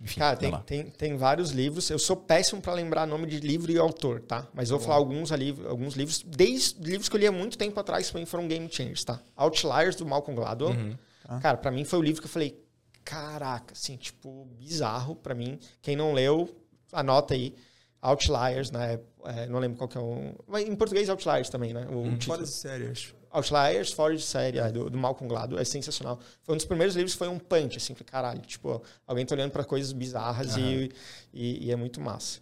[0.00, 1.90] Enfim, Cara, tem, tem, tem vários livros.
[1.90, 4.46] Eu sou péssimo para lembrar nome de livro e autor, tá?
[4.54, 6.24] Mas vou falar alguns ali, alguns livros.
[6.26, 9.20] Desde livros que eu li há muito tempo atrás também foram Game Changers, tá?
[9.36, 10.70] Outliers, do Malcolm Gladwell.
[10.70, 10.96] Uhum.
[11.26, 11.40] Tá.
[11.40, 12.58] Cara, para mim foi o livro que eu falei,
[13.08, 15.58] caraca, assim, tipo, bizarro para mim.
[15.80, 16.54] Quem não leu,
[16.92, 17.54] anota aí.
[18.02, 19.00] Outliers, né?
[19.24, 20.34] É, não lembro qual que é o.
[20.46, 21.86] Mas em português, Outliers também, né?
[21.90, 22.20] O hum.
[22.20, 23.16] Fora de série, acho.
[23.30, 26.20] Outliers, fora de série, é, do, do Malcolm Gladwell, é sensacional.
[26.42, 29.50] Foi um dos primeiros livros foi um punch, assim, que caralho, tipo, alguém tá olhando
[29.50, 30.62] para coisas bizarras uhum.
[30.62, 30.92] e,
[31.32, 32.38] e, e, é muito massa.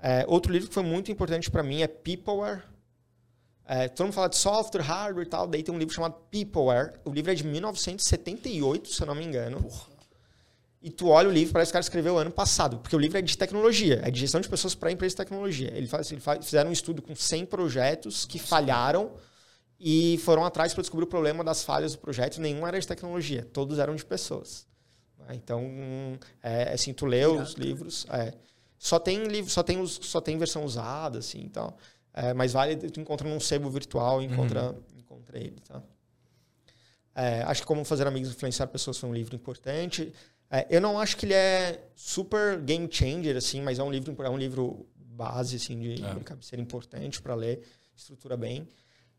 [0.00, 2.62] É, outro livro que foi muito importante para mim é Peopleware.
[3.66, 6.94] É, todo mundo fala de software, hardware e tal, daí tem um livro chamado Peopleware.
[7.04, 9.62] O livro é de 1978, se eu não me engano.
[9.62, 9.89] Porra
[10.82, 13.18] e tu olha o livro, parece que o cara escreveu ano passado, porque o livro
[13.18, 15.70] é de tecnologia, é de gestão de pessoas para empresas de tecnologia.
[15.74, 19.12] Ele faz, ele faz, fizeram um estudo com 100 projetos que falharam
[19.78, 22.40] e foram atrás para descobrir o problema das falhas do projeto.
[22.40, 24.66] Nenhum era de tecnologia, todos eram de pessoas.
[25.32, 28.32] Então, é, assim, tu lê os livros, é,
[28.78, 31.74] só tem livro, só tem, os, só tem versão usada, assim, então,
[32.12, 34.82] é, mas vale, tu encontra num sebo virtual, encontra, uhum.
[34.98, 35.82] encontra ele, tá?
[37.14, 40.12] É, acho que Como Fazer Amigos Influenciar Pessoas foi um livro importante.
[40.50, 44.20] É, eu não acho que ele é super game changer, assim, mas é um livro,
[44.22, 46.14] é um livro base, assim, de, é.
[46.14, 47.62] de cabeceira importante para ler,
[47.94, 48.66] estrutura bem.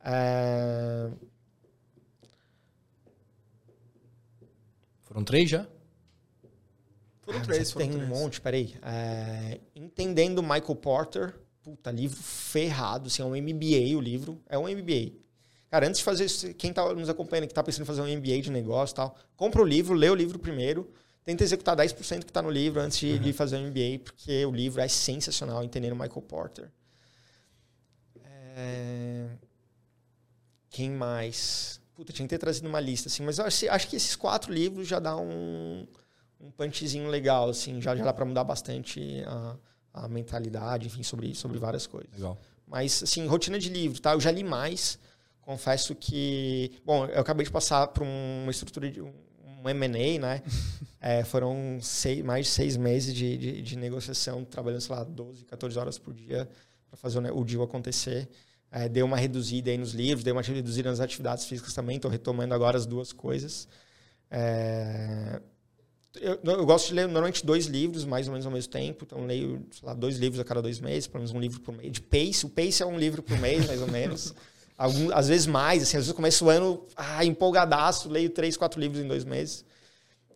[0.04, 1.10] É...
[5.02, 5.68] Foram três já?
[7.22, 8.12] Foram ah, três, foram Tem três.
[8.12, 8.76] um monte, peraí.
[8.82, 9.62] É...
[9.74, 15.14] Entendendo Michael Porter, puta, livro ferrado, assim, é um MBA o livro, é um MBA.
[15.70, 18.18] Cara, antes de fazer isso, quem tá nos acompanhando, que tá pensando em fazer um
[18.18, 20.92] MBA de negócio e tal, compra o livro, lê o livro primeiro,
[21.24, 23.20] tenta executar 10% que está no livro antes de, uhum.
[23.20, 26.72] de, fazer o MBA, porque o livro é sensacional, entendendo Michael Porter.
[28.24, 29.28] É...
[30.70, 31.80] Quem mais?
[31.94, 34.88] Puta, tinha que ter trazido uma lista, assim, mas acho, acho que esses quatro livros
[34.88, 35.86] já dá um,
[36.40, 39.58] um punchzinho legal, assim, já, já dá para mudar bastante a,
[39.94, 42.14] a mentalidade, enfim, sobre, sobre várias coisas.
[42.14, 42.38] Legal.
[42.66, 44.14] Mas, assim, rotina de livro, tá?
[44.14, 44.98] Eu já li mais,
[45.42, 46.72] confesso que...
[46.86, 49.14] Bom, eu acabei de passar por uma estrutura de um
[49.70, 50.44] M&A, né?
[51.00, 55.46] é, foram seis, mais de seis meses de, de, de, negociação, trabalhando, sei lá, 12,
[55.46, 56.48] 14 horas por dia
[56.90, 58.30] para fazer o, o deal acontecer.
[58.72, 62.10] É, deu uma reduzida aí nos livros, deu uma reduzida nas atividades físicas também, estou
[62.10, 63.68] retomando agora as duas coisas.
[64.30, 65.42] É,
[66.20, 69.06] eu, eu, gosto de ler normalmente dois livros, mais ou menos ao mesmo tempo.
[69.06, 71.92] Então, leio lá, dois livros a cada dois meses, pelo menos um livro por mês.
[71.92, 74.34] De pace, o pace é um livro por mês, mais ou menos.
[74.78, 78.58] Algum, às vezes mais, assim, às vezes eu começo o ano ah, empolgadaço, leio três,
[78.58, 79.64] quatro livros em dois meses.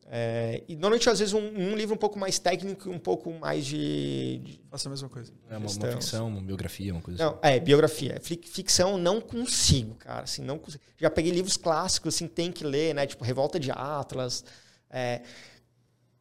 [0.07, 3.66] É, e normalmente, às vezes, um, um, livro um pouco mais técnico um pouco mais
[3.66, 4.40] de.
[4.44, 5.34] de Faço a mesma coisa.
[5.49, 7.40] É uma, uma, ficção, uma biografia, uma coisa não, assim.
[7.41, 8.22] É, biografia.
[8.22, 10.24] Ficção não consigo, cara.
[10.24, 10.84] Assim, não consigo.
[10.98, 13.07] Já peguei livros clássicos, assim, tem que ler, né?
[13.07, 14.45] Tipo, Revolta de Atlas.
[14.91, 15.22] É,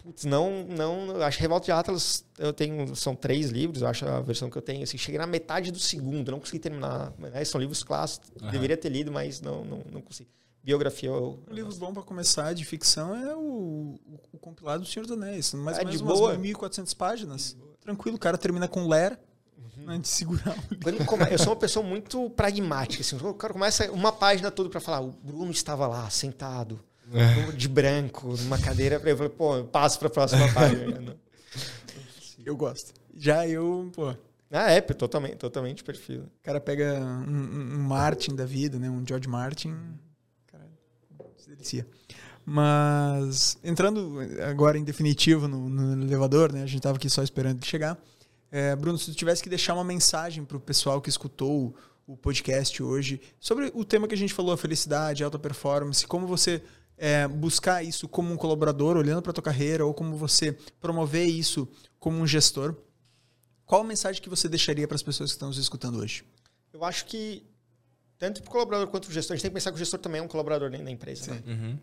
[0.04, 1.22] Putz, não, não.
[1.22, 2.94] Acho que Revolta de Atlas, eu tenho.
[2.94, 4.82] São três livros, eu acho a versão que eu tenho.
[4.82, 7.10] Assim, cheguei na metade do segundo, não consegui terminar.
[7.18, 7.42] Né?
[7.46, 8.50] São livros clássicos, uhum.
[8.50, 10.28] deveria ter lido, mas não, não, não consegui.
[10.62, 11.42] Biografia eu.
[11.50, 15.12] Um livro bom para começar de ficção é o, o, o, compilado do Senhor dos
[15.12, 15.54] Anéis.
[15.54, 16.36] Mais é, ou menos de boa.
[16.36, 17.56] 1.400 páginas.
[17.80, 19.18] Tranquilo, o cara termina com Ler.
[19.56, 19.88] Uhum.
[19.88, 23.00] Antes de segurar o Eu sou uma pessoa muito pragmática.
[23.00, 27.52] Assim, o cara começa uma página toda para falar: o Bruno estava lá, sentado é.
[27.52, 29.00] de branco, numa cadeira.
[29.04, 31.00] Eu falei, pô, eu passo para a próxima página.
[31.00, 31.14] Né?
[32.44, 32.92] eu gosto.
[33.16, 34.14] Já eu, pô.
[34.50, 36.22] Ah, é, totalmente, totalmente perfil.
[36.22, 38.88] O cara pega um, um, Martin da vida, né?
[38.88, 39.74] Um George Martin.
[40.46, 40.68] Cara,
[41.36, 41.86] se delicia.
[42.46, 44.18] Mas, entrando
[44.48, 46.62] agora em definitivo no, no elevador, né?
[46.62, 47.98] A gente tava aqui só esperando ele chegar.
[48.50, 51.74] É, Bruno, se tu tivesse que deixar uma mensagem pro pessoal que escutou
[52.06, 55.38] o, o podcast hoje sobre o tema que a gente falou, a felicidade, a alta
[55.38, 56.62] performance, como você
[56.96, 61.26] é, buscar isso como um colaborador, olhando para a tua carreira, ou como você promover
[61.26, 61.68] isso
[61.98, 62.76] como um gestor,
[63.66, 66.24] qual a mensagem que você deixaria para as pessoas que estão nos escutando hoje?
[66.72, 67.46] Eu acho que,
[68.18, 69.78] tanto para o colaborador quanto para o gestor, a gente tem que pensar que o
[69.78, 71.32] gestor também é um colaborador dentro da empresa.
[71.32, 71.42] Né?
[71.46, 71.78] Uhum.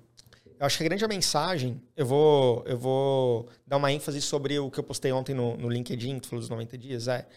[0.59, 4.69] Eu acho que a grande mensagem, eu vou, eu vou dar uma ênfase sobre o
[4.69, 7.27] que eu postei ontem no, no LinkedIn, que falou dos 90 dias, é...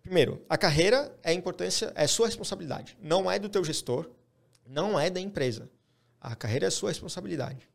[0.00, 2.96] Primeiro, a carreira é importância, é sua responsabilidade.
[3.02, 4.08] Não é do teu gestor,
[4.64, 5.68] não é da empresa.
[6.20, 7.68] A carreira é sua responsabilidade.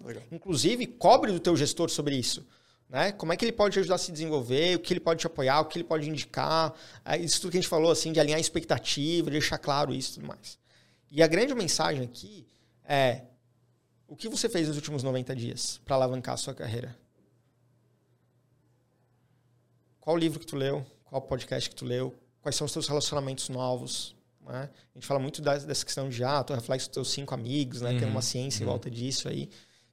[0.00, 0.22] Legal.
[0.32, 2.46] Inclusive, cobre do teu gestor sobre isso.
[2.88, 3.12] Né?
[3.12, 5.26] Como é que ele pode te ajudar a se desenvolver, o que ele pode te
[5.26, 6.74] apoiar, o que ele pode indicar.
[7.04, 10.12] É isso tudo que a gente falou, assim, de alinhar expectativa, de deixar claro isso
[10.12, 10.58] e tudo mais.
[11.10, 12.46] E a grande mensagem aqui
[12.84, 13.22] é
[14.06, 16.94] o que você fez nos últimos 90 dias para alavancar a sua carreira?
[19.98, 20.84] Qual livro que tu leu?
[21.04, 22.14] Qual podcast que tu leu?
[22.42, 24.14] Quais são os teus relacionamentos novos?
[24.46, 24.68] Né?
[24.94, 27.92] A gente fala muito dessa questão de, ah, tu reflete os teus cinco amigos, né?
[27.92, 28.64] Uhum, Tem uma ciência uhum.
[28.64, 29.48] em volta disso aí.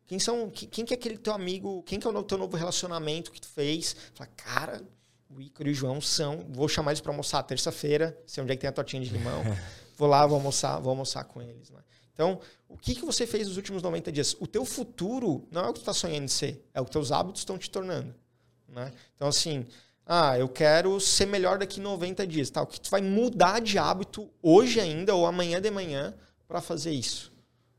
[0.07, 3.31] Quem são, quem que é aquele teu amigo, quem que é o teu novo relacionamento
[3.31, 3.95] que tu fez?
[4.15, 4.81] Fala, cara,
[5.29, 8.55] o Ícaro e o João são, vou chamar eles para almoçar terça-feira, sei onde é
[8.55, 9.43] que tem a tortinha de limão.
[9.95, 11.79] vou lá, vou almoçar, vou almoçar com eles, né?
[12.11, 14.35] Então, o que, que você fez nos últimos 90 dias?
[14.41, 16.91] O teu futuro não é o que tu está sonhando de ser, é o que
[16.91, 18.13] teus hábitos estão te tornando.
[18.67, 18.91] Né?
[19.15, 19.65] Então, assim,
[20.11, 22.49] ah, eu quero ser melhor daqui 90 dias.
[22.49, 22.63] Tá?
[22.63, 26.15] O que tu vai mudar de hábito hoje ainda ou amanhã de manhã
[26.47, 27.31] para fazer isso?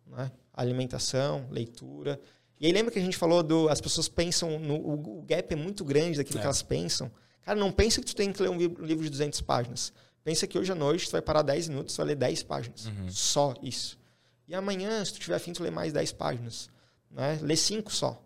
[0.07, 0.31] Né?
[0.55, 2.21] Alimentação, leitura.
[2.61, 3.69] E aí lembra que a gente falou do.
[3.69, 4.61] As pessoas pensam.
[4.61, 6.41] No, o, gap é muito grande daquilo é.
[6.41, 7.11] que elas pensam.
[7.43, 9.93] Cara, não pensa que tu tem que ler um livro de 200 páginas.
[10.23, 12.87] Pensa que hoje à noite tu vai parar 10 minutos, tu vai ler 10 páginas.
[12.87, 13.11] Uhum.
[13.11, 13.99] Só isso.
[14.47, 16.71] E amanhã, se tu tiver afim, tu lê mais 10 páginas.
[17.11, 17.41] Né?
[17.43, 18.23] Lê 5 só.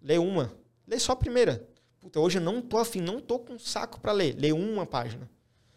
[0.00, 0.50] Lê uma.
[0.86, 1.73] Lê só a primeira
[2.04, 4.36] puta, hoje eu não tô afim, não tô com saco para ler.
[4.38, 5.26] Lê uma página.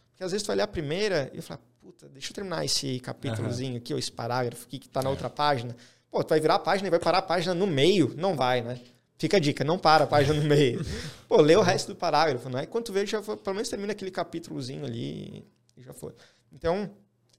[0.10, 3.00] Porque às vezes tu vai ler a primeira e fala, puta, deixa eu terminar esse
[3.00, 3.78] capítulozinho uhum.
[3.78, 5.12] aqui, ou esse parágrafo aqui que tá na é.
[5.12, 5.74] outra página.
[6.12, 8.14] Pô, tu vai virar a página e vai parar a página no meio.
[8.18, 8.78] Não vai, né?
[9.18, 10.86] Fica a dica, não para a página no meio.
[11.30, 12.66] Pô, lê o resto do parágrafo, né?
[12.66, 15.46] Quando vê, já foi, pelo menos termina aquele capítulozinho ali
[15.78, 16.14] e já foi.
[16.52, 16.92] Então,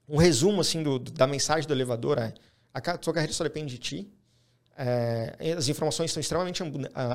[0.07, 2.33] um resumo assim do, da mensagem do elevador é:
[2.73, 4.11] a sua carreira só depende de ti.
[4.81, 6.63] É, as informações são extremamente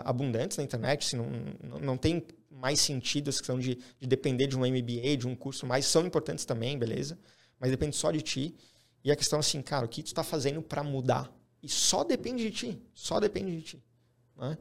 [0.05, 1.17] abundantes na internet, assim,
[1.63, 5.35] não, não, tem mais sentido essa questão de, de depender de um MBA, de um
[5.35, 7.19] curso mais, são importantes também, beleza?
[7.59, 8.55] Mas depende só de ti.
[9.03, 11.33] E a questão assim, cara, o que tu está fazendo para mudar?
[11.63, 13.85] E só depende de ti, só depende de ti.
[14.37, 14.59] Né?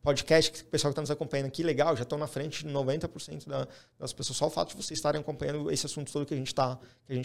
[0.00, 2.72] Podcast, que o pessoal que está nos acompanhando aqui, legal, já estão na frente de
[2.72, 3.68] 90% da,
[3.98, 4.38] das pessoas.
[4.38, 6.80] Só o fato de vocês estarem acompanhando esse assunto todo que a gente está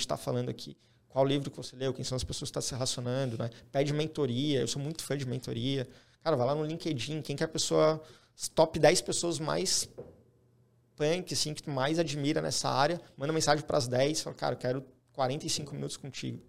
[0.07, 0.75] tá falando aqui.
[1.13, 3.51] Qual livro que você leu, quem são as pessoas que estão tá se relacionando, né?
[3.71, 5.87] Pede mentoria, eu sou muito fã de mentoria.
[6.23, 8.01] Cara, vai lá no LinkedIn, quem que é a pessoa,
[8.55, 9.87] top 10 pessoas mais
[10.95, 14.55] punk, assim, que tu mais admira nessa área, manda mensagem para as 10, fala, cara,
[14.55, 16.41] eu quero 45 minutos contigo.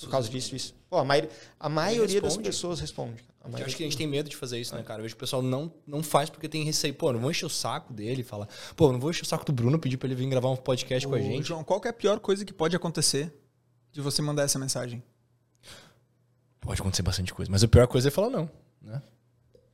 [0.00, 0.74] Por causa disso, isso.
[0.90, 1.30] Pô, a, maioria,
[1.60, 3.22] a maioria das pessoas responde.
[3.44, 4.98] Eu acho que a gente tem medo de fazer isso, né, cara?
[4.98, 6.94] Eu vejo que o pessoal não, não faz porque tem receio.
[6.94, 8.48] Pô, não vou encher o saco dele falar.
[8.74, 11.06] Pô, não vou encher o saco do Bruno pedir pra ele vir gravar um podcast
[11.06, 11.46] Ô, com a gente.
[11.46, 13.32] João, qual é a pior coisa que pode acontecer
[13.92, 15.02] de você mandar essa mensagem?
[16.60, 18.50] Pode acontecer bastante coisa, mas a pior coisa é falar não,
[18.80, 19.02] né?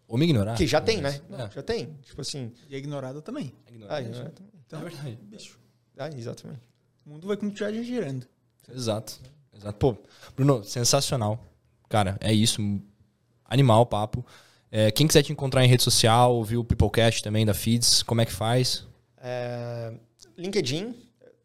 [0.08, 0.56] Ou me ignorar.
[0.56, 1.20] Que já tem, né?
[1.30, 1.50] É.
[1.54, 1.94] Já tem.
[2.02, 2.50] Tipo assim.
[2.68, 3.52] E a ignorada também.
[3.66, 4.52] A ignorada, ah, ignorada também.
[4.66, 5.18] Então, é verdade.
[5.22, 5.58] Bicho.
[5.98, 6.62] Ah, exatamente.
[7.04, 8.26] O mundo vai continuar girando.
[8.74, 9.20] Exato.
[9.54, 9.78] Exato.
[9.78, 9.96] Pô,
[10.34, 11.44] Bruno, sensacional.
[11.88, 12.62] Cara, é isso.
[13.44, 14.24] Animal papo.
[14.70, 18.20] É, quem quiser te encontrar em rede social, ouvir o Peoplecast também da Feeds, como
[18.20, 18.86] é que faz?
[19.18, 19.92] É,
[20.36, 20.94] LinkedIn.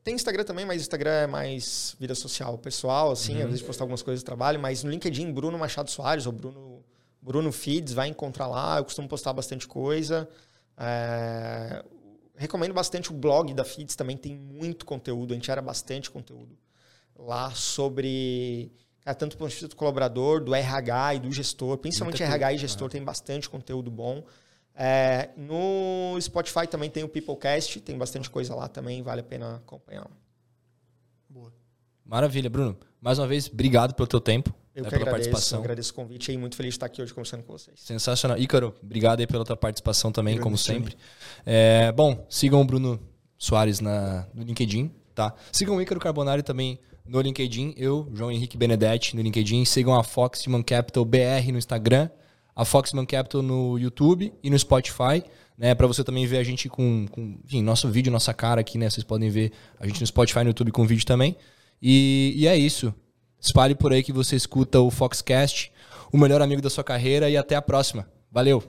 [0.03, 3.43] Tem Instagram também, mas Instagram é mais vida social pessoal, assim, uhum.
[3.43, 6.83] às vezes postar algumas coisas do trabalho, mas no LinkedIn, Bruno Machado Soares ou Bruno,
[7.21, 8.77] Bruno Feeds, vai encontrar lá.
[8.79, 10.27] Eu costumo postar bastante coisa.
[10.77, 11.83] É,
[12.35, 16.57] recomendo bastante o blog da Feeds, também tem muito conteúdo, a gente era bastante conteúdo
[17.15, 18.71] lá sobre
[19.01, 22.53] cara, tanto do ponto de vista do colaborador, do RH e do gestor, principalmente RH
[22.53, 24.23] e gestor, tem bastante conteúdo bom.
[24.75, 29.55] É, no Spotify também tem o Peoplecast, tem bastante coisa lá também, vale a pena
[29.57, 30.09] acompanhar.
[31.29, 31.53] Boa.
[32.05, 32.77] Maravilha, Bruno.
[32.99, 34.53] Mais uma vez, obrigado pelo teu tempo.
[34.75, 35.59] Eu né, que pela agradeço, participação.
[35.59, 37.79] agradeço o convite e muito feliz de estar aqui hoje conversando com vocês.
[37.79, 38.37] Sensacional.
[38.39, 40.97] Ícaro, obrigado aí pela tua participação também, como sempre.
[41.45, 42.99] É, bom, sigam o Bruno
[43.37, 45.35] Soares na, no LinkedIn, tá?
[45.51, 49.65] Sigam o Ícaro Carbonari também no LinkedIn, eu, João Henrique Benedetti, no LinkedIn.
[49.65, 52.09] Sigam a Foxman Capital BR no Instagram,
[52.55, 55.23] a Foxman Capital no YouTube e no Spotify.
[55.55, 58.75] Né, para você também ver a gente com, com enfim, nosso vídeo, nossa cara aqui,
[58.77, 58.89] né?
[58.89, 61.35] Vocês podem ver a gente no Spotify e no YouTube com vídeo também.
[61.79, 62.93] E, e é isso.
[63.39, 65.71] Espalhe por aí que você escuta o Foxcast,
[66.11, 68.07] o melhor amigo da sua carreira, e até a próxima.
[68.31, 68.63] Valeu!